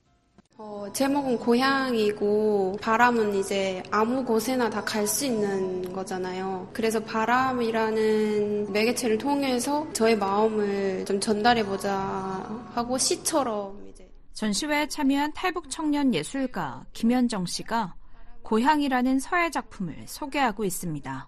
어, 0.62 0.86
제목은 0.92 1.38
고향이고 1.38 2.76
바람은 2.82 3.34
이제 3.36 3.82
아무 3.90 4.22
곳에나 4.22 4.68
다 4.68 4.84
갈 4.84 5.06
수 5.06 5.24
있는 5.24 5.90
거잖아요. 5.90 6.68
그래서 6.74 7.00
바람이라는 7.02 8.70
매개체를 8.70 9.16
통해서 9.16 9.90
저의 9.94 10.18
마음을 10.18 11.06
좀 11.06 11.18
전달해보자 11.18 11.96
하고 12.74 12.98
시처럼 12.98 13.88
이제 13.88 14.06
전시회에 14.34 14.88
참여한 14.88 15.32
탈북 15.32 15.70
청년 15.70 16.12
예술가 16.12 16.84
김현정 16.92 17.46
씨가 17.46 17.94
고향이라는 18.42 19.18
서예 19.18 19.48
작품을 19.50 20.04
소개하고 20.06 20.66
있습니다. 20.66 21.26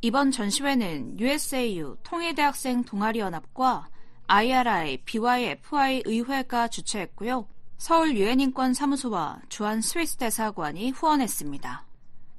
이번 0.00 0.30
전시회는 0.30 1.20
USAU 1.20 1.96
통일대학생 2.02 2.82
동아리연합과 2.84 3.88
IRI, 4.28 5.02
BYFI 5.04 6.02
의회가 6.06 6.68
주최했고요. 6.68 7.46
서울 7.78 8.16
유엔인권 8.16 8.72
사무소와 8.74 9.40
주한 9.48 9.80
스위스 9.80 10.16
대사관이 10.16 10.90
후원했습니다. 10.90 11.84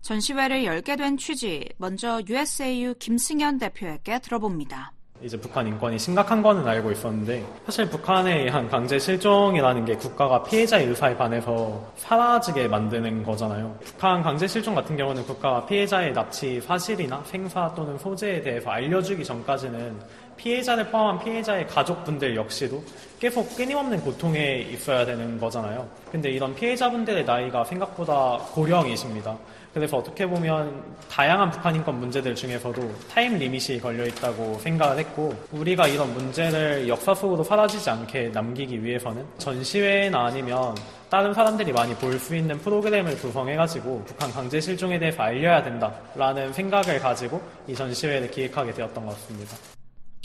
전시회를 0.01 0.65
열게 0.65 0.95
된 0.95 1.17
취지, 1.17 1.69
먼저 1.77 2.21
USAU 2.27 2.95
김승현 2.97 3.59
대표에게 3.59 4.19
들어봅니다. 4.19 4.93
이제 5.21 5.39
북한 5.39 5.65
인권이 5.67 5.97
심각한 5.97 6.43
거는 6.43 6.67
알고 6.67 6.91
있었는데 6.91 7.43
사실 7.65 7.89
북한에 7.89 8.43
의한 8.43 8.69
강제 8.69 8.99
실종이라는 8.99 9.85
게 9.85 9.95
국가가 9.95 10.43
피해자의 10.43 10.88
의사에 10.88 11.17
반해서 11.17 11.91
사라지게 11.97 12.67
만드는 12.67 13.23
거잖아요. 13.23 13.77
북한 13.83 14.21
강제 14.21 14.47
실종 14.47 14.75
같은 14.75 14.95
경우는 14.95 15.23
국가가 15.25 15.65
피해자의 15.65 16.13
납치 16.13 16.61
사실이나 16.61 17.23
생사 17.25 17.73
또는 17.73 17.97
소재에 17.97 18.41
대해서 18.41 18.69
알려주기 18.69 19.23
전까지는 19.23 19.99
피해자를 20.38 20.89
포함한 20.89 21.23
피해자의 21.23 21.67
가족분들 21.67 22.35
역시도 22.35 22.83
계속 23.19 23.55
끊임없는 23.55 24.01
고통에 24.01 24.59
있어야 24.71 25.05
되는 25.05 25.39
거잖아요. 25.39 25.88
근데 26.11 26.29
이런 26.29 26.53
피해자분들의 26.55 27.25
나이가 27.25 27.63
생각보다 27.65 28.38
고령이십니다. 28.53 29.35
그래서 29.73 29.97
어떻게 29.97 30.25
보면 30.25 30.83
다양한 31.09 31.51
북한 31.51 31.75
인권 31.75 31.99
문제들 31.99 32.33
중에서도 32.33 32.81
타임 33.11 33.38
리밋이 33.38 33.79
걸려 33.79 34.05
있다고 34.07 34.57
생각을 34.59 34.97
했고 34.99 35.35
우리가 35.51 35.88
이런 35.88 36.11
문제를 36.13 36.88
역사 36.88 37.13
속으로 37.13 37.43
사라지지 37.43 37.89
않게 37.89 38.29
남기기 38.29 38.83
위해서는 38.83 39.23
전시회나 39.38 40.25
아니면 40.27 40.75
다른 41.09 41.33
사람들이 41.33 41.71
많이 41.71 41.93
볼 41.95 42.17
수 42.19 42.35
있는 42.35 42.57
프로그램을 42.57 43.17
구성해가지고 43.17 44.03
북한 44.05 44.31
강제 44.31 44.59
실종에 44.59 44.97
대해서 44.97 45.21
알려야 45.23 45.63
된다라는 45.63 46.51
생각을 46.53 46.99
가지고 46.99 47.41
이 47.67 47.75
전시회를 47.75 48.31
기획하게 48.31 48.73
되었던 48.73 49.05
것 49.05 49.11
같습니다. 49.11 49.76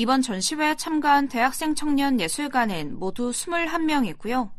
이번 0.02 0.20
전시회에 0.20 0.74
참가한 0.74 1.28
대학생 1.28 1.76
청년 1.76 2.18
예술가는 2.18 2.98
모두 2.98 3.30
21명이고요. 3.30 4.50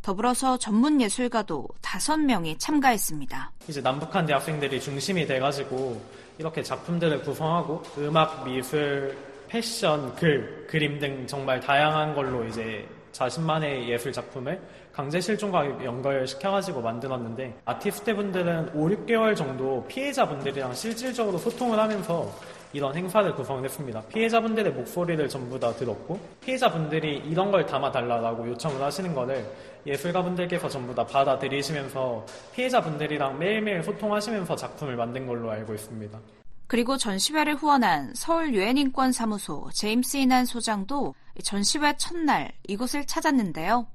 더불어서 0.00 0.58
전문 0.58 1.00
예술가도 1.00 1.66
5명이 1.82 2.60
참가했습니다. 2.60 3.50
이제 3.66 3.80
남북한 3.80 4.24
대학생들이 4.26 4.80
중심이 4.80 5.26
돼가지고 5.26 6.00
이렇게 6.38 6.62
작품들을 6.62 7.22
구성하고 7.22 7.82
음악, 7.98 8.44
미술, 8.44 9.18
패션, 9.48 10.14
글, 10.14 10.68
그림 10.70 11.00
등 11.00 11.26
정말 11.26 11.58
다양한 11.58 12.14
걸로 12.14 12.44
이제 12.44 12.86
자신만의 13.10 13.90
예술 13.90 14.12
작품을 14.12 14.60
강제 14.92 15.20
실종과 15.20 15.84
연결시켜가지고 15.84 16.80
만들었는데 16.80 17.58
아티스트 17.64 18.14
분들은 18.14 18.70
5, 18.72 18.88
6개월 18.90 19.34
정도 19.34 19.84
피해자분들이랑 19.88 20.74
실질적으로 20.74 21.38
소통을 21.38 21.76
하면서 21.76 22.32
이런 22.76 22.94
행사를 22.94 23.34
구성했습니다. 23.34 24.02
피해자분들의 24.08 24.70
목소리를 24.74 25.26
전부 25.30 25.58
다 25.58 25.72
들었고 25.72 26.20
피해자분들이 26.42 27.22
이런 27.24 27.50
걸 27.50 27.64
담아달라고 27.64 28.48
요청을 28.50 28.82
하시는 28.82 29.14
거를 29.14 29.50
예술가분들께서 29.86 30.68
전부 30.68 30.94
다 30.94 31.06
받아들이시면서 31.06 32.26
피해자분들이랑 32.54 33.38
매일매일 33.38 33.82
소통하시면서 33.82 34.56
작품을 34.56 34.94
만든 34.94 35.26
걸로 35.26 35.50
알고 35.50 35.72
있습니다. 35.72 36.18
그리고 36.66 36.98
전시회를 36.98 37.54
후원한 37.54 38.12
서울 38.14 38.52
유엔인권 38.52 39.12
사무소 39.12 39.70
제임스 39.72 40.18
이난 40.18 40.44
소장도 40.44 41.14
전시회 41.44 41.96
첫날 41.96 42.52
이곳을 42.68 43.06
찾았는데요. 43.06 43.86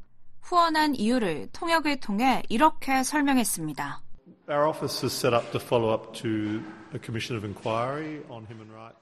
후원한 0.42 0.96
이유를 0.96 1.50
통역을 1.54 2.00
통해 2.00 2.42
이렇게 2.50 3.04
설명했습니다. 3.04 4.02
Our 4.50 4.70
office 4.70 5.06
is 5.06 5.14
set 5.14 5.36
up 5.36 5.52
to 5.52 5.62
follow 5.62 5.94
up 5.94 6.20
to 6.20 6.64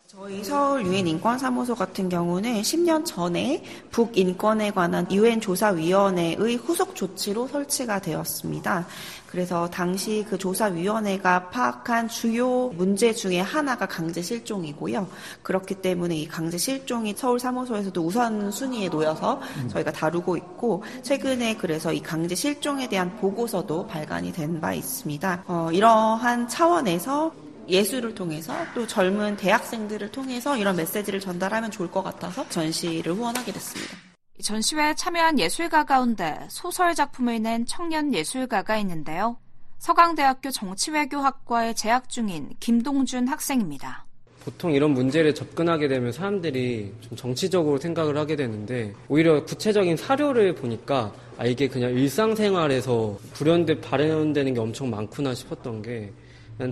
저희 0.05 0.43
서울 0.43 0.85
유엔 0.85 1.07
인권 1.07 1.37
사무소 1.37 1.75
같은 1.75 2.09
경우는 2.09 2.61
10년 2.61 3.05
전에 3.05 3.63
북 3.91 4.17
인권에 4.17 4.71
관한 4.71 5.09
유엔 5.11 5.39
조사 5.41 5.69
위원회의 5.69 6.55
후속 6.55 6.95
조치로 6.95 7.47
설치가 7.47 7.99
되었습니다. 7.99 8.85
그래서 9.27 9.69
당시 9.69 10.25
그 10.27 10.37
조사위원회가 10.39 11.49
파악한 11.49 12.07
주요 12.07 12.69
문제 12.69 13.13
중에 13.13 13.39
하나가 13.39 13.85
강제 13.85 14.21
실종이고요. 14.23 15.07
그렇기 15.43 15.75
때문에 15.75 16.15
이 16.15 16.27
강제 16.27 16.57
실종이 16.57 17.13
서울 17.15 17.39
사무소에서도 17.39 18.01
우선 18.03 18.49
순위에 18.51 18.89
놓여서 18.89 19.39
저희가 19.69 19.91
다루고 19.91 20.35
있고 20.37 20.83
최근에 21.03 21.57
그래서 21.57 21.93
이 21.93 22.01
강제 22.01 22.33
실종에 22.33 22.87
대한 22.89 23.15
보고서도 23.17 23.85
발간이 23.87 24.33
된 24.33 24.59
바 24.59 24.73
있습니다. 24.73 25.43
어, 25.47 25.69
이러한 25.71 26.47
차원에서 26.49 27.31
예술을 27.70 28.15
통해서 28.15 28.53
또 28.74 28.86
젊은 28.86 29.38
대학생들을 29.38 30.11
통해서 30.11 30.57
이런 30.57 30.76
메시지를 30.76 31.20
전달하면 31.20 31.72
좋을 31.72 31.89
것 31.91 32.03
같아서 32.03 32.47
전시를 32.49 33.13
후원하게 33.13 33.51
됐습니다. 33.51 33.95
전시회에 34.41 34.95
참여한 34.95 35.38
예술가 35.38 35.84
가운데 35.84 36.38
소설 36.49 36.95
작품을 36.95 37.41
낸 37.41 37.65
청년 37.65 38.13
예술가가 38.13 38.78
있는데요. 38.78 39.38
서강대학교 39.80 40.51
정치외교학과에 40.51 41.74
재학 41.74 42.09
중인 42.09 42.49
김동준 42.59 43.28
학생입니다. 43.28 44.05
보통 44.43 44.72
이런 44.72 44.91
문제를 44.91 45.36
접근하게 45.36 45.88
되면 45.88 46.11
사람들이 46.11 46.93
좀 47.01 47.17
정치적으로 47.17 47.78
생각을 47.78 48.17
하게 48.17 48.36
되는데 48.36 48.93
오히려 49.07 49.43
구체적인 49.43 49.97
사료를 49.97 50.55
보니까 50.55 51.13
아 51.38 51.45
이게 51.45 51.67
그냥 51.67 51.91
일상생활에서 51.91 53.17
불현듯 53.34 53.82
발현되는 53.82 54.53
게 54.53 54.59
엄청 54.59 54.89
많구나 54.89 55.34
싶었던 55.34 55.82
게 55.82 56.11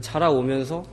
자라오면서 0.01 0.83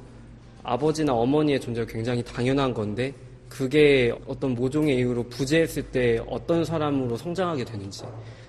아버지나 0.62 1.12
어머니의 1.12 1.60
존재가 1.60 1.90
굉장히 1.92 2.22
당연한 2.22 2.72
건데 2.72 3.12
그게 3.48 4.12
어떤 4.26 4.54
모종의 4.54 4.96
이유로 4.96 5.24
부재했을 5.24 5.82
때 5.84 6.20
어떤 6.28 6.64
사람으로 6.64 7.16
성장하게 7.16 7.64
되는지 7.64 8.04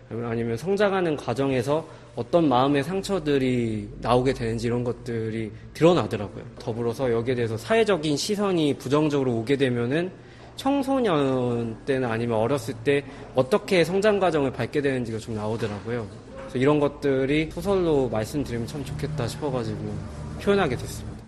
아니면 0.09 0.55
성장하는 0.55 1.17
과정에서 1.17 1.85
어떤 2.15 2.47
마음의 2.47 2.83
상처들이 2.83 3.89
나오게 4.01 4.33
되는지 4.33 4.67
이런 4.67 4.83
것들이 4.83 5.51
드러나더라고요. 5.73 6.43
더불어서 6.59 7.11
여기에 7.11 7.35
대해서 7.35 7.57
사회적인 7.57 8.15
시선이 8.15 8.75
부정적으로 8.75 9.33
오게 9.33 9.57
되면은 9.57 10.11
청소년 10.55 11.75
때나 11.85 12.11
아니면 12.11 12.37
어렸을 12.37 12.73
때 12.83 13.03
어떻게 13.35 13.83
성장 13.83 14.19
과정을 14.19 14.53
밟게 14.53 14.81
되는지가 14.81 15.17
좀 15.17 15.35
나오더라고요. 15.35 16.07
그래서 16.37 16.57
이런 16.57 16.79
것들이 16.79 17.49
소설로 17.51 18.07
말씀드리면 18.09 18.65
참 18.67 18.85
좋겠다 18.85 19.27
싶어가지고 19.27 20.24
표현하게 20.41 20.75
됐습니다. 20.75 21.23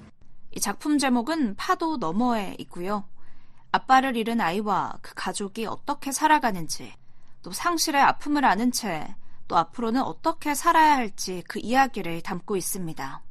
이 0.55 0.59
작품 0.59 0.97
제목은 0.97 1.55
파도 1.55 1.97
너머에 1.97 2.55
있고요. 2.59 3.05
아빠를 3.71 4.15
잃은 4.15 4.41
아이와 4.41 4.97
그 5.01 5.13
가족이 5.15 5.65
어떻게 5.65 6.11
살아가는지, 6.11 6.93
또 7.43 7.51
상실의 7.51 8.01
아픔을 8.01 8.45
아는 8.45 8.71
채 8.71 9.07
또 9.47 9.55
앞으로는 9.55 10.01
어떻게 10.01 10.53
살아야 10.53 10.97
할지 10.97 11.43
그 11.47 11.59
이야기를 11.59 12.21
담고 12.21 12.57
있습니다. 12.57 13.21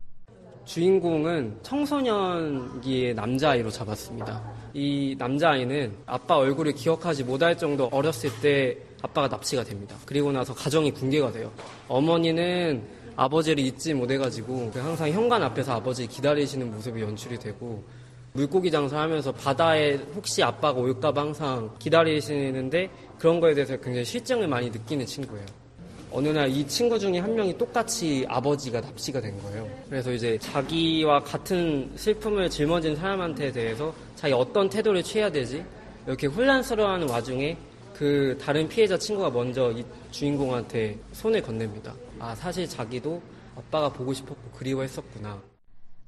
주인공은 0.65 1.61
청소년기의 1.63 3.15
남자아이로 3.15 3.71
잡았습니다. 3.71 4.43
이 4.75 5.15
남자아이는 5.17 5.97
아빠 6.07 6.39
얼굴을 6.39 6.73
기억하지 6.73 7.23
못할 7.23 7.57
정도 7.57 7.89
어렸을 7.93 8.31
때 8.41 8.77
아빠가 9.01 9.29
납치가 9.29 9.63
됩니다. 9.63 9.95
그리고 10.05 10.33
나서 10.33 10.55
가정이 10.55 10.93
붕괴가 10.93 11.31
돼요. 11.31 11.53
어머니는 11.87 12.83
아버지를 13.17 13.65
잊지 13.65 13.95
못해가지고 13.95 14.73
항상 14.75 15.11
현관 15.11 15.43
앞에서 15.43 15.73
아버지 15.75 16.07
기다리시는 16.07 16.71
모습이 16.71 17.01
연출이 17.01 17.39
되고 17.39 17.83
물고기 18.35 18.71
장사하면서 18.71 19.33
바다에 19.33 19.95
혹시 20.15 20.43
아빠가 20.43 20.79
올까봐 20.79 21.21
항상 21.23 21.71
기다리시는데 21.79 22.91
그런 23.19 23.41
거에 23.41 23.55
대해서 23.55 23.77
굉장히 23.79 24.05
실증을 24.05 24.47
많이 24.47 24.69
느끼는 24.69 25.07
친구예요. 25.07 25.47
어느 26.13 26.29
날 26.29 26.49
이 26.49 26.67
친구 26.67 26.99
중에 26.99 27.19
한 27.19 27.35
명이 27.35 27.59
똑같이 27.59 28.25
아버지가 28.29 28.81
납치가 28.81 29.21
된 29.21 29.41
거예요. 29.43 29.69
그래서 29.89 30.13
이제 30.13 30.39
자기와 30.39 31.21
같은 31.21 31.91
슬픔을 31.97 32.49
짊어진 32.49 32.95
사람한테 32.95 33.53
대해서 33.53 33.93
자기 34.15 34.33
어떤 34.35 34.69
태도를 34.69 35.03
취해야 35.03 35.31
되지? 35.31 35.65
이렇게 36.07 36.27
혼란스러워하는 36.27 37.09
와중에 37.09 37.57
그 37.95 38.39
다른 38.41 38.69
피해자 38.69 38.97
친구가 38.99 39.31
먼저 39.31 39.73
이 39.73 39.85
주인공한테 40.11 40.97
손을 41.13 41.43
건넵니다. 41.43 41.95
아, 42.19 42.35
사실 42.35 42.69
자기도 42.69 43.23
아빠가 43.57 43.89
보고 43.93 44.13
싶었고 44.13 44.51
그리워했었구나. 44.53 45.43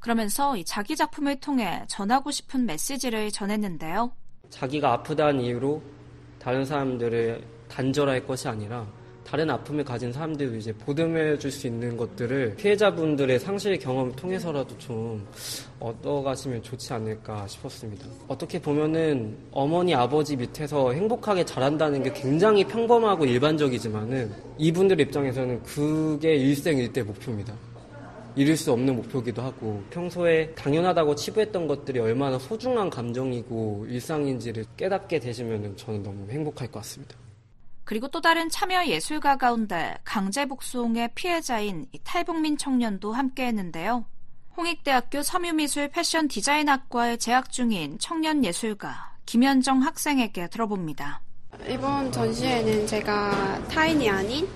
그러면서 0.01 0.57
이 0.57 0.65
자기 0.65 0.97
작품을 0.97 1.41
통해 1.41 1.85
전하고 1.89 2.31
싶은 2.31 2.67
메시지를 2.67 3.31
전했는데요. 3.31 4.13
자기가 4.51 4.93
아프다는 4.93 5.41
이유로 5.41 5.83
다른 6.39 6.65
사람들을 6.65 7.45
단절할 7.69 8.27
것이 8.27 8.49
아니라 8.49 8.87
다른 9.29 9.51
아픔을 9.51 9.85
가진 9.85 10.11
사람들도 10.11 10.57
이제 10.57 10.73
보듬해 10.73 11.37
줄 11.37 11.51
수 11.51 11.67
있는 11.67 11.99
것들을 11.99 12.55
피해자분들의 12.57 13.39
상실 13.41 13.79
경험을 13.79 14.13
통해서라도 14.13 14.77
좀 14.79 15.27
얻어가시면 15.81 16.63
좋지 16.63 16.95
않을까 16.95 17.47
싶었습니다. 17.47 18.07
어떻게 18.27 18.59
보면은 18.59 19.37
어머니, 19.51 19.95
아버지 19.95 20.35
밑에서 20.35 20.93
행복하게 20.93 21.45
자란다는 21.45 22.03
게 22.05 22.13
굉장히 22.15 22.65
평범하고 22.65 23.27
일반적이지만은 23.27 24.33
이분들 24.57 24.99
입장에서는 25.01 25.63
그게 25.63 26.35
일생일대 26.35 27.03
목표입니다. 27.03 27.53
이룰 28.35 28.57
수 28.57 28.73
없는 28.73 28.97
목표기도 28.97 29.43
하고 29.43 29.83
평소에 29.91 30.53
당연하다고 30.55 31.17
치부했던 31.17 31.67
것들이 31.67 31.99
얼마나 31.99 32.39
소중한 32.39 32.89
감정이고 32.89 33.87
일상인지를 33.91 34.65
깨닫게 34.77 35.19
되시면 35.19 35.77
저는 35.77 36.03
너무 36.03 36.27
행복할 36.31 36.71
것 36.71 36.79
같습니다. 36.81 37.17
그리고 37.89 38.07
또 38.09 38.21
다른 38.21 38.51
참여 38.51 38.85
예술가 38.85 39.39
가운데 39.39 39.97
강제 40.05 40.45
북송의 40.45 41.13
피해자인 41.15 41.87
탈북민 42.05 42.59
청년도 42.59 43.15
함께했는데요. 43.15 44.05
홍익대학교 44.59 45.23
섬유미술 45.23 45.89
패션 45.89 46.29
디자인학과에 46.29 47.17
재학 47.17 47.51
중인 47.51 47.99
청년 47.99 48.45
예술가 48.45 49.17
김현정 49.25 49.83
학생에게 49.83 50.49
들어봅니다. 50.49 51.23
이번 51.67 52.13
전시회는 52.13 52.87
제가 52.87 53.67
타인이 53.69 54.11
아닌 54.11 54.47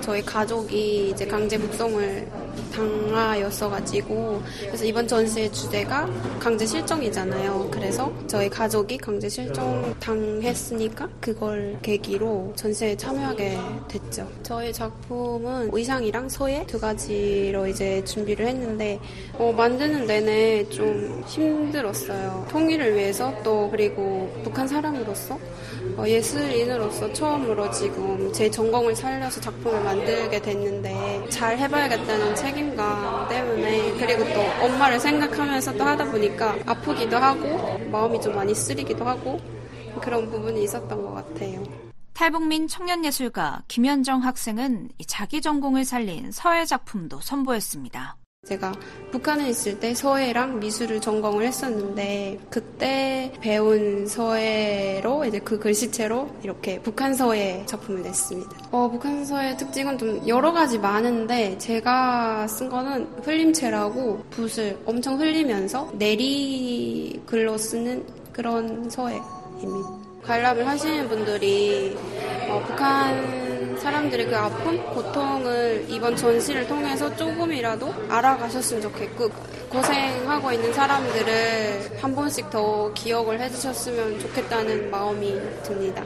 저희 0.00 0.24
가족이 0.24 1.10
이제 1.10 1.26
강제 1.26 1.58
북송을 1.58 2.47
당하였어가지고 2.72 4.42
그래서 4.60 4.84
이번 4.84 5.06
전시의 5.06 5.52
주제가 5.52 6.08
강제 6.38 6.66
실종이잖아요. 6.66 7.68
그래서 7.70 8.12
저희 8.26 8.48
가족이 8.48 8.98
강제 8.98 9.28
실종 9.28 9.94
당했으니까 10.00 11.08
그걸 11.20 11.78
계기로 11.82 12.52
전시에 12.56 12.96
참여하게 12.96 13.58
됐죠. 13.88 14.28
저희 14.42 14.72
작품은 14.72 15.70
의상이랑 15.72 16.28
서예 16.28 16.64
두 16.66 16.78
가지로 16.78 17.66
이제 17.66 18.02
준비를 18.04 18.46
했는데 18.46 18.98
어, 19.34 19.52
만드는 19.52 20.06
내내 20.06 20.68
좀 20.68 21.22
힘들었어요. 21.26 22.46
통일을 22.50 22.96
위해서 22.96 23.32
또 23.42 23.68
그리고 23.70 24.32
북한 24.42 24.66
사람으로서 24.66 25.38
어, 25.96 26.06
예술인으로서 26.06 27.12
처음으로 27.12 27.70
지금 27.70 28.32
제 28.32 28.50
전공을 28.50 28.94
살려서 28.94 29.40
작품을 29.40 29.82
만들게 29.82 30.40
됐는데 30.40 31.26
잘 31.28 31.58
해봐야겠다는 31.58 32.34
책 32.34 32.47
임감 32.56 33.28
때문에 33.28 33.92
그리고 33.98 34.24
또 34.32 34.64
엄마를 34.64 35.00
생각하면서 35.00 35.74
또 35.76 35.84
하다 35.84 36.10
보니까 36.10 36.56
아프기도 36.66 37.16
하고 37.16 37.78
마음이 37.90 38.20
좀 38.20 38.34
많이 38.34 38.54
쓰리기도 38.54 39.04
하고 39.04 39.40
그런 40.00 40.30
부분이 40.30 40.62
있었던 40.64 41.02
것 41.02 41.14
같아요. 41.14 41.62
탈북민 42.12 42.66
청년예술가 42.66 43.62
김현정 43.68 44.24
학생은 44.24 44.90
자기 45.06 45.40
전공을 45.40 45.84
살린 45.84 46.32
서예 46.32 46.64
작품도 46.64 47.20
선보였습니다. 47.20 48.17
제가 48.46 48.72
북한에 49.10 49.50
있을 49.50 49.78
때 49.78 49.92
서예랑 49.94 50.60
미술을 50.60 51.00
전공을 51.00 51.44
했었는데 51.44 52.38
그때 52.48 53.32
배운 53.40 54.06
서예로 54.06 55.24
이제 55.24 55.38
그 55.40 55.58
글씨체로 55.58 56.30
이렇게 56.42 56.80
북한 56.80 57.14
서예 57.14 57.64
작품을 57.66 58.02
냈습니다. 58.02 58.68
어, 58.70 58.88
북한 58.90 59.24
서예 59.24 59.56
특징은 59.56 59.98
좀 59.98 60.26
여러 60.26 60.52
가지 60.52 60.78
많은데 60.78 61.58
제가 61.58 62.46
쓴 62.46 62.68
거는 62.68 63.06
흘림체라고 63.22 64.24
붓을 64.30 64.78
엄청 64.86 65.20
흘리면서 65.20 65.90
내리 65.98 67.20
글로 67.26 67.58
쓰는 67.58 68.06
그런 68.32 68.88
서예입니다. 68.88 70.07
관람을 70.28 70.66
하시는 70.66 71.08
분들이 71.08 71.96
어, 72.50 72.62
북한 72.66 73.78
사람들의 73.78 74.26
그 74.26 74.36
아픔, 74.36 74.78
고통을 74.94 75.86
이번 75.88 76.14
전시를 76.14 76.66
통해서 76.66 77.14
조금이라도 77.16 77.94
알아가셨으면 78.10 78.82
좋겠고 78.82 79.30
고생하고 79.70 80.52
있는 80.52 80.72
사람들을 80.72 82.02
한 82.02 82.14
번씩 82.14 82.50
더 82.50 82.92
기억을 82.92 83.40
해주셨으면 83.40 84.18
좋겠다는 84.18 84.90
마음이 84.90 85.32
듭니다. 85.62 86.04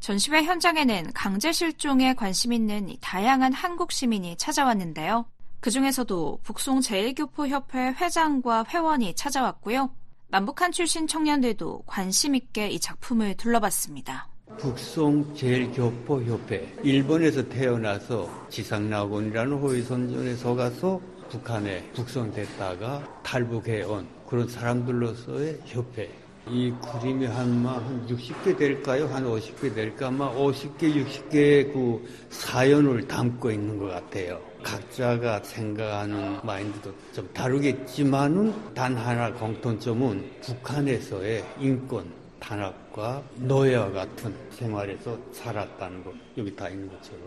전시회 0.00 0.42
현장에는 0.42 1.12
강제 1.14 1.52
실종에 1.52 2.12
관심 2.14 2.52
있는 2.52 2.94
다양한 3.00 3.52
한국 3.52 3.92
시민이 3.92 4.36
찾아왔는데요. 4.36 5.24
그 5.60 5.70
중에서도 5.70 6.40
북송 6.42 6.80
제일교포협회 6.80 7.94
회장과 8.00 8.64
회원이 8.68 9.14
찾아왔고요. 9.14 9.90
남북한 10.32 10.72
출신 10.72 11.06
청년들도 11.06 11.82
관심 11.84 12.34
있게 12.34 12.68
이 12.68 12.80
작품을 12.80 13.36
둘러봤습니다. 13.36 14.28
북송 14.58 15.34
제일교포협회 15.34 16.78
일본에서 16.82 17.46
태어나서 17.50 18.48
지상낙원이라는 18.48 19.52
호위선전에 19.58 20.36
속아서 20.36 21.02
북한에 21.28 21.86
북송됐다가 21.92 23.20
탈북해온 23.22 24.08
그런 24.26 24.48
사람들로서의 24.48 25.60
협회 25.66 26.10
이 26.48 26.72
그림이 26.92 27.26
한마 27.26 27.74
한 27.74 28.06
60개 28.08 28.58
될까요? 28.58 29.06
한 29.06 29.24
50개 29.24 29.72
될까? 29.74 30.08
아마 30.08 30.32
50개, 30.34 30.80
60개의 30.80 31.72
그 31.72 32.04
사연을 32.30 33.06
담고 33.06 33.50
있는 33.50 33.78
것 33.78 33.86
같아요. 33.86 34.40
각자가 34.62 35.40
생각하는 35.44 36.38
마인드도 36.42 36.92
좀 37.14 37.28
다르겠지만은 37.32 38.74
단 38.74 38.96
하나 38.96 39.32
공통점은 39.32 40.24
북한에서의 40.42 41.44
인권 41.60 42.06
탄압과 42.40 43.22
노예와 43.36 43.90
같은 43.92 44.34
생활에서 44.50 45.16
살았다는 45.32 46.04
것 46.04 46.12
여기 46.38 46.54
다 46.56 46.68
있는 46.68 46.88
것처럼 46.90 47.20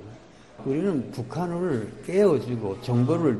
우리는 0.65 1.11
북한을 1.11 1.89
깨워주고 2.05 2.81
정보를 2.81 3.39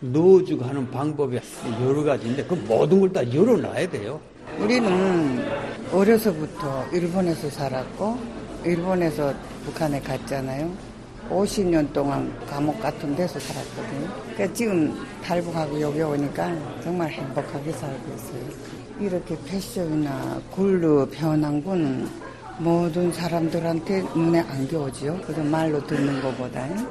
넣어주고 0.00 0.64
하는 0.64 0.88
방법이 0.90 1.38
여러 1.82 2.02
가지인데 2.04 2.44
그 2.44 2.54
모든 2.54 3.00
걸 3.00 3.12
다 3.12 3.34
열어놔야 3.34 3.88
돼요. 3.90 4.20
우리는 4.56 5.44
어려서부터 5.92 6.86
일본에서 6.92 7.50
살았고 7.50 8.18
일본에서 8.64 9.34
북한에 9.64 10.00
갔잖아요. 10.00 10.70
50년 11.30 11.92
동안 11.92 12.32
감옥 12.46 12.80
같은 12.80 13.14
데서 13.14 13.38
살았거든요. 13.38 14.08
그러니까 14.34 14.52
지금 14.54 14.94
탈북하고 15.22 15.80
여기 15.80 16.00
오니까 16.00 16.50
정말 16.82 17.10
행복하게 17.10 17.72
살고 17.72 18.14
있어요. 18.14 18.68
이렇게 19.00 19.36
패션이나 19.46 20.40
굴로 20.50 21.06
변한 21.06 21.62
거는 21.62 22.08
모든 22.58 23.12
사람들한테 23.12 24.02
눈에 24.14 24.40
안 24.40 24.66
겨우지요. 24.66 25.20
그래서 25.22 25.42
말로 25.44 25.86
듣는 25.86 26.20
것보다는 26.20 26.86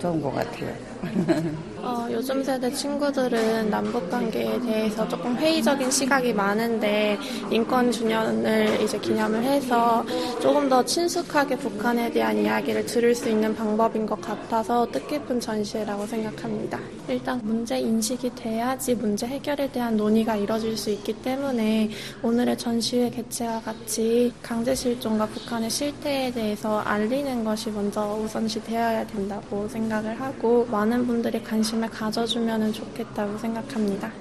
좋은 0.00 0.22
것 0.22 0.32
같아요. 0.32 0.74
어, 1.82 2.06
요즘 2.10 2.42
세대 2.44 2.70
친구들은 2.70 3.70
남북 3.70 4.10
관계에 4.10 4.60
대해서 4.60 5.08
조금 5.08 5.34
회의적인 5.36 5.90
시각이 5.90 6.32
많은데 6.34 7.18
인권 7.50 7.90
주년을 7.90 8.82
이제 8.82 8.98
기념을 8.98 9.42
해서 9.42 10.04
조금 10.40 10.68
더 10.68 10.84
친숙하게 10.84 11.56
북한에 11.56 12.10
대한 12.10 12.36
이야기를 12.36 12.84
들을 12.84 13.14
수 13.14 13.30
있는 13.30 13.54
방법인 13.54 14.04
것 14.04 14.20
같아서 14.20 14.86
뜻깊은 14.92 15.40
전시회라고 15.40 16.06
생각합니다. 16.06 16.78
일단 17.08 17.40
문제 17.42 17.78
인식이 17.78 18.34
돼야지 18.34 18.94
문제 18.94 19.26
해결에 19.26 19.72
대한 19.72 19.96
논의가 19.96 20.36
이뤄질 20.36 20.76
수 20.76 20.90
있기 20.90 21.14
때문에 21.22 21.90
오늘의 22.22 22.58
전시회 22.58 23.08
개최와 23.10 23.60
같이 23.60 24.32
강제 24.42 24.74
실종과 24.74 25.26
북한의 25.26 25.70
실태에 25.70 26.30
대해서 26.30 26.80
알리는 26.80 27.42
것이 27.42 27.70
먼저 27.70 28.18
우선시 28.22 28.62
되어야 28.64 29.06
된다고 29.06 29.66
생각을 29.68 30.20
하고 30.20 30.66
많은 30.70 31.06
분들이 31.06 31.42
관심 31.42 31.69
관심을 31.70 31.88
가져주면 31.90 32.72
좋겠다고 32.72 33.38
생각합니다. 33.38 34.12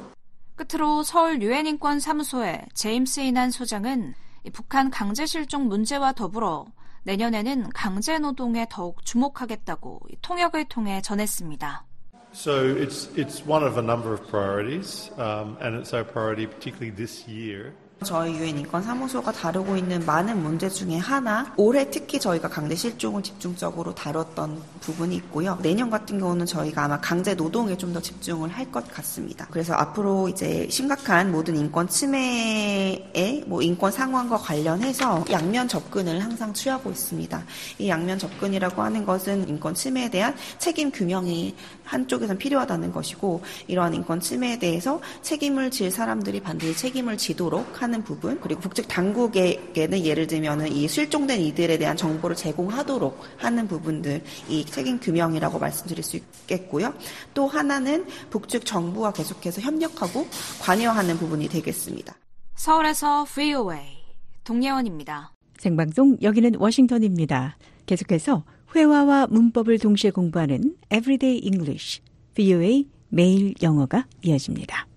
끝으로 0.56 1.04
서울 1.04 1.42
유엔인권 1.42 2.00
사무소의 2.00 2.66
제임스 2.74 3.22
이난 3.22 3.50
소장은 3.50 4.14
북한 4.54 4.92
강제 4.92 5.26
실종 5.26 5.68
문제와 5.68 6.14
더불어 6.14 6.66
내년에는 7.04 7.70
강제 7.70 8.20
노동에 8.20 8.68
더욱 8.70 9.04
주목하겠다고 9.04 10.02
통역을 10.22 10.66
통해 10.66 11.02
전했습니다. 11.02 11.86
So 12.34 12.76
it's 12.76 13.10
it's 13.16 13.44
one 13.48 13.66
of 13.66 13.80
a 13.80 13.84
number 13.84 14.14
of 14.14 14.22
priorities, 14.30 15.10
um, 15.18 15.58
and 15.60 15.76
it's 15.76 15.94
our 15.94 16.06
priority 16.06 16.46
particularly 16.46 16.96
this 16.96 17.28
year. 17.28 17.74
저희 18.06 18.34
유엔 18.38 18.58
인권 18.58 18.82
사무소가 18.82 19.30
다루고 19.34 19.76
있는 19.76 20.06
많은 20.06 20.42
문제 20.42 20.70
중에 20.70 20.96
하나 20.98 21.54
올해 21.58 21.90
특히 21.92 22.18
저희가 22.18 22.48
강제 22.48 22.74
실종을 22.74 23.22
집중적으로 23.22 23.94
다뤘던 23.94 24.62
부분이 24.80 25.18
있고요. 25.18 25.60
내년 25.62 25.90
같은 25.90 26.18
경우는 26.18 26.46
저희가 26.46 26.86
아마 26.86 26.98
강제 27.02 27.34
노동에 27.36 27.76
좀 27.76 27.90
더 27.90 28.00
집중을 28.00 28.50
할 28.50 28.70
것 28.72 28.88
같습니다. 28.94 29.48
그래서 29.50 29.74
앞으로 29.74 30.30
이제 30.30 30.68
심각한 30.70 31.32
모든 31.32 31.58
인권 31.58 31.88
침해의 31.90 33.44
뭐 33.48 33.64
인권 33.64 33.92
상황과 33.92 34.38
관련해서 34.38 35.26
양면 35.32 35.68
접근을 35.68 36.24
항상 36.24 36.54
취하고 36.54 36.92
있습니다. 36.92 37.44
이 37.80 37.90
양면 37.90 38.20
접근이라고 38.20 38.82
하는 38.84 39.06
것은 39.08 39.50
인권 39.50 39.74
침해에 39.74 40.10
대한 40.12 40.36
책임 40.60 40.92
규명이 40.92 41.56
한쪽에선 41.84 42.38
필요하다는 42.38 42.92
것이고 42.92 43.42
이러한 43.68 43.96
인권 43.96 44.20
침해에 44.20 44.60
대해서 44.60 45.02
책임을 45.24 45.72
질 45.72 45.90
사람들이 45.90 46.40
반드시 46.42 46.78
책임을 46.78 47.18
지도록 47.18 47.82
하는 47.82 47.89
부분 48.04 48.40
그리고 48.40 48.62
북측 48.62 48.88
당국에게는 48.88 50.06
예를 50.06 50.28
들면은 50.28 50.72
이 50.72 50.88
실종된 50.88 51.40
이들에 51.42 51.78
대한 51.78 51.98
정보를 51.98 52.36
제공하도록 52.36 53.20
하는 53.38 53.68
부분들 53.68 54.24
이 54.48 54.66
책임 54.66 55.00
규명이라고 55.00 55.60
말씀드릴 55.60 56.04
수 56.04 56.18
있겠고요. 56.18 56.94
또 57.34 57.48
하나는 57.48 58.06
북측 58.30 58.66
정부와 58.66 59.12
계속해서 59.14 59.62
협력하고 59.62 60.28
관여하는 60.62 61.18
부분이 61.18 61.50
되겠습니다. 61.50 62.16
서울에서 62.56 63.26
VOA 63.26 63.80
동예원입니다. 64.44 65.32
생방송 65.58 66.18
여기는 66.22 66.56
워싱턴입니다. 66.56 67.58
계속해서 67.86 68.44
회화와 68.76 69.28
문법을 69.28 69.80
동시에 69.80 70.12
공부하는 70.12 70.76
Everyday 70.92 71.42
English, 71.44 72.02
VOA 72.36 72.88
매일 73.10 73.54
영어가 73.62 74.06
이어집니다. 74.22 74.89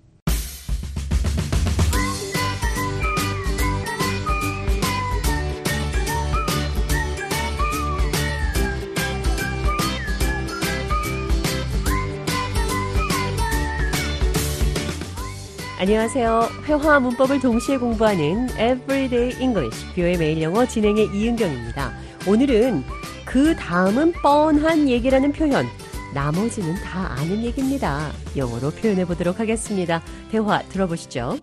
안녕하세요. 15.83 16.49
회화와 16.63 17.01
문법을 17.01 17.41
동시에 17.41 17.77
공부하는 17.77 18.49
Everyday 18.51 19.43
English, 19.43 19.93
뷰의 19.97 20.17
매일 20.17 20.41
영어 20.41 20.65
진행의 20.65 21.07
이은경입니다. 21.13 21.93
오늘은 22.29 22.85
그 23.25 23.57
다음은 23.57 24.13
뻔한 24.23 24.89
얘기라는 24.89 25.33
표현. 25.33 25.67
나머지는 26.15 26.77
다 26.85 27.17
아는 27.19 27.43
얘기입니다. 27.43 28.13
영어로 28.37 28.71
표현해 28.71 29.05
보도록 29.05 29.41
하겠습니다. 29.41 30.01
대화 30.31 30.63
들어보시죠. 30.69 31.39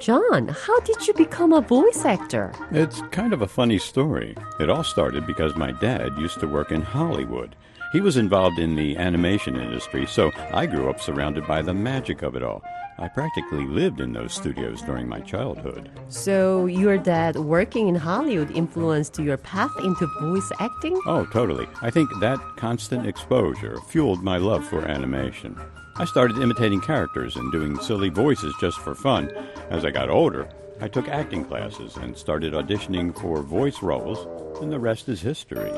John, 0.00 0.48
how 0.48 0.80
did 0.82 0.98
you 1.06 1.14
become 1.14 1.52
a 1.52 1.60
voice 1.60 2.04
actor? 2.04 2.50
It's 2.72 3.00
kind 3.12 3.32
of 3.32 3.40
a 3.40 3.48
funny 3.48 3.76
story. 3.76 4.34
It 4.58 4.68
all 4.68 4.82
started 4.82 5.24
because 5.28 5.56
my 5.56 5.70
dad 5.78 6.10
used 6.18 6.40
to 6.40 6.48
work 6.48 6.74
in 6.74 6.82
Hollywood. 6.82 7.54
He 7.96 8.02
was 8.02 8.18
involved 8.18 8.58
in 8.58 8.76
the 8.76 8.94
animation 8.98 9.56
industry, 9.56 10.04
so 10.04 10.30
I 10.52 10.66
grew 10.66 10.90
up 10.90 11.00
surrounded 11.00 11.46
by 11.46 11.62
the 11.62 11.72
magic 11.72 12.20
of 12.20 12.36
it 12.36 12.42
all. 12.42 12.62
I 12.98 13.08
practically 13.08 13.64
lived 13.64 14.02
in 14.02 14.12
those 14.12 14.34
studios 14.34 14.82
during 14.82 15.08
my 15.08 15.20
childhood. 15.20 15.90
So, 16.10 16.66
your 16.66 16.98
dad 16.98 17.36
working 17.36 17.88
in 17.88 17.94
Hollywood 17.94 18.50
influenced 18.50 19.18
your 19.18 19.38
path 19.38 19.70
into 19.82 20.06
voice 20.20 20.52
acting? 20.60 21.00
Oh, 21.06 21.24
totally. 21.24 21.66
I 21.80 21.88
think 21.88 22.10
that 22.20 22.38
constant 22.58 23.06
exposure 23.06 23.78
fueled 23.88 24.22
my 24.22 24.36
love 24.36 24.68
for 24.68 24.82
animation. 24.82 25.58
I 25.96 26.04
started 26.04 26.36
imitating 26.36 26.82
characters 26.82 27.36
and 27.36 27.50
doing 27.50 27.80
silly 27.80 28.10
voices 28.10 28.54
just 28.60 28.78
for 28.78 28.94
fun. 28.94 29.30
As 29.70 29.86
I 29.86 29.90
got 29.90 30.10
older, 30.10 30.50
I 30.82 30.88
took 30.88 31.08
acting 31.08 31.46
classes 31.46 31.96
and 31.96 32.14
started 32.14 32.52
auditioning 32.52 33.18
for 33.18 33.40
voice 33.40 33.82
roles, 33.82 34.26
and 34.60 34.70
the 34.70 34.78
rest 34.78 35.08
is 35.08 35.22
history. 35.22 35.72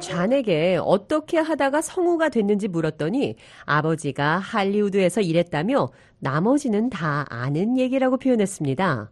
잔에게 0.00 0.78
어떻게 0.82 1.38
하다가 1.38 1.80
성우가 1.80 2.28
됐는지 2.28 2.68
물었더니 2.68 3.36
아버지가 3.64 4.38
할리우드에서 4.38 5.20
일했다며 5.20 5.90
나머지는 6.18 6.90
다 6.90 7.24
아는 7.28 7.78
얘기라고 7.78 8.18
표현했습니다. 8.18 9.10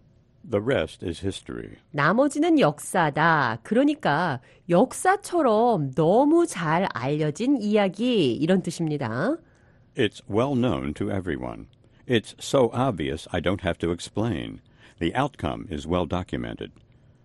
The 0.51 0.63
rest 0.63 1.07
is 1.07 1.23
history. 1.25 1.77
나머지는 1.91 2.61
역사다. 2.61 3.61
그러니까 3.63 4.41
역사처럼 4.69 5.93
너무 5.93 6.47
잘 6.47 6.87
알려진 6.93 7.57
이야기 7.57 8.35
이런 8.35 8.63
뜻입니다. 8.63 9.37
It's 9.97 10.23
well 10.29 10.55
known 10.55 10.93
to 10.95 11.11
everyone. 11.11 11.67
It's 12.07 12.35
so 12.39 12.71
obvious 12.75 13.27
I 13.33 13.41
don't 13.41 13.63
have 13.63 13.79
to 13.79 13.91
explain. 13.91 14.61
The 14.99 15.15
outcome 15.15 15.67
is 15.71 15.89
well 15.89 16.07
documented. 16.07 16.73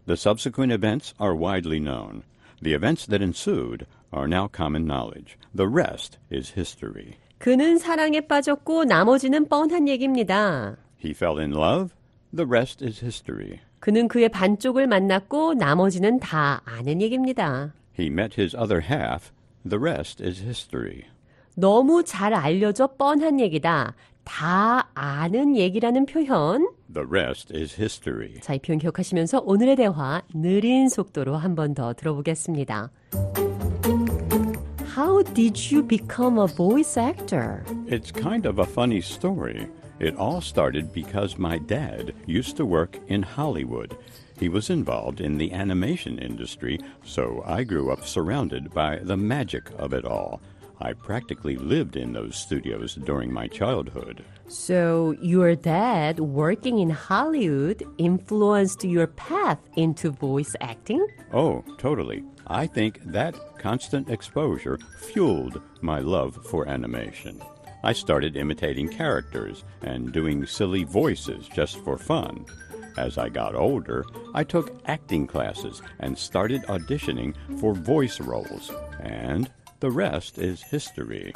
The 0.06 0.16
subsequent 0.16 0.72
events 0.72 1.14
are 1.20 1.36
widely 1.36 1.80
known. 1.80 2.24
The 2.62 2.74
events 2.74 3.06
that 3.08 3.22
ensued 3.24 3.86
are 4.12 4.28
now 4.28 4.48
common 4.48 4.86
knowledge. 4.86 5.38
The 5.56 5.68
rest 5.68 6.18
is 6.32 6.54
history. 6.56 7.16
그는 7.38 7.78
사랑에 7.78 8.22
빠졌고 8.22 8.84
나머지는 8.84 9.48
뻔한 9.48 9.88
얘기입니다. 9.88 10.76
He 11.04 11.12
fell 11.12 11.40
in 11.40 11.54
love. 11.54 11.94
The 12.36 12.46
rest 12.46 12.84
is 12.84 13.04
history. 13.04 13.60
그는 13.80 14.08
그의 14.10 14.28
반쪽을 14.30 14.88
만났고 14.88 15.54
나머지는 15.54 16.20
다 16.20 16.62
아는 16.66 17.02
얘기입니다. 17.02 17.74
He 17.98 18.08
met 18.08 18.40
his 18.40 18.56
other 18.56 18.84
half. 18.84 19.32
The 19.68 19.80
rest 19.80 20.22
is 20.22 20.42
history. 20.42 21.04
너무 21.56 22.04
잘 22.04 22.34
알려져 22.34 22.88
뻔한 22.88 23.40
얘기다. 23.40 23.96
다 24.29 24.89
아는 24.95 25.57
얘기라는 25.57 26.07
표현. 26.07 26.67
The 26.93 27.07
rest 27.07 27.53
is 27.55 27.75
history. 27.79 28.41
자, 28.41 28.55
이 28.55 28.59
표현 28.59 28.79
기억하시면서 28.79 29.43
오늘의 29.45 29.77
대화 29.77 30.23
느린 30.35 30.89
속도로 30.89 31.37
한 31.37 31.55
번 31.55 31.75
더 31.75 31.93
들어보겠습니다. 31.93 32.91
How 34.97 35.23
did 35.35 35.59
you 35.71 35.83
become 35.83 36.39
a 36.39 36.47
voice 36.47 36.97
actor? 36.97 37.65
It's 37.89 38.13
kind 38.13 38.47
of 38.47 38.59
a 38.61 38.65
funny 38.67 39.01
story. 39.01 39.67
It 40.01 40.17
all 40.17 40.41
started 40.41 40.93
because 40.93 41.37
my 41.39 41.59
dad 41.59 42.15
used 42.27 42.57
to 42.57 42.65
work 42.65 42.99
in 43.09 43.23
Hollywood. 43.23 43.97
He 44.39 44.49
was 44.49 44.71
involved 44.71 45.21
in 45.21 45.39
the 45.39 45.53
animation 45.53 46.19
industry, 46.19 46.79
so 47.05 47.43
I 47.47 47.65
grew 47.65 47.91
up 47.93 48.05
surrounded 48.05 48.73
by 48.75 48.99
the 49.03 49.17
magic 49.17 49.71
of 49.79 49.93
it 49.93 50.05
all. 50.05 50.41
I 50.82 50.94
practically 50.94 51.58
lived 51.58 51.96
in 51.96 52.14
those 52.14 52.36
studios 52.36 52.96
during 52.96 53.34
my 53.34 53.48
childhood. 53.48 54.24
So, 54.48 55.16
your 55.22 55.56
dad 55.56 56.20
working 56.20 56.80
in 56.80 56.90
Hollywood 56.90 57.84
influenced 57.98 58.84
your 58.84 59.08
path 59.08 59.60
into 59.76 60.10
voice 60.10 60.56
acting? 60.62 61.06
Oh, 61.34 61.64
totally. 61.78 62.24
I 62.48 62.66
think 62.66 63.02
that 63.06 63.36
constant 63.60 64.10
exposure 64.10 64.80
fueled 65.00 65.62
my 65.82 66.00
love 66.00 66.40
for 66.50 66.68
animation. 66.68 67.42
I 67.84 67.94
started 67.94 68.36
imitating 68.36 68.90
characters 68.90 69.64
and 69.82 70.12
doing 70.12 70.46
silly 70.46 70.84
voices 70.84 71.48
just 71.48 71.78
for 71.84 71.98
fun. 71.98 72.46
As 72.98 73.18
I 73.18 73.30
got 73.30 73.56
older, 73.56 74.04
I 74.34 74.44
took 74.44 74.76
acting 74.86 75.28
classes 75.28 75.82
and 76.00 76.18
started 76.18 76.64
auditioning 76.64 77.36
for 77.60 77.74
voice 77.74 78.20
roles. 78.20 78.72
And 79.00 79.50
the 79.81 79.95
rest 79.95 80.41
is 80.43 80.65
history. 80.73 81.33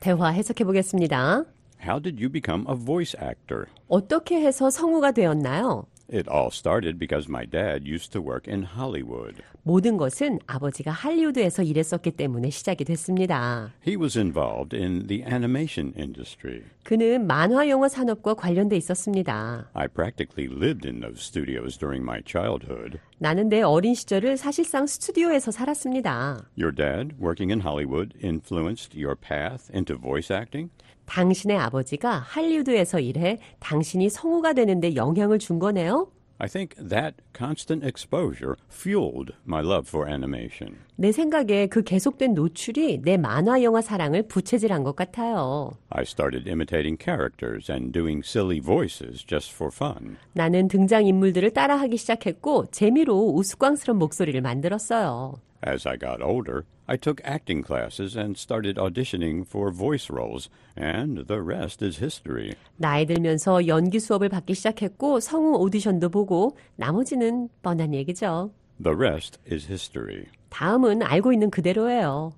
대화 0.00 0.28
해석해 0.30 0.64
보겠습니다. 0.64 1.44
How 1.84 2.00
did 2.00 2.22
you 2.22 2.30
become 2.30 2.64
a 2.68 2.74
voice 2.76 3.16
actor? 3.20 3.66
어떻게 3.88 4.40
해서 4.40 4.70
성우가 4.70 5.12
되었나요? 5.12 5.86
It 6.12 6.28
all 6.28 6.50
started 6.50 6.98
because 6.98 7.26
my 7.26 7.46
dad 7.46 7.88
used 7.88 8.12
to 8.12 8.20
work 8.20 8.46
in 8.46 8.64
Hollywood. 8.64 9.42
모든 9.62 9.96
것은 9.96 10.40
아버지가 10.46 10.90
할리우드에서 10.90 11.62
일했었기 11.62 12.10
때문에 12.10 12.50
시작이 12.50 12.84
됐습니다. 12.84 13.72
He 13.86 13.96
was 13.96 14.18
involved 14.18 14.76
in 14.76 15.06
the 15.06 15.22
animation 15.22 15.94
industry. 15.96 16.64
그는 16.82 17.26
만화 17.26 17.68
영화 17.68 17.88
산업과 17.88 18.34
관련돼 18.34 18.76
있었습니다. 18.76 19.70
I 19.72 19.88
practically 19.88 20.52
lived 20.52 20.86
in 20.86 21.00
those 21.00 21.22
studios 21.22 21.78
during 21.78 22.02
my 22.04 22.20
childhood. 22.26 22.98
나는 23.18 23.48
내 23.48 23.62
어린 23.62 23.94
시절을 23.94 24.36
사실상 24.36 24.86
스튜디오에서 24.86 25.50
살았습니다. 25.50 26.44
Your 26.58 26.74
dad, 26.74 27.14
working 27.18 27.50
in 27.50 27.60
Hollywood, 27.60 28.12
influenced 28.22 28.98
your 29.00 29.16
path 29.16 29.70
into 29.72 29.96
voice 29.96 30.30
acting? 30.30 30.70
당신의 31.07 31.57
아버지가 31.57 32.19
할리우드에서 32.19 32.99
일해 32.99 33.39
당신이 33.59 34.09
성우가 34.09 34.53
되는데 34.53 34.95
영향을 34.95 35.39
준 35.39 35.57
거네요? 35.57 36.11
I 36.39 36.47
think 36.47 36.75
that 36.77 37.15
constant 37.35 37.83
exposure 37.83 38.55
fueled 38.69 39.33
my 39.47 39.63
love 39.63 39.87
for 39.87 40.07
animation. 40.07 40.77
내 40.95 41.11
생각에 41.11 41.65
그 41.65 41.81
계속된 41.81 42.35
노출이 42.35 43.01
내 43.01 43.17
만화 43.17 43.63
영화 43.63 43.81
사랑을 43.81 44.27
부채질한 44.27 44.83
것 44.83 44.95
같아요. 44.95 45.71
I 45.89 46.03
started 46.03 46.47
imitating 46.47 47.01
characters 47.03 47.71
and 47.71 47.91
doing 47.91 48.21
silly 48.23 48.59
voices 48.61 49.25
just 49.25 49.51
for 49.51 49.71
fun. 49.73 50.17
나는 50.33 50.67
등장 50.67 51.07
인물들을 51.07 51.49
따라하기 51.51 51.97
시작했고 51.97 52.67
재미로 52.67 53.33
우스꽝스러운 53.33 53.97
목소리를 53.97 54.39
만들었어요. 54.39 55.35
As 55.64 55.86
I 55.88 55.96
got 55.96 56.20
older, 56.20 56.64
I 56.88 56.96
took 56.96 57.20
acting 57.24 57.62
classes 57.64 58.16
and 58.16 58.36
started 58.36 58.76
auditioning 58.78 59.46
for 59.46 59.70
voice 59.70 60.10
roles, 60.12 60.50
and 60.76 61.24
the 61.28 61.40
rest 61.40 61.84
is 61.84 62.00
history. 62.02 62.54
나이 62.76 63.06
들면서 63.06 63.66
연기 63.68 64.00
수업을 64.00 64.28
받기 64.28 64.54
시작했고 64.54 65.20
성우 65.20 65.58
오디션도 65.60 66.08
보고 66.08 66.56
나머지는 66.76 67.48
뻔한 67.62 67.94
얘기죠. 67.94 68.50
The 68.82 68.96
rest 68.96 69.38
is 69.50 69.66
history. 69.68 70.24
다음은 70.50 71.02
알고 71.02 71.32
있는 71.32 71.50
그대로예요. 71.50 72.32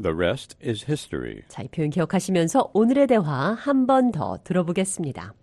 The 0.00 0.14
rest 0.14 0.56
is 0.64 0.84
history. 0.84 1.42
자, 1.48 1.62
이 1.62 1.68
표현 1.68 1.90
기억하시면서 1.90 2.70
오늘의 2.72 3.08
대화 3.08 3.54
한 3.58 3.86
번 3.86 4.12
더 4.12 4.38
들어보겠습니다. 4.44 5.34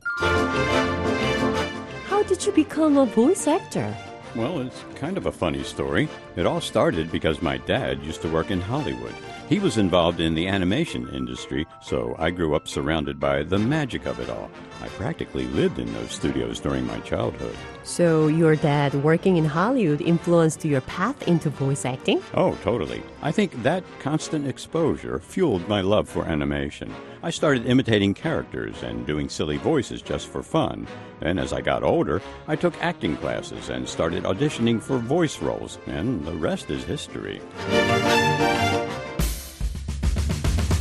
How 2.09 2.23
did 2.25 2.45
you 2.47 2.53
become 2.53 2.97
a 2.97 3.05
voice 3.05 3.47
actor? 3.51 3.93
Well, 4.36 4.60
it's 4.60 4.84
kind 4.96 5.16
of 5.16 5.24
a 5.24 5.32
funny 5.32 5.62
story. 5.62 6.10
It 6.36 6.44
all 6.44 6.60
started 6.60 7.10
because 7.10 7.40
my 7.40 7.56
dad 7.56 8.02
used 8.02 8.20
to 8.20 8.28
work 8.28 8.50
in 8.50 8.60
Hollywood. 8.60 9.14
He 9.48 9.60
was 9.60 9.78
involved 9.78 10.18
in 10.18 10.34
the 10.34 10.48
animation 10.48 11.08
industry, 11.10 11.68
so 11.80 12.16
I 12.18 12.30
grew 12.30 12.56
up 12.56 12.66
surrounded 12.66 13.20
by 13.20 13.44
the 13.44 13.60
magic 13.60 14.04
of 14.04 14.18
it 14.18 14.28
all. 14.28 14.50
I 14.82 14.88
practically 14.88 15.46
lived 15.46 15.78
in 15.78 15.92
those 15.94 16.10
studios 16.10 16.58
during 16.58 16.84
my 16.84 16.98
childhood. 17.00 17.54
So 17.84 18.26
your 18.26 18.56
dad 18.56 18.92
working 19.04 19.36
in 19.36 19.44
Hollywood 19.44 20.00
influenced 20.00 20.64
your 20.64 20.80
path 20.80 21.28
into 21.28 21.48
voice 21.48 21.84
acting? 21.84 22.20
Oh, 22.34 22.58
totally. 22.64 23.04
I 23.22 23.30
think 23.30 23.62
that 23.62 23.84
constant 24.00 24.48
exposure 24.48 25.20
fueled 25.20 25.68
my 25.68 25.80
love 25.80 26.08
for 26.08 26.24
animation. 26.24 26.92
I 27.22 27.30
started 27.30 27.66
imitating 27.66 28.14
characters 28.14 28.82
and 28.82 29.06
doing 29.06 29.28
silly 29.28 29.58
voices 29.58 30.02
just 30.02 30.26
for 30.26 30.42
fun. 30.42 30.88
Then, 31.20 31.38
as 31.38 31.52
I 31.52 31.60
got 31.60 31.84
older, 31.84 32.20
I 32.48 32.56
took 32.56 32.74
acting 32.82 33.16
classes 33.18 33.68
and 33.68 33.88
started 33.88 34.24
auditioning 34.24 34.82
for 34.82 34.98
voice 34.98 35.40
roles, 35.40 35.78
and 35.86 36.24
the 36.26 36.34
rest 36.34 36.68
is 36.68 36.82
history. 36.82 37.40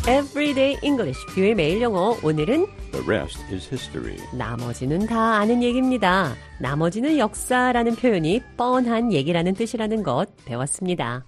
Everyday 0.08 0.78
English, 0.84 1.20
뷰의 1.34 1.56
매일 1.56 1.82
영어. 1.82 2.16
오늘은 2.24 2.68
The 2.91 3.06
rest 3.08 3.43
is 3.51 3.68
history. 3.68 4.16
나머지는 4.38 5.08
다 5.08 5.38
아는 5.38 5.64
얘기입니다. 5.64 6.36
나머지는 6.62 7.18
역사라는 7.18 7.95
표현이 7.95 8.39
뻔한 8.56 9.12
얘기라는 9.12 9.56
뜻이라는 9.56 10.03
것 10.03 10.28
배웠습니다. 10.45 11.26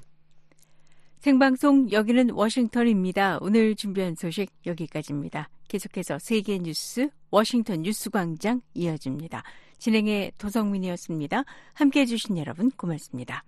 생방송 1.18 1.92
여기는 1.92 2.30
워싱턴입니다. 2.30 3.40
오늘 3.42 3.76
준비한 3.76 4.14
소식 4.14 4.52
여기까지입니다. 4.68 5.50
계속해서 5.68 6.20
세계 6.20 6.60
뉴스 6.60 7.10
워싱턴 7.32 7.82
뉴스 7.82 8.12
광장 8.12 8.62
이어집니다. 8.76 9.42
진행의 9.80 10.34
도성민이었습니다. 10.38 11.46
함께 11.74 12.02
해 12.02 12.06
주신 12.06 12.38
여러분 12.38 12.70
고맙습니다. 12.70 13.44